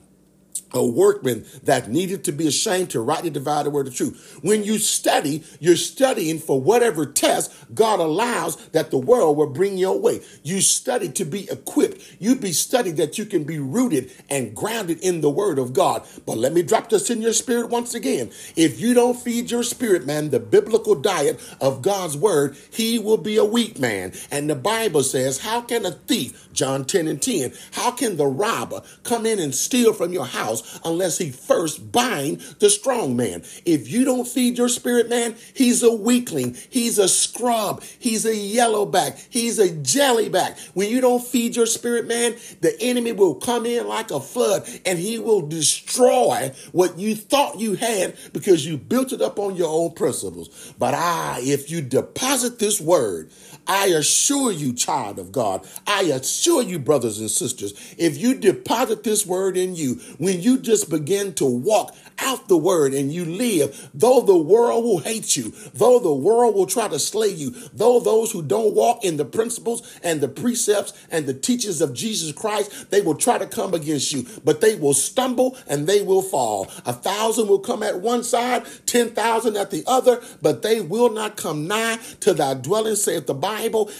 a 0.74 0.84
workman 0.84 1.44
that 1.64 1.88
needed 1.88 2.24
to 2.24 2.32
be 2.32 2.46
ashamed 2.46 2.90
to 2.90 3.00
rightly 3.00 3.30
divide 3.30 3.66
the 3.66 3.70
word 3.70 3.86
of 3.86 3.94
truth. 3.94 4.38
When 4.42 4.64
you 4.64 4.78
study, 4.78 5.44
you're 5.60 5.76
studying 5.76 6.38
for 6.38 6.60
whatever 6.60 7.06
test 7.06 7.54
God 7.74 8.00
allows 8.00 8.56
that 8.68 8.90
the 8.90 8.98
world 8.98 9.36
will 9.36 9.48
bring 9.48 9.76
your 9.76 9.98
way. 9.98 10.20
You 10.42 10.60
study 10.60 11.08
to 11.10 11.24
be 11.24 11.50
equipped. 11.50 12.16
You 12.18 12.36
be 12.36 12.52
studied 12.52 12.96
that 12.96 13.18
you 13.18 13.26
can 13.26 13.44
be 13.44 13.58
rooted 13.58 14.10
and 14.30 14.54
grounded 14.54 15.00
in 15.00 15.20
the 15.20 15.30
word 15.30 15.58
of 15.58 15.72
God. 15.72 16.06
But 16.26 16.38
let 16.38 16.52
me 16.52 16.62
drop 16.62 16.88
this 16.88 17.10
in 17.10 17.22
your 17.22 17.32
spirit 17.32 17.68
once 17.68 17.94
again. 17.94 18.30
If 18.56 18.80
you 18.80 18.94
don't 18.94 19.20
feed 19.20 19.50
your 19.50 19.62
spirit, 19.62 20.06
man, 20.06 20.30
the 20.30 20.40
biblical 20.40 20.94
diet 20.94 21.40
of 21.60 21.82
God's 21.82 22.16
word, 22.16 22.56
he 22.70 22.98
will 22.98 23.18
be 23.18 23.36
a 23.36 23.44
weak 23.44 23.78
man. 23.78 24.12
And 24.30 24.48
the 24.48 24.54
Bible 24.54 25.02
says, 25.02 25.40
how 25.40 25.60
can 25.60 25.84
a 25.84 25.92
thief, 25.92 26.48
John 26.52 26.84
10 26.84 27.08
and 27.08 27.20
10, 27.20 27.52
how 27.72 27.90
can 27.90 28.16
the 28.16 28.26
robber 28.26 28.82
come 29.02 29.26
in 29.26 29.38
and 29.38 29.54
steal 29.54 29.92
from 29.92 30.12
your 30.12 30.26
house 30.26 30.41
unless 30.84 31.18
he 31.18 31.30
first 31.30 31.92
bind 31.92 32.40
the 32.58 32.70
strong 32.70 33.16
man. 33.16 33.42
If 33.64 33.90
you 33.90 34.04
don't 34.04 34.26
feed 34.26 34.58
your 34.58 34.68
spirit 34.68 35.08
man, 35.08 35.36
he's 35.54 35.82
a 35.82 35.92
weakling. 35.92 36.56
He's 36.70 36.98
a 36.98 37.08
scrub. 37.08 37.82
He's 37.98 38.24
a 38.24 38.34
yellowback. 38.34 39.26
He's 39.30 39.58
a 39.58 39.68
jellyback. 39.68 40.58
When 40.74 40.88
you 40.88 41.00
don't 41.00 41.24
feed 41.24 41.56
your 41.56 41.66
spirit 41.66 42.06
man, 42.06 42.36
the 42.60 42.76
enemy 42.80 43.12
will 43.12 43.34
come 43.34 43.66
in 43.66 43.86
like 43.86 44.10
a 44.10 44.20
flood 44.20 44.68
and 44.84 44.98
he 44.98 45.18
will 45.18 45.42
destroy 45.42 46.52
what 46.72 46.98
you 46.98 47.14
thought 47.14 47.60
you 47.60 47.74
had 47.74 48.16
because 48.32 48.66
you 48.66 48.76
built 48.76 49.12
it 49.12 49.22
up 49.22 49.38
on 49.38 49.56
your 49.56 49.68
own 49.68 49.92
principles. 49.94 50.74
But 50.78 50.94
I, 50.94 51.40
if 51.42 51.70
you 51.70 51.80
deposit 51.80 52.58
this 52.58 52.80
word, 52.80 53.30
I 53.66 53.86
assure 53.86 54.50
you, 54.50 54.72
child 54.72 55.18
of 55.18 55.30
God, 55.30 55.66
I 55.86 56.02
assure 56.02 56.62
you, 56.62 56.78
brothers 56.78 57.20
and 57.20 57.30
sisters, 57.30 57.94
if 57.96 58.18
you 58.18 58.34
deposit 58.34 59.04
this 59.04 59.24
word 59.24 59.56
in 59.56 59.76
you, 59.76 59.94
when 60.18 60.40
you 60.40 60.58
just 60.58 60.90
begin 60.90 61.34
to 61.34 61.44
walk 61.44 61.94
out 62.18 62.48
the 62.48 62.56
word 62.56 62.92
and 62.92 63.12
you 63.12 63.24
live, 63.24 63.90
though 63.94 64.20
the 64.20 64.36
world 64.36 64.84
will 64.84 64.98
hate 64.98 65.36
you, 65.36 65.52
though 65.74 65.98
the 65.98 66.12
world 66.12 66.54
will 66.54 66.66
try 66.66 66.88
to 66.88 66.98
slay 66.98 67.28
you, 67.28 67.50
though 67.72 68.00
those 68.00 68.32
who 68.32 68.42
don't 68.42 68.74
walk 68.74 69.04
in 69.04 69.16
the 69.16 69.24
principles 69.24 69.98
and 70.02 70.20
the 70.20 70.28
precepts 70.28 70.92
and 71.10 71.26
the 71.26 71.34
teachings 71.34 71.80
of 71.80 71.94
Jesus 71.94 72.32
Christ, 72.32 72.90
they 72.90 73.00
will 73.00 73.14
try 73.14 73.38
to 73.38 73.46
come 73.46 73.74
against 73.74 74.12
you, 74.12 74.26
but 74.44 74.60
they 74.60 74.74
will 74.74 74.94
stumble 74.94 75.56
and 75.68 75.86
they 75.86 76.02
will 76.02 76.22
fall. 76.22 76.68
A 76.84 76.92
thousand 76.92 77.48
will 77.48 77.60
come 77.60 77.82
at 77.82 78.00
one 78.00 78.24
side, 78.24 78.64
10,000 78.86 79.56
at 79.56 79.70
the 79.70 79.84
other, 79.86 80.20
but 80.40 80.62
they 80.62 80.80
will 80.80 81.10
not 81.10 81.36
come 81.36 81.66
nigh 81.68 81.98
to 82.20 82.34
thy 82.34 82.54
dwelling, 82.54 82.96
saith 82.96 83.26
the 83.26 83.34
Bible, 83.34 83.51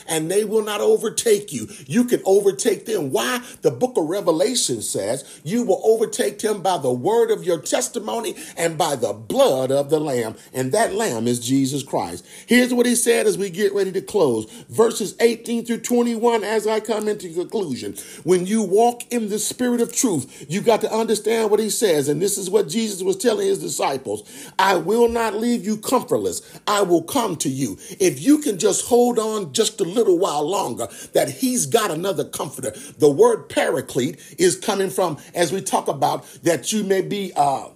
and 0.09 0.31
they 0.31 0.45
will 0.45 0.65
not 0.65 0.81
overtake 0.81 1.53
you. 1.53 1.69
You 1.87 2.05
can 2.05 2.23
overtake 2.25 2.87
them. 2.87 3.11
Why? 3.11 3.43
The 3.63 3.71
book 3.71 3.97
of 3.97 4.07
Revelation 4.09 4.83
says 4.83 5.41
you 5.45 5.63
will 5.65 5.81
overtake 5.85 6.39
them 6.39 6.63
by 6.63 6.79
the 6.79 6.93
word 6.93 7.31
of 7.31 7.45
your 7.45 7.59
testimony 7.59 7.73
testimony 7.83 8.35
and 8.57 8.79
by 8.79 8.97
the 8.97 9.13
blood 9.13 9.71
of 9.71 9.91
the 9.91 10.01
Lamb. 10.01 10.35
And 10.53 10.73
that 10.73 10.95
Lamb 10.95 11.27
is 11.27 11.41
Jesus 11.41 11.83
Christ. 11.83 12.27
Here's 12.47 12.73
what 12.73 12.87
he 12.87 12.95
said 12.95 13.27
as 13.27 13.39
we 13.39 13.51
get 13.51 13.75
ready 13.75 13.93
to 13.93 14.01
close 14.03 14.51
verses 14.69 15.15
18 15.21 15.65
through 15.65 15.81
21 15.81 16.45
as 16.45 16.67
I 16.67 16.81
come 16.81 17.09
into 17.09 17.33
conclusion. 17.33 17.95
When 18.25 18.47
you 18.47 18.63
walk 18.63 19.03
in 19.13 19.29
the 19.29 19.39
spirit 19.39 19.81
of 19.81 19.95
truth, 19.95 20.47
you 20.49 20.61
got 20.61 20.81
to 20.83 20.93
understand 20.93 21.51
what 21.51 21.61
he 21.61 21.71
says. 21.71 22.09
And 22.09 22.21
this 22.21 22.39
is 22.39 22.51
what 22.51 22.69
Jesus 22.69 23.03
was 23.03 23.17
telling 23.17 23.47
his 23.47 23.59
disciples 23.61 24.23
I 24.59 24.77
will 24.77 25.09
not 25.09 25.35
leave 25.35 25.65
you 25.65 25.77
comfortless, 25.77 26.43
I 26.67 26.83
will 26.83 27.03
come 27.03 27.37
to 27.37 27.49
you. 27.49 27.79
If 28.01 28.21
you 28.21 28.39
can 28.39 28.59
just 28.59 28.87
hold 28.87 29.19
on 29.19 29.42
just 29.47 29.81
a 29.81 29.85
little 29.85 30.19
while 30.19 30.49
longer, 30.49 30.89
that 31.13 31.31
he's 31.31 31.67
got 31.67 31.91
another 31.91 32.25
comforter. 32.25 32.71
The 32.99 33.11
word 33.11 33.49
paraclete 33.49 34.19
is 34.39 34.57
coming 34.57 34.91
from, 34.91 35.19
as 35.35 35.53
we 35.53 35.61
talk 35.61 35.89
about, 35.89 36.25
that 36.43 36.73
you 36.73 36.85
may 36.85 37.03
be 37.03 37.33
uh, 37.35 37.69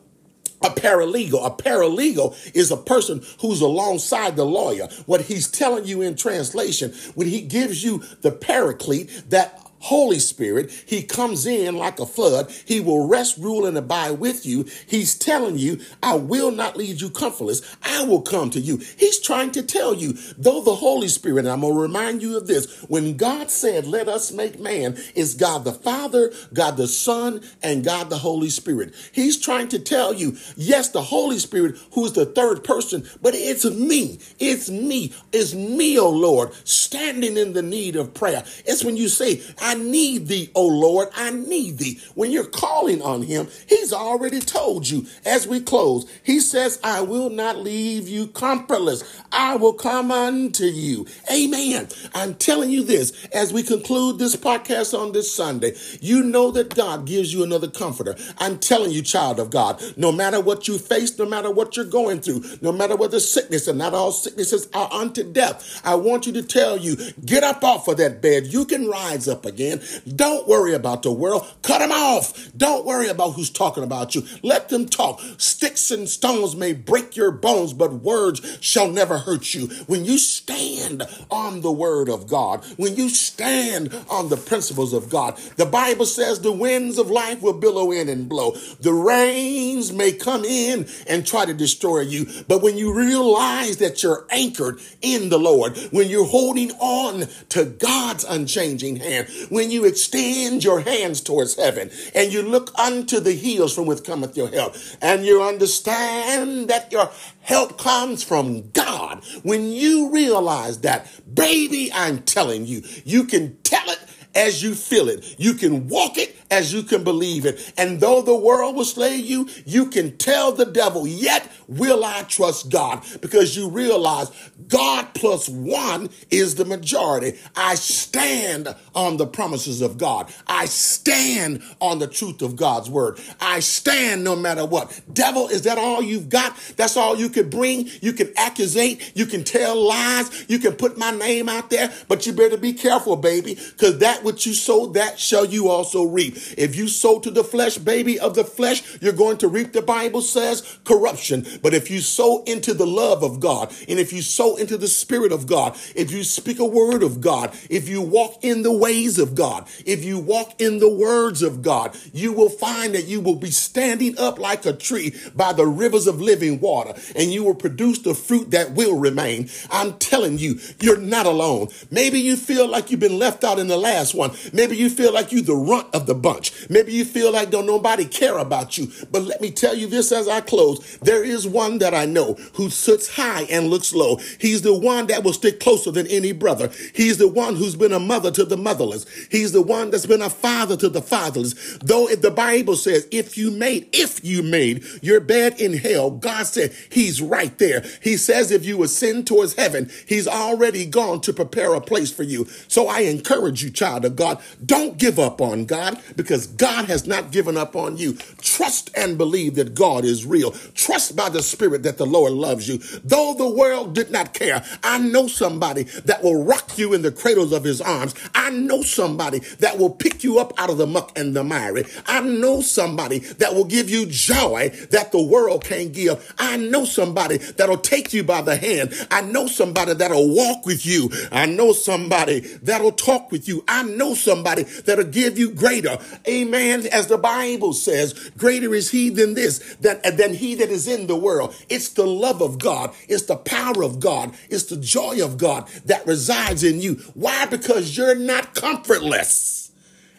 a 0.62 0.70
paralegal. 0.70 1.44
A 1.46 1.50
paralegal 1.50 2.34
is 2.54 2.70
a 2.70 2.76
person 2.76 3.22
who's 3.40 3.60
alongside 3.60 4.36
the 4.36 4.46
lawyer. 4.46 4.88
What 5.06 5.22
he's 5.22 5.50
telling 5.50 5.84
you 5.84 6.02
in 6.02 6.16
translation, 6.16 6.92
when 7.14 7.28
he 7.28 7.42
gives 7.42 7.84
you 7.84 8.02
the 8.22 8.32
paraclete, 8.32 9.30
that 9.30 9.60
Holy 9.86 10.18
Spirit. 10.18 10.70
He 10.70 11.02
comes 11.02 11.46
in 11.46 11.76
like 11.76 12.00
a 12.00 12.06
flood. 12.06 12.50
He 12.64 12.80
will 12.80 13.06
rest, 13.06 13.38
rule, 13.38 13.66
and 13.66 13.78
abide 13.78 14.18
with 14.18 14.44
you. 14.44 14.66
He's 14.86 15.16
telling 15.16 15.58
you, 15.58 15.80
I 16.02 16.16
will 16.16 16.50
not 16.50 16.76
leave 16.76 17.00
you 17.00 17.08
comfortless. 17.08 17.62
I 17.82 18.04
will 18.04 18.22
come 18.22 18.50
to 18.50 18.60
you. 18.60 18.78
He's 18.98 19.20
trying 19.20 19.52
to 19.52 19.62
tell 19.62 19.94
you, 19.94 20.14
though 20.36 20.60
the 20.60 20.74
Holy 20.74 21.08
Spirit, 21.08 21.40
and 21.40 21.48
I'm 21.48 21.60
going 21.60 21.74
to 21.74 21.80
remind 21.80 22.22
you 22.22 22.36
of 22.36 22.46
this, 22.46 22.82
when 22.88 23.16
God 23.16 23.50
said, 23.50 23.86
let 23.86 24.08
us 24.08 24.32
make 24.32 24.58
man, 24.58 24.98
is 25.14 25.34
God 25.34 25.64
the 25.64 25.72
Father, 25.72 26.32
God 26.52 26.76
the 26.76 26.88
Son, 26.88 27.40
and 27.62 27.84
God 27.84 28.10
the 28.10 28.18
Holy 28.18 28.50
Spirit. 28.50 28.94
He's 29.12 29.40
trying 29.40 29.68
to 29.68 29.78
tell 29.78 30.12
you, 30.12 30.36
yes, 30.56 30.90
the 30.90 31.02
Holy 31.02 31.38
Spirit, 31.38 31.76
who's 31.92 32.12
the 32.12 32.26
third 32.26 32.64
person, 32.64 33.08
but 33.22 33.34
it's 33.34 33.64
me. 33.64 34.18
It's 34.38 34.68
me. 34.68 35.14
It's 35.32 35.54
me, 35.54 35.98
oh 35.98 36.10
Lord, 36.10 36.52
standing 36.64 37.36
in 37.36 37.52
the 37.52 37.62
need 37.62 37.94
of 37.94 38.14
prayer. 38.14 38.42
It's 38.64 38.84
when 38.84 38.96
you 38.96 39.08
say, 39.08 39.42
I 39.60 39.75
need 39.76 40.28
thee, 40.28 40.50
O 40.54 40.66
Lord. 40.66 41.08
I 41.14 41.30
need 41.30 41.78
thee. 41.78 42.00
When 42.14 42.30
you're 42.30 42.44
calling 42.44 43.02
on 43.02 43.22
him, 43.22 43.48
he's 43.68 43.92
already 43.92 44.40
told 44.40 44.88
you 44.88 45.06
as 45.24 45.46
we 45.46 45.60
close. 45.60 46.10
He 46.22 46.40
says, 46.40 46.78
I 46.82 47.00
will 47.02 47.30
not 47.30 47.58
leave 47.58 48.08
you 48.08 48.26
comfortless. 48.28 49.22
I 49.32 49.56
will 49.56 49.72
come 49.72 50.10
unto 50.10 50.64
you. 50.64 51.06
Amen. 51.32 51.88
I'm 52.14 52.34
telling 52.34 52.70
you 52.70 52.84
this 52.84 53.26
as 53.26 53.52
we 53.52 53.62
conclude 53.62 54.18
this 54.18 54.36
podcast 54.36 54.98
on 54.98 55.12
this 55.12 55.32
Sunday. 55.32 55.74
You 56.00 56.22
know 56.22 56.50
that 56.52 56.74
God 56.74 57.06
gives 57.06 57.32
you 57.32 57.42
another 57.42 57.68
comforter. 57.68 58.16
I'm 58.38 58.58
telling 58.58 58.92
you, 58.92 59.02
child 59.02 59.40
of 59.40 59.50
God, 59.50 59.82
no 59.96 60.12
matter 60.12 60.40
what 60.40 60.68
you 60.68 60.78
face, 60.78 61.18
no 61.18 61.26
matter 61.26 61.50
what 61.50 61.76
you're 61.76 61.84
going 61.84 62.20
through, 62.20 62.44
no 62.60 62.72
matter 62.72 62.96
what 62.96 63.10
the 63.10 63.20
sickness, 63.20 63.68
and 63.68 63.78
not 63.78 63.94
all 63.94 64.12
sicknesses 64.12 64.68
are 64.74 64.92
unto 64.92 65.22
death, 65.22 65.80
I 65.84 65.94
want 65.94 66.26
you 66.26 66.32
to 66.34 66.42
tell 66.42 66.76
you, 66.76 66.96
get 67.24 67.42
up 67.44 67.62
off 67.64 67.88
of 67.88 67.96
that 67.98 68.22
bed. 68.22 68.46
You 68.46 68.64
can 68.64 68.88
rise 68.88 69.28
up 69.28 69.44
again. 69.44 69.55
Don't 69.56 70.46
worry 70.48 70.74
about 70.74 71.02
the 71.02 71.12
world. 71.12 71.46
Cut 71.62 71.78
them 71.78 71.92
off. 71.92 72.50
Don't 72.56 72.86
worry 72.86 73.08
about 73.08 73.32
who's 73.32 73.50
talking 73.50 73.84
about 73.84 74.14
you. 74.14 74.22
Let 74.42 74.68
them 74.68 74.86
talk. 74.86 75.20
Sticks 75.38 75.90
and 75.90 76.08
stones 76.08 76.56
may 76.56 76.72
break 76.72 77.16
your 77.16 77.30
bones, 77.30 77.72
but 77.72 77.92
words 77.92 78.58
shall 78.60 78.88
never 78.88 79.18
hurt 79.18 79.54
you. 79.54 79.66
When 79.86 80.04
you 80.04 80.18
stand 80.18 81.02
on 81.30 81.60
the 81.60 81.72
word 81.72 82.08
of 82.08 82.26
God, 82.26 82.64
when 82.76 82.96
you 82.96 83.08
stand 83.08 83.94
on 84.08 84.28
the 84.28 84.36
principles 84.36 84.92
of 84.92 85.10
God, 85.10 85.36
the 85.56 85.66
Bible 85.66 86.06
says 86.06 86.40
the 86.40 86.52
winds 86.52 86.98
of 86.98 87.10
life 87.10 87.42
will 87.42 87.52
billow 87.52 87.92
in 87.92 88.08
and 88.08 88.28
blow. 88.28 88.52
The 88.80 88.92
rains 88.92 89.92
may 89.92 90.12
come 90.12 90.44
in 90.44 90.86
and 91.08 91.26
try 91.26 91.44
to 91.44 91.54
destroy 91.54 92.00
you. 92.00 92.26
But 92.48 92.62
when 92.62 92.76
you 92.76 92.94
realize 92.94 93.78
that 93.78 94.02
you're 94.02 94.26
anchored 94.30 94.80
in 95.02 95.28
the 95.28 95.38
Lord, 95.38 95.76
when 95.90 96.08
you're 96.08 96.26
holding 96.26 96.72
on 96.72 97.26
to 97.50 97.64
God's 97.64 98.24
unchanging 98.24 98.96
hand, 98.96 99.28
when 99.50 99.70
you 99.70 99.84
extend 99.84 100.64
your 100.64 100.80
hands 100.80 101.20
towards 101.20 101.56
heaven 101.56 101.90
and 102.14 102.32
you 102.32 102.42
look 102.42 102.76
unto 102.78 103.20
the 103.20 103.32
hills 103.32 103.74
from 103.74 103.86
which 103.86 104.04
cometh 104.04 104.36
your 104.36 104.48
help, 104.48 104.74
and 105.00 105.24
you 105.24 105.42
understand 105.42 106.68
that 106.68 106.90
your 106.92 107.10
help 107.40 107.78
comes 107.78 108.22
from 108.22 108.70
God, 108.70 109.24
when 109.42 109.70
you 109.70 110.10
realize 110.12 110.80
that, 110.80 111.10
baby, 111.32 111.90
I'm 111.92 112.22
telling 112.22 112.66
you, 112.66 112.82
you 113.04 113.24
can 113.24 113.56
tell 113.62 113.88
it 113.88 114.00
as 114.34 114.62
you 114.62 114.74
feel 114.74 115.08
it. 115.08 115.36
You 115.38 115.54
can 115.54 115.88
walk 115.88 116.18
it 116.18 116.36
as 116.50 116.72
you 116.72 116.82
can 116.82 117.04
believe 117.04 117.46
it. 117.46 117.72
And 117.76 118.00
though 118.00 118.22
the 118.22 118.36
world 118.36 118.76
will 118.76 118.84
slay 118.84 119.16
you, 119.16 119.48
you 119.64 119.86
can 119.86 120.16
tell 120.16 120.52
the 120.52 120.66
devil, 120.66 121.06
yet 121.06 121.50
will 121.68 122.04
I 122.04 122.22
trust 122.22 122.70
God 122.70 123.04
because 123.20 123.56
you 123.56 123.68
realize 123.68 124.30
God 124.68 125.08
plus 125.14 125.48
one 125.48 126.10
is 126.30 126.54
the 126.54 126.64
majority. 126.64 127.38
I 127.54 127.74
stand 127.74 128.74
on 128.94 129.16
the 129.16 129.26
promises 129.26 129.82
of 129.82 129.98
God. 129.98 130.32
I 130.46 130.66
stand 130.66 131.62
on 131.80 131.98
the 131.98 132.06
truth 132.06 132.42
of 132.42 132.56
God's 132.56 132.88
word. 132.88 133.20
I 133.40 133.60
stand 133.60 134.24
no 134.24 134.36
matter 134.36 134.64
what. 134.64 135.00
Devil, 135.12 135.48
is 135.48 135.62
that 135.62 135.78
all 135.78 136.02
you've 136.02 136.28
got? 136.28 136.56
That's 136.76 136.96
all 136.96 137.16
you 137.16 137.28
can 137.28 137.50
bring? 137.50 137.88
You 138.00 138.12
can 138.12 138.32
accusate. 138.36 139.12
You 139.14 139.26
can 139.26 139.44
tell 139.44 139.76
lies. 139.76 140.46
You 140.48 140.58
can 140.58 140.74
put 140.74 140.98
my 140.98 141.10
name 141.10 141.48
out 141.48 141.70
there, 141.70 141.92
but 142.08 142.26
you 142.26 142.32
better 142.32 142.56
be 142.56 142.72
careful, 142.72 143.16
baby, 143.16 143.54
because 143.54 143.98
that 143.98 144.24
which 144.24 144.46
you 144.46 144.54
sow, 144.54 144.86
that 144.92 145.18
shall 145.18 145.44
you 145.44 145.68
also 145.68 146.04
reap. 146.04 146.35
If 146.56 146.76
you 146.76 146.88
sow 146.88 147.18
to 147.20 147.30
the 147.30 147.44
flesh, 147.44 147.78
baby, 147.78 148.18
of 148.18 148.34
the 148.34 148.44
flesh, 148.44 148.82
you're 149.00 149.12
going 149.12 149.38
to 149.38 149.48
reap, 149.48 149.72
the 149.72 149.82
Bible 149.82 150.20
says, 150.20 150.78
corruption. 150.84 151.46
But 151.62 151.74
if 151.74 151.90
you 151.90 152.00
sow 152.00 152.42
into 152.44 152.74
the 152.74 152.86
love 152.86 153.22
of 153.22 153.40
God, 153.40 153.72
and 153.88 153.98
if 153.98 154.12
you 154.12 154.22
sow 154.22 154.56
into 154.56 154.76
the 154.76 154.88
spirit 154.88 155.32
of 155.32 155.46
God, 155.46 155.76
if 155.94 156.10
you 156.10 156.24
speak 156.24 156.58
a 156.58 156.64
word 156.64 157.02
of 157.02 157.20
God, 157.20 157.56
if 157.70 157.88
you 157.88 158.00
walk 158.00 158.42
in 158.42 158.62
the 158.62 158.72
ways 158.72 159.18
of 159.18 159.34
God, 159.34 159.68
if 159.84 160.04
you 160.04 160.18
walk 160.18 160.60
in 160.60 160.78
the 160.78 160.92
words 160.92 161.42
of 161.42 161.62
God, 161.62 161.96
you 162.12 162.32
will 162.32 162.48
find 162.48 162.94
that 162.94 163.06
you 163.06 163.20
will 163.20 163.36
be 163.36 163.50
standing 163.50 164.18
up 164.18 164.38
like 164.38 164.66
a 164.66 164.72
tree 164.72 165.14
by 165.34 165.52
the 165.52 165.66
rivers 165.66 166.06
of 166.06 166.20
living 166.20 166.60
water, 166.60 166.94
and 167.14 167.32
you 167.32 167.44
will 167.44 167.54
produce 167.54 167.98
the 168.00 168.14
fruit 168.14 168.50
that 168.50 168.72
will 168.72 168.98
remain. 168.98 169.48
I'm 169.70 169.94
telling 169.98 170.38
you, 170.38 170.58
you're 170.80 170.98
not 170.98 171.26
alone. 171.26 171.68
Maybe 171.90 172.20
you 172.20 172.36
feel 172.36 172.68
like 172.68 172.90
you've 172.90 173.00
been 173.00 173.18
left 173.18 173.44
out 173.44 173.58
in 173.58 173.68
the 173.68 173.76
last 173.76 174.14
one. 174.14 174.32
Maybe 174.52 174.76
you 174.76 174.90
feel 174.90 175.12
like 175.12 175.32
you're 175.32 175.42
the 175.42 175.54
runt 175.54 175.94
of 175.94 176.06
the 176.06 176.14
bunch. 176.26 176.68
Maybe 176.68 176.92
you 176.92 177.04
feel 177.04 177.30
like 177.30 177.50
don't 177.50 177.66
nobody 177.66 178.04
care 178.04 178.38
about 178.38 178.76
you. 178.76 178.90
But 179.12 179.22
let 179.22 179.40
me 179.40 179.52
tell 179.52 179.76
you 179.76 179.86
this 179.86 180.10
as 180.10 180.26
I 180.26 180.40
close. 180.40 180.98
There 180.98 181.22
is 181.22 181.46
one 181.46 181.78
that 181.78 181.94
I 181.94 182.04
know 182.04 182.32
who 182.54 182.68
sits 182.68 183.14
high 183.14 183.42
and 183.42 183.68
looks 183.70 183.94
low. 183.94 184.16
He's 184.40 184.62
the 184.62 184.76
one 184.76 185.06
that 185.06 185.22
will 185.22 185.32
stick 185.32 185.60
closer 185.60 185.92
than 185.92 186.08
any 186.08 186.32
brother. 186.32 186.72
He's 186.96 187.18
the 187.18 187.28
one 187.28 187.54
who's 187.54 187.76
been 187.76 187.92
a 187.92 188.00
mother 188.00 188.32
to 188.32 188.44
the 188.44 188.56
motherless. 188.56 189.06
He's 189.30 189.52
the 189.52 189.62
one 189.62 189.92
that's 189.92 190.06
been 190.06 190.20
a 190.20 190.28
father 190.28 190.76
to 190.78 190.88
the 190.88 191.00
fatherless. 191.00 191.78
Though 191.78 192.08
if 192.08 192.22
the 192.22 192.32
Bible 192.32 192.74
says, 192.74 193.06
if 193.12 193.38
you 193.38 193.52
made, 193.52 193.88
if 193.92 194.24
you 194.24 194.42
made 194.42 194.84
your 195.02 195.20
bed 195.20 195.60
in 195.60 195.74
hell, 195.74 196.10
God 196.10 196.48
said 196.48 196.74
he's 196.90 197.22
right 197.22 197.56
there. 197.58 197.84
He 198.02 198.16
says 198.16 198.50
if 198.50 198.64
you 198.64 198.82
ascend 198.82 199.28
towards 199.28 199.54
heaven, 199.54 199.92
he's 200.08 200.26
already 200.26 200.86
gone 200.86 201.20
to 201.20 201.32
prepare 201.32 201.72
a 201.74 201.80
place 201.80 202.10
for 202.10 202.24
you. 202.24 202.46
So 202.66 202.88
I 202.88 203.02
encourage 203.02 203.62
you, 203.62 203.70
child 203.70 204.04
of 204.04 204.16
God, 204.16 204.42
don't 204.64 204.98
give 204.98 205.20
up 205.20 205.40
on 205.40 205.66
God 205.66 206.02
because 206.16 206.46
God 206.46 206.86
has 206.86 207.06
not 207.06 207.30
given 207.30 207.56
up 207.56 207.76
on 207.76 207.96
you. 207.96 208.14
Trust 208.40 208.90
and 208.96 209.18
believe 209.18 209.54
that 209.56 209.74
God 209.74 210.04
is 210.04 210.26
real. 210.26 210.52
Trust 210.74 211.14
by 211.14 211.28
the 211.28 211.42
Spirit 211.42 211.82
that 211.84 211.98
the 211.98 212.06
Lord 212.06 212.32
loves 212.32 212.68
you. 212.68 212.78
Though 213.04 213.34
the 213.34 213.48
world 213.48 213.94
did 213.94 214.10
not 214.10 214.34
care, 214.34 214.64
I 214.82 214.98
know 214.98 215.26
somebody 215.26 215.84
that 216.04 216.22
will 216.22 216.42
rock 216.42 216.78
you 216.78 216.94
in 216.94 217.02
the 217.02 217.12
cradles 217.12 217.52
of 217.52 217.64
his 217.64 217.80
arms. 217.80 218.14
I 218.34 218.50
know 218.50 218.82
somebody 218.82 219.40
that 219.60 219.78
will 219.78 219.90
pick 219.90 220.24
you 220.24 220.38
up 220.38 220.52
out 220.58 220.70
of 220.70 220.78
the 220.78 220.86
muck 220.86 221.16
and 221.16 221.34
the 221.34 221.44
miry. 221.44 221.84
I 222.06 222.20
know 222.20 222.60
somebody 222.60 223.18
that 223.18 223.54
will 223.54 223.64
give 223.64 223.90
you 223.90 224.06
joy 224.06 224.70
that 224.90 225.12
the 225.12 225.22
world 225.22 225.64
can't 225.64 225.92
give. 225.92 226.34
I 226.38 226.56
know 226.56 226.84
somebody 226.84 227.38
that'll 227.38 227.78
take 227.78 228.12
you 228.12 228.24
by 228.24 228.42
the 228.42 228.56
hand. 228.56 228.94
I 229.10 229.20
know 229.20 229.46
somebody 229.46 229.94
that'll 229.94 230.34
walk 230.34 230.66
with 230.66 230.86
you. 230.86 231.10
I 231.30 231.46
know 231.46 231.72
somebody 231.72 232.40
that'll 232.40 232.92
talk 232.92 233.30
with 233.30 233.48
you. 233.48 233.64
I 233.68 233.82
know 233.82 234.14
somebody 234.14 234.62
that'll 234.62 235.04
give 235.04 235.38
you 235.38 235.50
greater. 235.50 235.98
Amen. 236.28 236.86
As 236.86 237.06
the 237.06 237.18
Bible 237.18 237.72
says, 237.72 238.12
greater 238.36 238.74
is 238.74 238.90
he 238.90 239.10
than 239.10 239.34
this, 239.34 239.58
than, 239.76 240.00
than 240.16 240.34
he 240.34 240.54
that 240.56 240.70
is 240.70 240.88
in 240.88 241.06
the 241.06 241.16
world. 241.16 241.54
It's 241.68 241.90
the 241.90 242.06
love 242.06 242.42
of 242.42 242.58
God. 242.58 242.94
It's 243.08 243.24
the 243.24 243.36
power 243.36 243.82
of 243.82 244.00
God. 244.00 244.34
It's 244.48 244.64
the 244.64 244.76
joy 244.76 245.24
of 245.24 245.38
God 245.38 245.68
that 245.84 246.06
resides 246.06 246.62
in 246.62 246.80
you. 246.80 246.94
Why? 247.14 247.46
Because 247.46 247.96
you're 247.96 248.14
not 248.14 248.54
comfortless. 248.54 249.70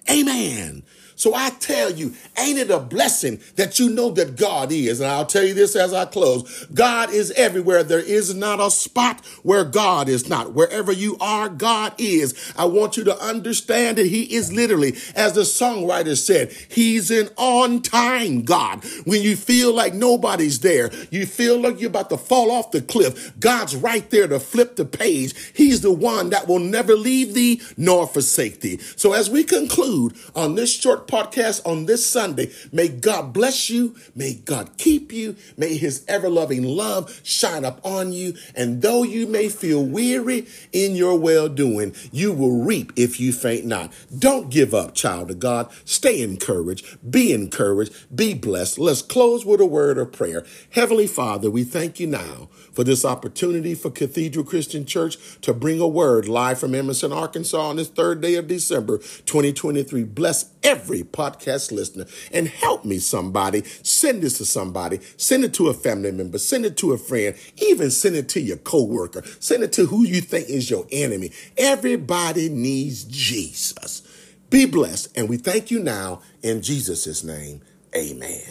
Amen. 0.10 0.84
So 1.18 1.34
I 1.34 1.50
tell 1.50 1.92
you, 1.92 2.14
ain't 2.38 2.60
it 2.60 2.70
a 2.70 2.80
blessing 2.80 3.42
that 3.56 3.80
you 3.80 3.90
know 3.90 4.12
that 4.12 4.38
God 4.38 4.72
is? 4.72 5.00
And 5.00 5.10
I'll 5.10 5.26
tell 5.26 5.44
you 5.44 5.56
this 5.56 5.76
as 5.76 5.92
I 5.92 6.06
close 6.06 6.66
God 6.74 7.10
is 7.10 7.32
everywhere. 7.32 7.84
There 7.84 8.00
is 8.00 8.36
not 8.36 8.60
a 8.60 8.70
spot 8.70 9.26
where 9.42 9.66
God 9.66 10.10
is 10.10 10.30
not. 10.30 10.54
Wherever 10.54 10.92
you 10.92 11.18
are, 11.20 11.50
God 11.50 11.94
is. 11.98 12.54
I 12.56 12.66
want 12.66 12.98
you 12.98 13.04
to 13.06 13.20
understand 13.20 13.98
that 13.98 14.06
He 14.06 14.36
is 14.36 14.54
literally, 14.54 14.96
as 15.16 15.34
the 15.34 15.42
songwriter 15.42 16.16
said, 16.16 16.52
He's 16.70 17.10
an 17.10 17.30
on 17.36 17.82
time 17.82 18.44
God. 18.44 18.86
When 19.06 19.24
you 19.24 19.36
feel 19.36 19.74
like 19.74 19.96
nobody's 19.96 20.60
there, 20.60 20.92
you 21.10 21.26
feel 21.26 21.60
like 21.60 21.82
you're 21.82 21.90
about 21.90 22.12
to 22.12 22.18
fall 22.18 22.52
off 22.52 22.70
the 22.70 22.82
cliff, 22.82 23.34
God's 23.40 23.76
right 23.76 24.08
there 24.12 24.28
to 24.28 24.40
flip 24.40 24.76
the 24.76 24.86
page. 24.86 25.34
He's 25.56 25.82
the 25.82 25.92
one 25.92 26.30
that 26.30 26.48
will 26.48 26.60
never 26.60 26.94
leave 26.94 27.34
thee 27.34 27.62
nor 27.76 28.06
forsake 28.06 28.62
thee. 28.62 28.78
So 28.96 29.14
as 29.14 29.32
we 29.32 29.44
conclude 29.44 30.16
on 30.36 30.54
this 30.54 30.72
short 30.72 31.07
podcast 31.08 31.66
on 31.66 31.86
this 31.86 32.06
Sunday. 32.06 32.52
May 32.72 32.88
God 32.90 33.34
bless 33.34 33.70
you. 33.70 33.96
May 34.16 34.36
God 34.36 34.78
keep 34.78 35.12
you. 35.12 35.36
May 35.56 35.78
his 35.78 36.06
ever 36.08 36.30
loving 36.30 36.64
love 36.64 37.20
shine 37.24 37.66
up 37.66 37.80
on 37.84 38.12
you. 38.12 38.36
And 38.56 38.82
though 38.82 39.04
you 39.04 39.28
may 39.28 39.50
feel 39.50 39.84
weary 39.84 40.48
in 40.72 40.96
your 40.96 41.18
well 41.18 41.50
doing, 41.50 41.96
you 42.12 42.32
will 42.32 42.64
reap 42.64 42.94
if 42.96 43.20
you 43.20 43.34
faint 43.34 43.66
not. 43.66 43.92
Don't 44.18 44.50
give 44.50 44.74
up, 44.74 44.96
child 44.96 45.32
of 45.32 45.40
God. 45.40 45.72
Stay 45.86 46.22
encouraged. 46.22 46.98
Be 47.10 47.34
encouraged. 47.34 48.16
Be 48.16 48.34
blessed. 48.34 48.80
Let's 48.80 49.02
close 49.02 49.46
with 49.46 49.62
a 49.62 49.66
word 49.66 49.98
of 49.98 50.12
prayer. 50.12 50.46
Heavenly 50.72 51.08
Father, 51.08 51.50
we 51.50 51.64
thank 51.64 52.00
you 52.00 52.08
now 52.08 52.50
for 52.74 52.84
this 52.84 53.04
opportunity 53.06 53.74
for 53.74 53.90
Cathedral 53.90 54.46
Christian 54.46 54.86
Church 54.86 55.18
to 55.42 55.54
bring 55.54 55.80
a 55.80 55.88
word 55.88 56.28
live 56.28 56.60
from 56.60 56.76
Emerson, 56.76 57.12
Arkansas 57.12 57.60
on 57.60 57.78
this 57.78 57.90
third 57.90 58.22
day 58.22 58.36
of 58.36 58.48
December 58.48 58.98
2023. 58.98 60.04
Bless 60.04 60.52
every 60.64 60.97
podcast 61.04 61.72
listener 61.72 62.06
and 62.32 62.48
help 62.48 62.86
me, 62.86 63.00
somebody. 63.00 63.64
Send 63.84 64.24
this 64.24 64.38
to 64.38 64.46
somebody. 64.46 65.00
Send 65.18 65.44
it 65.44 65.54
to 65.56 65.68
a 65.70 65.74
family 65.74 66.12
member. 66.12 66.38
Send 66.38 66.66
it 66.66 66.78
to 66.78 66.94
a 66.94 66.98
friend. 66.98 67.36
Even 67.58 67.92
send 67.92 68.16
it 68.16 68.30
to 68.30 68.42
your 68.42 68.58
coworker. 68.58 69.24
Send 69.40 69.64
it 69.64 69.74
to 69.74 69.86
who 69.86 70.06
you 70.06 70.22
think 70.22 70.50
is 70.50 70.70
your 70.70 70.86
enemy. 70.92 71.32
Everybody 71.58 72.50
needs 72.50 73.04
Jesus. 73.06 74.04
Be 74.50 74.66
blessed. 74.66 75.18
And 75.18 75.28
we 75.28 75.38
thank 75.38 75.72
you 75.72 75.80
now 75.80 76.22
in 76.42 76.62
Jesus' 76.62 77.24
name. 77.24 77.62
Amen. 77.96 78.42